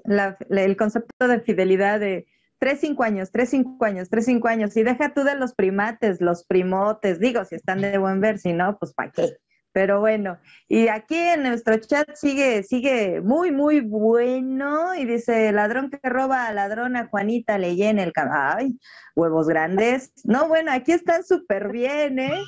el 0.48 0.76
concepto 0.76 1.28
de 1.28 1.40
fidelidad 1.40 2.00
de 2.00 2.26
tres, 2.58 2.80
cinco 2.80 3.02
años, 3.02 3.30
tres, 3.30 3.50
cinco 3.50 3.84
años, 3.84 4.08
tres, 4.08 4.24
cinco 4.24 4.48
años. 4.48 4.76
Y 4.76 4.82
deja 4.82 5.12
tú 5.12 5.22
de 5.24 5.34
los 5.34 5.54
primates, 5.54 6.20
los 6.20 6.44
primotes, 6.44 7.18
digo, 7.18 7.44
si 7.44 7.56
están 7.56 7.80
de 7.80 7.98
buen 7.98 8.20
ver, 8.20 8.38
si 8.38 8.52
no, 8.52 8.78
pues 8.78 8.94
¿para 8.94 9.10
qué? 9.10 9.36
Pero 9.72 10.00
bueno, 10.00 10.38
y 10.68 10.88
aquí 10.88 11.16
en 11.16 11.44
nuestro 11.44 11.78
chat 11.78 12.06
sigue, 12.14 12.62
sigue 12.62 13.22
muy, 13.22 13.50
muy 13.50 13.80
bueno 13.80 14.94
y 14.94 15.06
dice, 15.06 15.50
ladrón 15.52 15.90
que 15.90 16.08
roba 16.08 16.46
a 16.46 16.52
ladrona 16.52 17.08
Juanita 17.10 17.56
le 17.56 17.74
llena 17.74 18.02
el 18.02 18.12
Ay, 18.30 18.78
huevos 19.16 19.48
grandes. 19.48 20.12
No, 20.24 20.46
bueno, 20.46 20.72
aquí 20.72 20.92
están 20.92 21.24
súper 21.24 21.72
bien, 21.72 22.18
¿eh? 22.18 22.42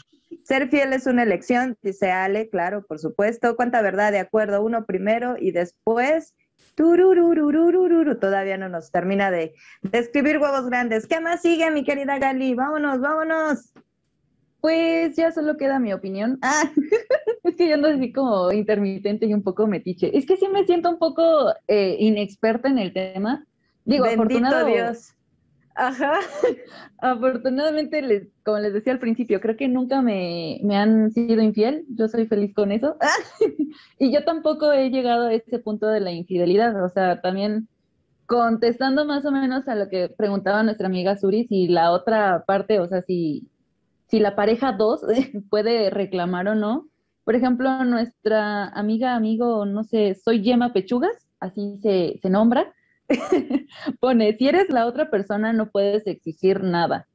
Ser 0.45 0.69
fiel 0.69 0.93
es 0.93 1.07
una 1.07 1.23
elección, 1.23 1.79
dice 1.83 2.11
Ale, 2.11 2.51
claro, 2.51 2.85
por 2.87 2.99
supuesto. 2.99 3.57
Cuánta 3.57 3.81
verdad, 3.81 4.13
de 4.13 4.19
acuerdo, 4.19 4.63
uno 4.63 4.85
primero 4.85 5.37
y 5.39 5.53
después, 5.53 6.35
todavía 8.19 8.59
no 8.59 8.69
nos 8.69 8.91
termina 8.91 9.31
de, 9.31 9.55
de 9.83 9.99
escribir 9.99 10.39
huevos 10.39 10.67
grandes. 10.67 11.07
¿Qué 11.07 11.21
más 11.21 11.41
sigue, 11.41 11.71
mi 11.71 11.85
querida 11.85 12.19
Gali? 12.19 12.55
Vámonos, 12.55 13.01
vámonos. 13.01 13.73
Pues 14.65 15.15
ya 15.15 15.31
solo 15.31 15.59
queda 15.59 15.79
mi 15.79 15.93
opinión. 15.93 16.39
Ah, 16.43 16.63
es 17.43 17.55
que 17.55 17.69
yo 17.69 17.75
ando 17.75 17.89
así 17.89 18.11
como 18.15 18.51
intermitente 18.51 19.27
y 19.27 19.35
un 19.35 19.43
poco 19.43 19.67
metiche. 19.67 20.17
Es 20.17 20.25
que 20.25 20.39
sí 20.39 20.49
me 20.49 20.65
siento 20.65 20.89
un 20.89 20.99
poco 20.99 21.53
eh, 21.69 21.99
inexperta 22.01 22.69
en 22.69 22.79
el 22.79 22.95
tema. 22.95 23.45
Digo, 23.85 24.07
Bendito 24.07 24.65
Dios. 24.65 25.13
Ajá. 25.75 26.21
Afortunadamente, 26.99 28.01
les, 28.01 28.29
como 28.43 28.59
les 28.59 28.73
decía 28.73 28.95
al 28.95 29.01
principio, 29.01 29.39
creo 29.43 29.59
que 29.59 29.69
nunca 29.69 30.01
me, 30.01 30.61
me 30.63 30.79
han 30.79 31.11
sido 31.11 31.43
infiel. 31.43 31.85
Yo 31.91 32.09
soy 32.09 32.27
feliz 32.27 32.55
con 32.55 32.73
eso. 32.73 32.97
y 33.99 34.15
yo 34.15 34.25
tampoco 34.25 34.73
he 34.73 34.89
llegado 34.89 35.27
a 35.27 35.35
ese 35.35 35.59
punto 35.59 35.89
de 35.89 36.01
la 36.01 36.13
infidelidad. 36.13 36.83
O 36.83 36.89
sea, 36.89 37.21
también 37.21 37.69
contestando 38.25 39.05
más 39.05 39.27
o 39.27 39.31
menos 39.31 39.69
a 39.69 39.75
lo 39.75 39.91
que 39.91 40.09
preguntaba 40.09 40.63
nuestra 40.63 40.87
amiga 40.87 41.19
Suri, 41.19 41.47
si 41.49 41.69
la 41.69 41.93
otra 41.93 42.45
parte, 42.47 42.81
o 42.81 42.89
sea, 42.89 43.03
si 43.03 43.47
si 44.15 44.21
la 44.21 44.37
pareja 44.37 44.71
2 44.71 45.01
puede 45.51 45.91
reclamar 45.91 46.47
o 46.47 46.55
no. 46.55 46.89
Por 47.25 47.35
ejemplo, 47.35 47.85
nuestra 47.85 48.69
amiga, 48.69 49.17
amigo, 49.17 49.67
no 49.67 49.83
sé, 49.83 50.15
soy 50.15 50.41
Yema 50.41 50.73
Pechugas, 50.73 51.27
así 51.41 51.81
se, 51.83 52.21
se 52.23 52.31
nombra, 52.31 52.73
pone, 53.99 54.37
si 54.37 54.47
eres 54.47 54.71
la 54.71 54.87
otra 54.87 55.11
persona 55.11 55.53
no 55.53 55.69
puedes 55.73 56.07
exigir 56.07 56.63
nada. 56.63 57.09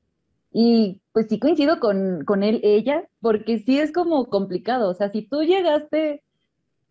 Y 0.51 1.01
pues 1.13 1.27
sí 1.29 1.39
coincido 1.39 1.79
con, 1.79 2.25
con 2.25 2.43
él, 2.43 2.59
ella, 2.63 3.07
porque 3.21 3.59
sí 3.59 3.79
es 3.79 3.93
como 3.93 4.25
complicado. 4.25 4.89
O 4.89 4.93
sea, 4.93 5.09
si 5.09 5.21
tú 5.21 5.43
llegaste 5.43 6.21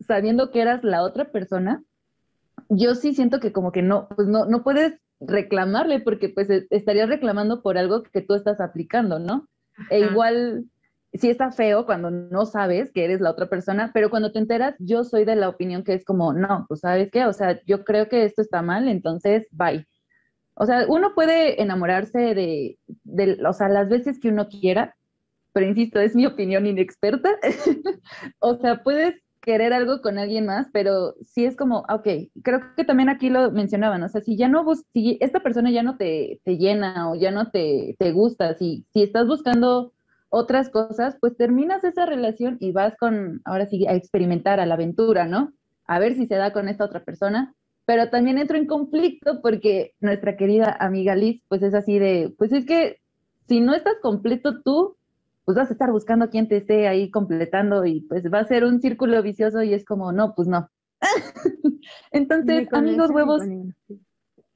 sabiendo 0.00 0.50
que 0.50 0.62
eras 0.62 0.84
la 0.84 1.02
otra 1.02 1.26
persona, 1.32 1.82
yo 2.70 2.94
sí 2.94 3.14
siento 3.14 3.40
que 3.40 3.52
como 3.52 3.72
que 3.72 3.82
no, 3.82 4.08
pues 4.08 4.26
no, 4.26 4.46
no 4.46 4.62
puedes 4.62 4.94
reclamarle 5.20 6.00
porque 6.00 6.30
pues 6.30 6.48
e, 6.48 6.66
estarías 6.70 7.10
reclamando 7.10 7.60
por 7.60 7.76
algo 7.76 8.04
que 8.04 8.22
tú 8.22 8.32
estás 8.32 8.62
aplicando, 8.62 9.18
¿no? 9.18 9.46
E 9.90 10.00
igual, 10.00 10.64
sí 11.12 11.30
está 11.30 11.50
feo 11.50 11.86
cuando 11.86 12.10
no 12.10 12.46
sabes 12.46 12.92
que 12.92 13.04
eres 13.04 13.20
la 13.20 13.30
otra 13.30 13.48
persona, 13.48 13.90
pero 13.94 14.10
cuando 14.10 14.32
te 14.32 14.38
enteras, 14.38 14.74
yo 14.78 15.04
soy 15.04 15.24
de 15.24 15.36
la 15.36 15.48
opinión 15.48 15.84
que 15.84 15.94
es 15.94 16.04
como, 16.04 16.32
no, 16.32 16.66
pues 16.68 16.80
sabes 16.80 17.10
qué, 17.10 17.24
o 17.24 17.32
sea, 17.32 17.60
yo 17.66 17.84
creo 17.84 18.08
que 18.08 18.24
esto 18.24 18.42
está 18.42 18.62
mal, 18.62 18.88
entonces, 18.88 19.46
bye. 19.50 19.86
O 20.54 20.66
sea, 20.66 20.86
uno 20.88 21.14
puede 21.14 21.62
enamorarse 21.62 22.34
de, 22.34 22.78
de 23.04 23.38
o 23.46 23.52
sea, 23.52 23.68
las 23.68 23.88
veces 23.88 24.18
que 24.18 24.28
uno 24.28 24.48
quiera, 24.48 24.96
pero 25.52 25.66
insisto, 25.66 26.00
es 26.00 26.14
mi 26.14 26.26
opinión 26.26 26.66
inexperta. 26.66 27.30
o 28.40 28.56
sea, 28.56 28.82
puedes 28.82 29.14
querer 29.40 29.72
algo 29.72 30.02
con 30.02 30.18
alguien 30.18 30.46
más, 30.46 30.68
pero 30.72 31.14
sí 31.22 31.44
es 31.44 31.56
como, 31.56 31.80
ok, 31.88 32.30
creo 32.42 32.60
que 32.76 32.84
también 32.84 33.08
aquí 33.08 33.30
lo 33.30 33.50
mencionaban, 33.50 34.02
o 34.02 34.08
sea, 34.08 34.20
si 34.20 34.36
ya 34.36 34.48
no, 34.48 34.64
si 34.92 35.18
esta 35.20 35.40
persona 35.40 35.70
ya 35.70 35.82
no 35.82 35.96
te, 35.96 36.40
te 36.44 36.58
llena 36.58 37.10
o 37.10 37.14
ya 37.14 37.30
no 37.30 37.50
te, 37.50 37.96
te 37.98 38.12
gusta, 38.12 38.54
si, 38.54 38.86
si 38.92 39.02
estás 39.02 39.26
buscando 39.26 39.92
otras 40.30 40.68
cosas, 40.70 41.16
pues 41.20 41.36
terminas 41.36 41.84
esa 41.84 42.04
relación 42.04 42.58
y 42.60 42.72
vas 42.72 42.96
con, 42.98 43.40
ahora 43.44 43.66
sí, 43.66 43.86
a 43.86 43.94
experimentar, 43.94 44.60
a 44.60 44.66
la 44.66 44.74
aventura, 44.74 45.26
¿no? 45.26 45.52
A 45.86 45.98
ver 45.98 46.14
si 46.14 46.26
se 46.26 46.34
da 46.34 46.52
con 46.52 46.68
esta 46.68 46.84
otra 46.84 47.04
persona, 47.04 47.54
pero 47.86 48.10
también 48.10 48.36
entro 48.36 48.58
en 48.58 48.66
conflicto 48.66 49.40
porque 49.40 49.94
nuestra 50.00 50.36
querida 50.36 50.76
amiga 50.78 51.14
Liz, 51.14 51.42
pues 51.48 51.62
es 51.62 51.72
así 51.72 51.98
de, 51.98 52.34
pues 52.36 52.52
es 52.52 52.66
que 52.66 53.00
si 53.48 53.60
no 53.60 53.74
estás 53.74 53.94
completo 54.02 54.60
tú, 54.60 54.97
pues 55.48 55.56
vas 55.56 55.70
a 55.70 55.72
estar 55.72 55.90
buscando 55.90 56.26
a 56.26 56.28
quien 56.28 56.46
te 56.46 56.58
esté 56.58 56.88
ahí 56.88 57.10
completando 57.10 57.86
y 57.86 58.02
pues 58.02 58.22
va 58.30 58.40
a 58.40 58.44
ser 58.44 58.64
un 58.64 58.82
círculo 58.82 59.22
vicioso 59.22 59.62
y 59.62 59.72
es 59.72 59.82
como, 59.82 60.12
no, 60.12 60.34
pues 60.34 60.46
no. 60.46 60.68
Entonces, 62.12 62.68
amigos 62.70 63.10
huevos, 63.10 63.40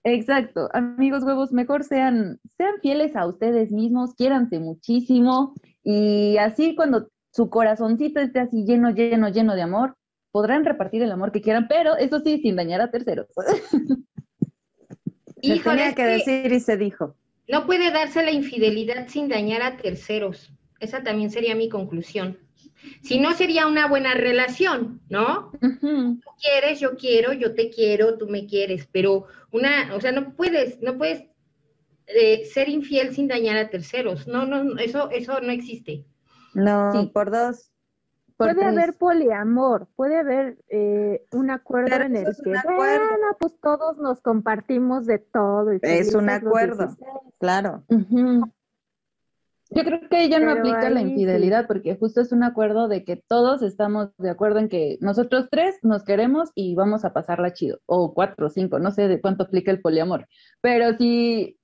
exacto, 0.05 0.69
amigos 0.75 1.25
huevos, 1.25 1.51
mejor 1.51 1.85
sean, 1.85 2.41
sean 2.59 2.75
fieles 2.83 3.17
a 3.17 3.27
ustedes 3.27 3.71
mismos, 3.73 4.13
quiéranse 4.17 4.61
muchísimo 4.61 5.55
y 5.83 6.37
así 6.37 6.75
cuando 6.75 7.09
su 7.31 7.49
corazoncito 7.49 8.21
esté 8.21 8.41
así 8.41 8.67
lleno, 8.67 8.91
lleno, 8.91 9.31
lleno 9.31 9.55
de 9.55 9.63
amor, 9.63 9.97
podrán 10.31 10.63
repartir 10.67 11.03
el 11.03 11.13
amor 11.13 11.33
que 11.33 11.41
quieran, 11.41 11.69
pero 11.69 11.97
eso 11.97 12.21
sí, 12.21 12.39
sin 12.43 12.57
dañar 12.57 12.83
a 12.83 12.91
terceros. 12.91 13.29
y 15.41 15.59
tenía 15.59 15.95
que 15.95 16.05
decir 16.05 16.53
y 16.53 16.61
se 16.61 16.77
dijo 16.77 17.17
No 17.49 17.65
puede 17.65 17.91
darse 17.93 18.23
la 18.23 18.31
infidelidad 18.31 19.09
sin 19.09 19.31
dañar 19.31 19.63
a 19.63 19.79
terceros. 19.79 20.53
Esa 20.83 21.05
también 21.05 21.31
sería 21.31 21.55
mi 21.55 21.69
conclusión. 21.69 22.39
Si 23.03 23.21
no, 23.21 23.33
sería 23.35 23.69
una 23.69 23.87
buena 23.87 24.15
relación, 24.15 25.01
¿no? 25.09 25.53
Tú 25.61 26.31
quieres, 26.43 26.81
yo 26.81 26.97
quiero, 26.97 27.33
yo 27.33 27.55
te 27.55 27.71
quiero, 27.71 28.19
tú 28.19 28.29
me 28.29 28.47
quieres, 28.47 28.89
pero 28.91 29.27
una, 29.53 29.95
o 29.95 30.01
sea, 30.01 30.11
no 30.11 30.35
puedes, 30.35 30.83
no 30.83 30.99
puedes 30.99 31.25
eh, 32.09 32.45
ser 32.47 32.69
infiel 32.69 33.15
sin 33.15 33.29
dañar 33.29 33.57
a 33.57 33.71
terceros. 33.71 34.27
No, 34.27 34.45
no, 34.45 34.77
eso, 34.81 35.09
eso 35.11 35.41
no 35.41 35.53
existe. 35.53 36.05
No, 36.55 37.11
por 37.13 37.31
dos. 37.31 37.71
puede 38.37 38.65
haber 38.65 38.95
poliamor, 38.99 39.87
puede 39.95 40.19
haber 40.19 40.59
eh, 40.69 41.25
un 41.31 41.53
acuerdo 41.53 41.95
en 41.95 42.17
el 42.17 42.25
que, 42.43 42.55
bueno, 42.77 43.37
pues 43.39 43.55
todos 43.61 43.99
nos 43.99 44.21
compartimos 44.21 45.07
de 45.07 45.21
todo. 45.21 45.71
es 45.81 46.13
un 46.17 46.29
acuerdo, 46.29 46.97
claro. 47.39 47.85
Yo 49.75 49.85
creo 49.85 50.01
que 50.09 50.25
ella 50.25 50.39
no 50.39 50.51
aplica 50.51 50.91
la 50.91 51.01
infidelidad 51.01 51.67
porque 51.67 51.97
justo 51.97 52.21
es 52.21 52.33
un 52.33 52.43
acuerdo 52.43 52.89
de 52.89 53.05
que 53.05 53.17
todos 53.17 53.63
estamos 53.63 54.11
de 54.19 54.29
acuerdo 54.29 54.59
en 54.59 54.69
que 54.69 54.99
nosotros 55.01 55.49
tres 55.51 55.79
nos 55.83 56.05
queremos 56.05 56.51
y 56.55 56.75
vamos 56.75 57.05
a 57.05 57.13
pasarla 57.13 57.55
chido, 57.55 57.81
o 57.87 58.13
cuatro 58.13 58.47
o 58.47 58.51
cinco, 58.51 58.79
no 58.79 58.91
sé 58.91 59.09
de 59.09 59.21
cuánto 59.21 59.45
aplica 59.45 59.71
el 59.71 59.81
poliamor, 59.81 60.29
pero 60.61 60.97
si, 60.99 61.59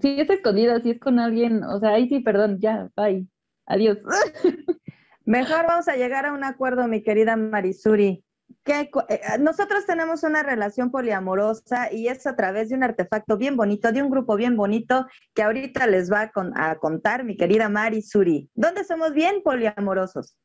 si 0.00 0.20
es 0.20 0.28
escondida, 0.28 0.80
si 0.80 0.90
es 0.90 1.00
con 1.00 1.18
alguien, 1.18 1.64
o 1.64 1.80
sea, 1.80 1.94
ahí 1.94 2.08
sí, 2.08 2.20
perdón, 2.20 2.58
ya, 2.60 2.90
bye, 2.94 3.26
adiós. 3.66 3.98
Mejor 5.24 5.66
vamos 5.66 5.88
a 5.88 5.96
llegar 5.96 6.26
a 6.26 6.32
un 6.32 6.44
acuerdo, 6.44 6.86
mi 6.86 7.02
querida 7.02 7.36
Marisuri. 7.36 8.22
Eh, 8.68 8.90
nosotros 9.38 9.86
tenemos 9.86 10.24
una 10.24 10.42
relación 10.42 10.90
poliamorosa 10.90 11.92
y 11.92 12.08
es 12.08 12.26
a 12.26 12.34
través 12.34 12.68
de 12.68 12.74
un 12.74 12.82
artefacto 12.82 13.36
bien 13.36 13.56
bonito, 13.56 13.92
de 13.92 14.02
un 14.02 14.10
grupo 14.10 14.34
bien 14.34 14.56
bonito 14.56 15.06
que 15.34 15.42
ahorita 15.42 15.86
les 15.86 16.10
va 16.10 16.32
a, 16.54 16.78
contar 16.78 17.22
mi 17.22 17.36
querida 17.36 17.68
Mari 17.68 18.02
Suri. 18.02 18.50
¿Dónde 18.54 18.82
somos 18.84 19.12
bien 19.12 19.42
poliamorosos? 19.42 20.36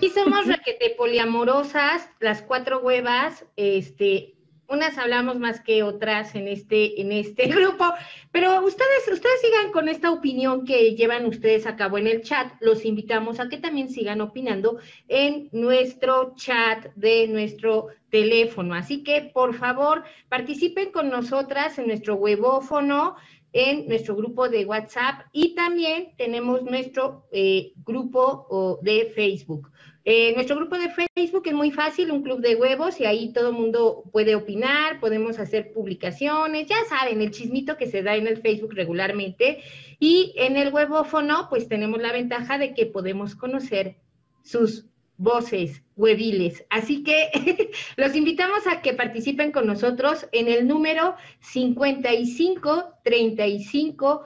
Sí, 0.00 0.08
somos 0.08 0.46
requete 0.46 0.94
poliamorosas, 0.96 2.08
las 2.20 2.42
cuatro 2.42 2.80
huevas, 2.80 3.44
este, 3.56 4.34
unas 4.68 4.98
hablamos 4.98 5.38
más 5.38 5.60
que 5.60 5.82
otras 5.82 6.34
en 6.34 6.48
este, 6.48 7.00
en 7.00 7.12
este 7.12 7.46
grupo, 7.54 7.84
pero 8.32 8.64
ustedes, 8.64 9.08
ustedes 9.12 9.40
sigan 9.40 9.72
con 9.72 9.88
esta 9.88 10.10
opinión 10.10 10.64
que 10.64 10.94
llevan 10.94 11.26
ustedes 11.26 11.66
a 11.66 11.76
cabo 11.76 11.98
en 11.98 12.06
el 12.06 12.22
chat. 12.22 12.52
Los 12.60 12.84
invitamos 12.84 13.40
a 13.40 13.48
que 13.48 13.58
también 13.58 13.90
sigan 13.90 14.20
opinando 14.20 14.78
en 15.08 15.48
nuestro 15.52 16.34
chat 16.36 16.86
de 16.94 17.28
nuestro 17.28 17.88
teléfono. 18.10 18.74
Así 18.74 19.02
que, 19.02 19.30
por 19.32 19.54
favor, 19.54 20.04
participen 20.28 20.92
con 20.92 21.10
nosotras 21.10 21.78
en 21.78 21.86
nuestro 21.86 22.14
webófono 22.16 23.16
en 23.54 23.86
nuestro 23.86 24.16
grupo 24.16 24.48
de 24.48 24.66
WhatsApp 24.66 25.26
y 25.32 25.54
también 25.54 26.12
tenemos 26.18 26.62
nuestro 26.62 27.28
eh, 27.30 27.72
grupo 27.84 28.80
de 28.82 29.12
Facebook. 29.14 29.70
Eh, 30.06 30.34
nuestro 30.34 30.56
grupo 30.56 30.76
de 30.76 30.90
Facebook 30.90 31.44
es 31.46 31.54
muy 31.54 31.70
fácil, 31.70 32.10
un 32.10 32.22
club 32.22 32.40
de 32.40 32.56
huevos, 32.56 33.00
y 33.00 33.06
ahí 33.06 33.32
todo 33.32 33.48
el 33.48 33.54
mundo 33.54 34.04
puede 34.12 34.34
opinar, 34.34 35.00
podemos 35.00 35.38
hacer 35.38 35.72
publicaciones, 35.72 36.68
ya 36.68 36.76
saben, 36.88 37.22
el 37.22 37.30
chismito 37.30 37.78
que 37.78 37.86
se 37.86 38.02
da 38.02 38.14
en 38.14 38.26
el 38.26 38.36
Facebook 38.36 38.74
regularmente. 38.74 39.62
Y 39.98 40.34
en 40.36 40.56
el 40.58 40.72
huevófono, 40.72 41.46
pues 41.48 41.68
tenemos 41.68 42.02
la 42.02 42.12
ventaja 42.12 42.58
de 42.58 42.74
que 42.74 42.84
podemos 42.84 43.34
conocer 43.34 43.96
sus 44.42 44.86
voces 45.16 45.82
hueviles. 45.96 46.64
Así 46.68 47.02
que 47.02 47.70
los 47.96 48.14
invitamos 48.14 48.66
a 48.66 48.82
que 48.82 48.92
participen 48.92 49.52
con 49.52 49.66
nosotros 49.66 50.26
en 50.32 50.48
el 50.48 50.66
número 50.66 51.14
55 51.40 52.98
35 53.02 54.24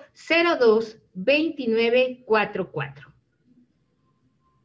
02 0.59 0.99
29 1.15 2.23
44. 2.25 3.08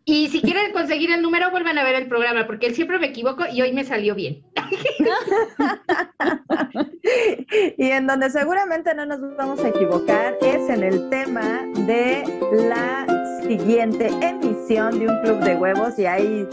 Y 0.05 0.27
si 0.27 0.41
quieren 0.41 0.73
conseguir 0.73 1.11
el 1.11 1.21
número, 1.21 1.49
vuelvan 1.49 1.77
a 1.77 1.84
ver 1.84 1.95
el 1.95 2.07
programa, 2.07 2.45
porque 2.45 2.67
él 2.67 2.75
siempre 2.75 2.99
me 2.99 3.07
equivoco 3.07 3.45
y 3.51 3.61
hoy 3.61 3.71
me 3.71 3.85
salió 3.85 4.15
bien. 4.15 4.43
y 7.77 7.89
en 7.89 8.07
donde 8.07 8.30
seguramente 8.30 8.93
no 8.95 9.05
nos 9.05 9.19
vamos 9.38 9.63
a 9.63 9.69
equivocar 9.69 10.38
es 10.41 10.69
en 10.69 10.84
el 10.84 11.09
tema 11.09 11.65
de 11.85 12.23
la 12.69 13.05
siguiente 13.47 14.09
emisión 14.21 14.99
de 14.99 15.07
un 15.07 15.21
club 15.21 15.39
de 15.39 15.55
huevos 15.55 15.97
y 15.97 16.05
ahí 16.05 16.47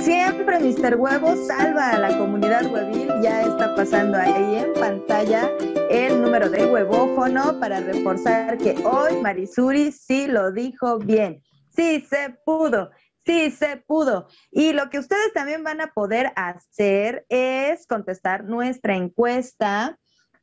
siempre 0.00 0.58
Mr. 0.58 0.96
Huevos 0.96 1.46
salva 1.46 1.90
a 1.90 1.98
la 1.98 2.18
comunidad 2.18 2.72
huevil, 2.72 3.08
ya 3.22 3.42
está 3.42 3.74
pasando 3.74 4.18
ahí 4.18 4.56
en 4.56 4.72
pantalla 4.74 5.50
el 5.90 6.20
número 6.20 6.48
de 6.48 6.66
huevófono 6.66 7.58
para 7.60 7.80
reforzar 7.80 8.58
que 8.58 8.74
hoy 8.84 9.16
Marisuri 9.22 9.92
sí 9.92 10.26
lo 10.26 10.52
dijo 10.52 10.98
bien 10.98 11.42
sí 11.78 12.04
se 12.10 12.36
pudo, 12.44 12.90
sí 13.24 13.52
se 13.52 13.76
pudo. 13.76 14.26
Y 14.50 14.72
lo 14.72 14.90
que 14.90 14.98
ustedes 14.98 15.32
también 15.32 15.62
van 15.62 15.80
a 15.80 15.92
poder 15.92 16.32
hacer 16.34 17.24
es 17.28 17.86
contestar 17.86 18.44
nuestra 18.44 18.96
encuesta 18.96 19.96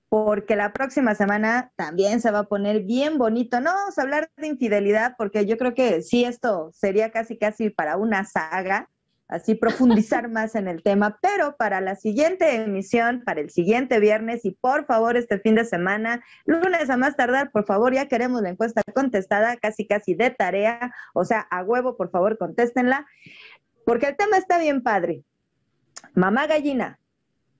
porque 0.07 0.55
la 0.55 0.71
próxima 0.71 1.13
semana 1.13 1.73
también 1.75 2.21
se 2.21 2.31
va 2.31 2.39
a 2.39 2.47
poner 2.47 2.83
bien 2.83 3.17
bonito. 3.17 3.59
No 3.59 3.73
vamos 3.73 3.97
a 3.97 4.01
hablar 4.01 4.29
de 4.37 4.47
infidelidad 4.47 5.15
porque 5.17 5.45
yo 5.45 5.57
creo 5.57 5.73
que 5.73 6.01
sí, 6.01 6.23
esto 6.23 6.71
sería 6.73 7.11
casi, 7.11 7.37
casi 7.37 7.69
para 7.69 7.97
una 7.97 8.23
saga 8.23 8.89
así 9.27 9.55
profundizar 9.55 10.29
más 10.29 10.55
en 10.55 10.67
el 10.67 10.83
tema, 10.83 11.19
pero 11.21 11.55
para 11.57 11.81
la 11.81 11.95
siguiente 11.95 12.55
emisión, 12.55 13.23
para 13.25 13.41
el 13.41 13.49
siguiente 13.49 13.99
viernes 13.99 14.45
y 14.45 14.51
por 14.51 14.85
favor 14.85 15.17
este 15.17 15.39
fin 15.39 15.55
de 15.55 15.65
semana, 15.65 16.23
lunes 16.45 16.89
a 16.89 16.97
más 16.97 17.15
tardar, 17.15 17.51
por 17.51 17.65
favor, 17.65 17.93
ya 17.93 18.07
queremos 18.07 18.41
la 18.41 18.49
encuesta 18.49 18.81
contestada, 18.93 19.57
casi 19.57 19.87
casi 19.87 20.15
de 20.15 20.31
tarea, 20.31 20.93
o 21.13 21.25
sea, 21.25 21.41
a 21.51 21.63
huevo, 21.63 21.97
por 21.97 22.09
favor, 22.09 22.37
contéstenla, 22.37 23.05
porque 23.85 24.07
el 24.07 24.17
tema 24.17 24.37
está 24.37 24.57
bien 24.57 24.81
padre. 24.81 25.23
Mamá 26.13 26.47
gallina, 26.47 26.99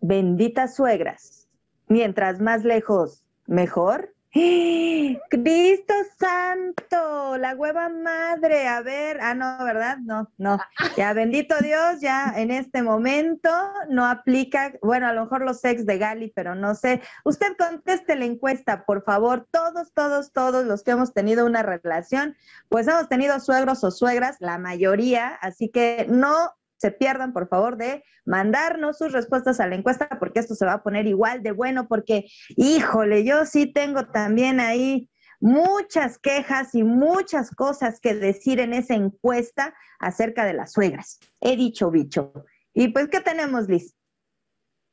benditas 0.01 0.75
suegras, 0.75 1.47
mientras 1.87 2.39
más 2.39 2.63
lejos, 2.63 3.25
mejor. 3.47 4.14
Cristo 5.29 5.93
Santo, 6.19 7.37
la 7.37 7.55
hueva 7.55 7.87
madre, 7.87 8.67
a 8.67 8.81
ver, 8.81 9.19
ah, 9.21 9.33
no, 9.33 9.63
¿verdad? 9.63 9.97
No, 9.99 10.29
no, 10.37 10.59
ya 10.97 11.13
bendito 11.13 11.55
Dios, 11.61 12.01
ya 12.01 12.33
en 12.35 12.51
este 12.51 12.83
momento 12.83 13.49
no 13.89 14.05
aplica, 14.05 14.73
bueno, 14.81 15.07
a 15.07 15.13
lo 15.13 15.23
mejor 15.23 15.41
los 15.41 15.63
ex 15.63 15.85
de 15.85 15.97
Gali, 15.97 16.33
pero 16.35 16.53
no 16.53 16.75
sé. 16.75 17.01
Usted 17.23 17.55
conteste 17.57 18.17
la 18.17 18.25
encuesta, 18.25 18.85
por 18.85 19.05
favor, 19.05 19.47
todos, 19.51 19.93
todos, 19.93 20.33
todos 20.33 20.65
los 20.65 20.83
que 20.83 20.91
hemos 20.91 21.13
tenido 21.13 21.45
una 21.45 21.63
relación, 21.63 22.35
pues 22.67 22.89
hemos 22.89 23.07
tenido 23.07 23.39
suegros 23.39 23.85
o 23.85 23.91
suegras, 23.91 24.35
la 24.41 24.57
mayoría, 24.57 25.29
así 25.29 25.69
que 25.69 26.07
no 26.09 26.51
se 26.77 26.91
pierdan, 26.91 27.33
por 27.33 27.47
favor, 27.47 27.77
de 27.77 28.03
mandarnos 28.25 28.97
sus 28.97 29.11
respuestas 29.11 29.59
a 29.59 29.67
la 29.67 29.75
encuesta, 29.75 30.09
porque 30.19 30.39
esto 30.39 30.55
se 30.55 30.65
va 30.65 30.73
a 30.73 30.83
poner 30.83 31.07
igual 31.07 31.43
de 31.43 31.51
bueno, 31.51 31.87
porque, 31.87 32.25
híjole, 32.49 33.23
yo 33.23 33.45
sí 33.45 33.71
tengo 33.71 34.07
también 34.07 34.59
ahí 34.59 35.09
muchas 35.39 36.17
quejas 36.17 36.73
y 36.75 36.83
muchas 36.83 37.51
cosas 37.51 37.99
que 37.99 38.15
decir 38.15 38.59
en 38.59 38.73
esa 38.73 38.95
encuesta 38.95 39.75
acerca 39.99 40.45
de 40.45 40.53
las 40.53 40.73
suegras. 40.73 41.19
He 41.39 41.55
dicho 41.55 41.91
bicho. 41.91 42.33
Y 42.73 42.89
pues, 42.89 43.07
¿qué 43.07 43.21
tenemos, 43.21 43.67
Liz? 43.67 43.95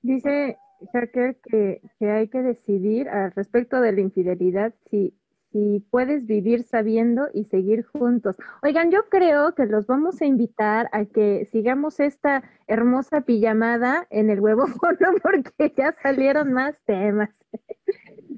Dice 0.02 0.59
Hacker 0.92 1.38
que, 1.42 1.80
que 1.98 2.10
hay 2.10 2.28
que 2.28 2.42
decidir 2.42 3.09
al 3.09 3.32
respecto 3.32 3.80
de 3.80 3.92
la 3.92 4.00
infidelidad 4.00 4.74
si 4.90 5.16
si 5.53 5.87
puedes 5.91 6.27
vivir 6.27 6.65
sabiendo 6.65 7.29
y 7.33 7.45
seguir 7.45 7.85
juntos. 7.85 8.37
Oigan, 8.62 8.91
yo 8.91 9.09
creo 9.09 9.55
que 9.55 9.66
los 9.66 9.87
vamos 9.87 10.20
a 10.20 10.24
invitar 10.24 10.89
a 10.93 11.05
que 11.05 11.47
sigamos 11.53 12.01
esta 12.01 12.43
hermosa 12.66 13.20
pijamada 13.20 14.07
en 14.11 14.31
el 14.31 14.41
huevo 14.41 14.65
porque 15.23 15.73
ya 15.77 15.95
salieron 16.03 16.53
más 16.53 16.81
temas. 16.85 17.31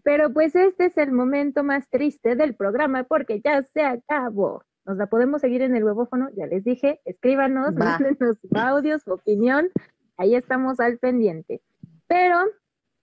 Pero 0.03 0.33
pues 0.33 0.55
este 0.55 0.87
es 0.87 0.99
el 0.99 1.13
momento 1.13 1.65
más 1.65 1.89
triste 1.89 2.37
del 2.37 2.55
programa 2.55 3.05
porque 3.05 3.41
ya 3.41 3.63
se 3.63 3.83
acabó. 3.83 4.65
Nos 4.85 4.99
la 4.99 5.07
podemos 5.07 5.41
seguir 5.41 5.63
en 5.63 5.75
el 5.75 5.85
huevófono, 5.85 6.29
ya 6.37 6.47
les 6.47 6.63
dije, 6.63 7.01
escríbanos, 7.07 7.75
mándenos 7.75 8.39
su 8.39 8.49
audio, 8.55 8.99
su 8.99 9.13
opinión, 9.13 9.71
ahí 10.19 10.35
estamos 10.35 10.79
al 10.79 10.99
pendiente. 10.99 11.63
Pero 12.07 12.41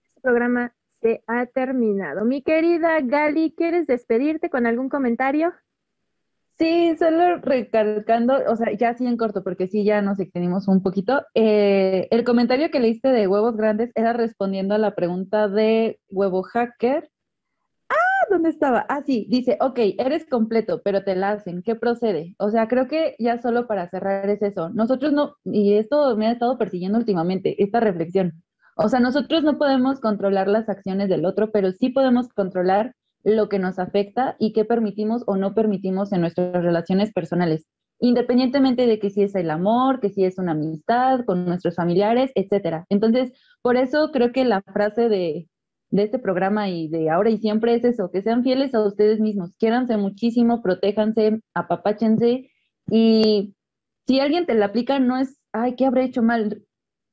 este 0.04 0.20
programa 0.20 0.72
se 1.02 1.22
ha 1.26 1.46
terminado. 1.46 2.24
Mi 2.24 2.42
querida 2.42 3.00
Gali, 3.00 3.52
¿quieres 3.56 3.86
despedirte 3.86 4.48
con 4.48 4.66
algún 4.66 4.88
comentario? 4.88 5.52
Sí, 6.58 6.94
solo 6.96 7.38
recalcando, 7.38 8.34
o 8.48 8.56
sea, 8.56 8.72
ya 8.76 8.94
sí 8.94 9.04
en 9.06 9.16
corto, 9.16 9.42
porque 9.42 9.66
sí, 9.66 9.84
ya 9.84 10.00
nos 10.00 10.20
extendimos 10.20 10.68
un 10.68 10.82
poquito. 10.82 11.22
Eh, 11.34 12.06
el 12.10 12.24
comentario 12.24 12.70
que 12.70 12.78
leíste 12.78 13.08
de 13.08 13.26
huevos 13.26 13.56
grandes 13.56 13.90
era 13.96 14.12
respondiendo 14.12 14.74
a 14.74 14.78
la 14.78 14.94
pregunta 14.94 15.48
de 15.48 15.98
huevo 16.08 16.42
hacker. 16.42 17.10
Ah, 17.88 18.26
¿dónde 18.30 18.50
estaba? 18.50 18.86
Ah, 18.88 19.02
sí, 19.04 19.26
dice, 19.28 19.58
ok, 19.60 19.78
eres 19.98 20.26
completo, 20.26 20.82
pero 20.84 21.02
te 21.04 21.16
la 21.16 21.32
hacen, 21.32 21.62
¿qué 21.62 21.74
procede? 21.74 22.36
O 22.38 22.50
sea, 22.50 22.68
creo 22.68 22.86
que 22.86 23.16
ya 23.18 23.40
solo 23.42 23.66
para 23.66 23.88
cerrar 23.88 24.28
es 24.30 24.42
eso. 24.42 24.70
Nosotros 24.70 25.12
no, 25.12 25.36
y 25.44 25.74
esto 25.74 26.16
me 26.16 26.28
ha 26.28 26.32
estado 26.32 26.58
persiguiendo 26.58 26.98
últimamente, 26.98 27.60
esta 27.62 27.80
reflexión. 27.80 28.42
O 28.76 28.88
sea, 28.88 29.00
nosotros 29.00 29.42
no 29.42 29.58
podemos 29.58 30.00
controlar 30.00 30.48
las 30.48 30.68
acciones 30.68 31.08
del 31.08 31.24
otro, 31.24 31.50
pero 31.50 31.72
sí 31.72 31.90
podemos 31.90 32.28
controlar 32.28 32.94
lo 33.24 33.48
que 33.48 33.58
nos 33.58 33.78
afecta 33.78 34.36
y 34.38 34.52
qué 34.52 34.64
permitimos 34.64 35.22
o 35.26 35.36
no 35.36 35.54
permitimos 35.54 36.12
en 36.12 36.22
nuestras 36.22 36.62
relaciones 36.62 37.12
personales, 37.12 37.66
independientemente 38.00 38.86
de 38.86 38.98
que 38.98 39.10
si 39.10 39.22
es 39.22 39.34
el 39.34 39.50
amor, 39.50 40.00
que 40.00 40.10
si 40.10 40.24
es 40.24 40.38
una 40.38 40.52
amistad 40.52 41.24
con 41.24 41.44
nuestros 41.44 41.76
familiares, 41.76 42.32
etcétera. 42.34 42.86
Entonces, 42.88 43.32
por 43.62 43.76
eso 43.76 44.10
creo 44.12 44.32
que 44.32 44.44
la 44.44 44.62
frase 44.62 45.08
de, 45.08 45.48
de 45.90 46.02
este 46.02 46.18
programa 46.18 46.68
y 46.68 46.88
de 46.88 47.10
ahora 47.10 47.30
y 47.30 47.38
siempre 47.38 47.74
es 47.74 47.84
eso, 47.84 48.10
que 48.10 48.22
sean 48.22 48.42
fieles 48.42 48.74
a 48.74 48.84
ustedes 48.84 49.20
mismos, 49.20 49.54
quiéranse 49.56 49.96
muchísimo, 49.98 50.62
protéjanse, 50.62 51.40
apapáchense 51.54 52.50
y 52.90 53.54
si 54.06 54.18
alguien 54.18 54.46
te 54.46 54.54
la 54.54 54.66
aplica 54.66 54.98
no 54.98 55.18
es, 55.18 55.38
ay, 55.52 55.76
¿qué 55.76 55.86
habré 55.86 56.04
hecho 56.04 56.22
mal? 56.22 56.62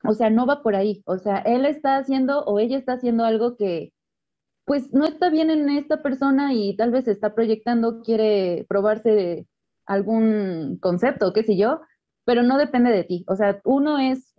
O 0.04 0.14
sea, 0.14 0.30
no 0.30 0.46
va 0.46 0.62
por 0.62 0.76
ahí. 0.76 1.04
O 1.06 1.18
sea, 1.18 1.40
él 1.40 1.66
está 1.66 1.98
haciendo 1.98 2.44
o 2.46 2.60
ella 2.60 2.78
está 2.78 2.94
haciendo 2.94 3.26
algo 3.26 3.56
que, 3.58 3.94
pues, 4.66 4.94
no 4.94 5.06
está 5.06 5.30
bien 5.30 5.50
en 5.52 5.70
esta 5.70 6.02
persona 6.02 6.54
y 6.54 6.76
tal 6.76 6.92
vez 6.92 7.08
está 7.08 7.36
proyectando, 7.36 8.02
quiere 8.02 8.66
probarse 8.70 9.48
algún 9.86 10.78
concepto, 10.82 11.34
qué 11.34 11.44
sé 11.44 11.58
yo, 11.58 11.82
pero 12.26 12.44
no 12.44 12.58
depende 12.58 12.92
de 12.92 13.04
ti. 13.04 13.26
O 13.28 13.36
sea, 13.36 13.60
uno 13.66 13.98
es 13.98 14.34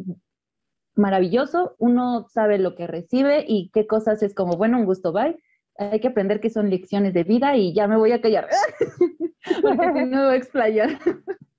maravilloso, 0.95 1.75
uno 1.79 2.27
sabe 2.29 2.59
lo 2.59 2.75
que 2.75 2.87
recibe 2.87 3.45
y 3.47 3.71
qué 3.73 3.87
cosas 3.87 4.23
es 4.23 4.35
como, 4.35 4.57
bueno, 4.57 4.79
un 4.79 4.85
gusto, 4.87 5.13
bye. 5.13 5.37
Hay 5.79 6.01
que 6.01 6.09
aprender 6.09 6.41
que 6.41 6.51
son 6.51 6.71
lecciones 6.71 7.15
de 7.15 7.25
vida 7.25 7.57
y 7.57 7.75
ya 7.75 7.89
me 7.89 7.97
voy 7.97 8.13
a 8.13 8.21
callar, 8.21 8.49
porque 9.63 10.05
no 10.07 10.25
voy 10.25 10.35
a 10.35 10.37
explayar. 10.37 10.91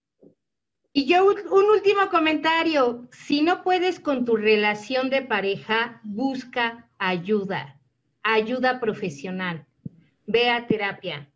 Y 0.93 1.05
yo 1.05 1.25
un 1.25 1.65
último 1.73 2.09
comentario, 2.09 3.07
si 3.11 3.41
no 3.41 3.63
puedes 3.63 3.99
con 3.99 4.25
tu 4.25 4.35
relación 4.35 5.09
de 5.09 5.21
pareja, 5.21 6.01
busca 6.03 6.89
ayuda, 6.97 7.79
ayuda 8.23 8.81
profesional, 8.81 9.65
ve 10.27 10.49
a 10.49 10.67
terapia 10.67 11.29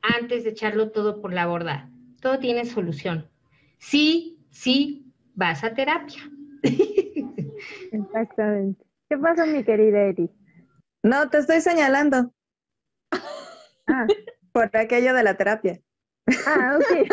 antes 0.00 0.44
de 0.44 0.50
echarlo 0.50 0.92
todo 0.92 1.20
por 1.20 1.32
la 1.32 1.46
borda. 1.46 1.90
Todo 2.20 2.38
tiene 2.38 2.64
solución. 2.64 3.28
Sí, 3.78 4.38
sí, 4.50 5.12
vas 5.34 5.64
a 5.64 5.74
terapia. 5.74 6.22
Exactamente. 7.92 8.84
¿Qué 9.08 9.18
pasa, 9.18 9.44
mi 9.44 9.64
querida 9.64 10.02
Eri? 10.02 10.30
No, 11.02 11.28
te 11.30 11.38
estoy 11.38 11.60
señalando. 11.60 12.32
Ah. 13.88 14.06
Por 14.52 14.76
aquello 14.76 15.14
de 15.14 15.22
la 15.24 15.36
terapia. 15.36 15.80
Ah, 16.46 16.78
ok. 16.78 17.08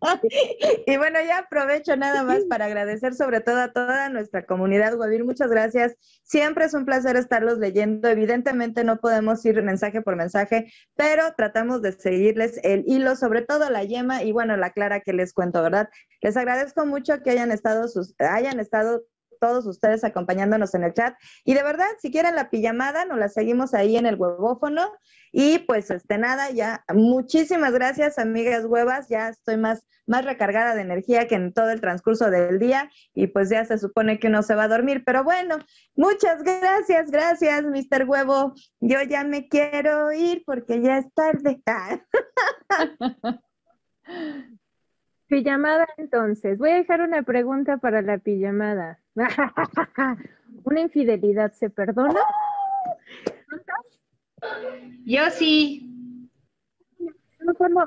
y 0.86 0.96
bueno, 0.96 1.18
ya 1.20 1.38
aprovecho 1.38 1.96
nada 1.96 2.22
más 2.22 2.44
para 2.44 2.64
agradecer 2.64 3.14
sobre 3.14 3.40
todo 3.40 3.60
a 3.60 3.72
toda 3.72 4.08
nuestra 4.08 4.44
comunidad 4.44 4.96
Guavir. 4.96 5.24
Muchas 5.24 5.50
gracias. 5.50 5.94
Siempre 6.22 6.64
es 6.64 6.74
un 6.74 6.84
placer 6.84 7.16
estarlos 7.16 7.58
leyendo. 7.58 8.08
Evidentemente 8.08 8.82
no 8.84 8.98
podemos 8.98 9.44
ir 9.44 9.62
mensaje 9.62 10.02
por 10.02 10.16
mensaje, 10.16 10.72
pero 10.96 11.34
tratamos 11.36 11.82
de 11.82 11.92
seguirles 11.92 12.58
el 12.62 12.84
hilo, 12.86 13.16
sobre 13.16 13.42
todo 13.42 13.70
la 13.70 13.84
yema 13.84 14.22
y 14.22 14.32
bueno, 14.32 14.56
la 14.56 14.70
clara 14.70 15.00
que 15.00 15.12
les 15.12 15.32
cuento, 15.32 15.62
¿verdad? 15.62 15.88
Les 16.20 16.36
agradezco 16.36 16.86
mucho 16.86 17.22
que 17.22 17.30
hayan 17.30 17.52
estado, 17.52 17.88
sus, 17.88 18.14
hayan 18.18 18.58
estado 18.58 19.04
todos 19.44 19.66
ustedes 19.66 20.04
acompañándonos 20.04 20.74
en 20.74 20.84
el 20.84 20.94
chat. 20.94 21.14
Y 21.44 21.52
de 21.52 21.62
verdad, 21.62 21.88
si 22.00 22.10
quieren 22.10 22.34
la 22.34 22.48
pijamada, 22.48 23.04
nos 23.04 23.18
la 23.18 23.28
seguimos 23.28 23.74
ahí 23.74 23.98
en 23.98 24.06
el 24.06 24.14
huevófono. 24.14 24.90
Y 25.32 25.58
pues, 25.58 25.90
este, 25.90 26.16
nada, 26.16 26.50
ya, 26.50 26.82
muchísimas 26.94 27.74
gracias, 27.74 28.18
amigas 28.18 28.64
huevas. 28.64 29.10
Ya 29.10 29.28
estoy 29.28 29.58
más, 29.58 29.84
más 30.06 30.24
recargada 30.24 30.74
de 30.74 30.80
energía 30.80 31.28
que 31.28 31.34
en 31.34 31.52
todo 31.52 31.68
el 31.68 31.82
transcurso 31.82 32.30
del 32.30 32.58
día. 32.58 32.90
Y 33.12 33.26
pues 33.26 33.50
ya 33.50 33.66
se 33.66 33.76
supone 33.76 34.18
que 34.18 34.28
uno 34.28 34.42
se 34.42 34.54
va 34.54 34.62
a 34.62 34.68
dormir. 34.68 35.02
Pero 35.04 35.24
bueno, 35.24 35.58
muchas 35.94 36.42
gracias, 36.42 37.10
gracias, 37.10 37.64
Mr. 37.64 38.04
Huevo. 38.08 38.54
Yo 38.80 39.02
ya 39.02 39.24
me 39.24 39.46
quiero 39.48 40.10
ir 40.10 40.42
porque 40.46 40.80
ya 40.80 40.96
es 40.96 41.12
tarde. 41.12 41.60
Pijamada, 45.34 45.88
entonces. 45.96 46.58
Voy 46.58 46.70
a 46.70 46.76
dejar 46.76 47.00
una 47.00 47.24
pregunta 47.24 47.78
para 47.78 48.02
la 48.02 48.18
pijamada. 48.18 49.00
¿Una 50.62 50.80
infidelidad 50.80 51.50
se 51.50 51.70
perdona? 51.70 52.20
Yo 55.04 55.22
sí. 55.32 56.30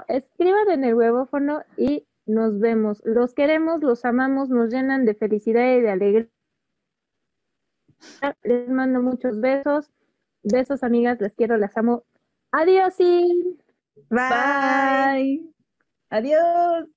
Escriban 0.09 0.71
en 0.71 0.83
el 0.83 0.95
huevófono 0.95 1.63
y 1.77 2.05
nos 2.25 2.59
vemos. 2.59 3.01
Los 3.05 3.33
queremos, 3.33 3.81
los 3.81 4.03
amamos, 4.03 4.49
nos 4.49 4.69
llenan 4.69 5.05
de 5.05 5.15
felicidad 5.15 5.73
y 5.73 5.79
de 5.79 5.89
alegría. 5.89 6.27
Les 8.43 8.67
mando 8.67 9.01
muchos 9.01 9.39
besos. 9.39 9.89
Besos, 10.43 10.83
amigas. 10.83 11.21
Les 11.21 11.33
quiero, 11.33 11.55
las 11.55 11.77
amo. 11.77 12.03
Adiós. 12.51 12.97
Bye. 14.09 15.49
Adiós. 16.09 16.96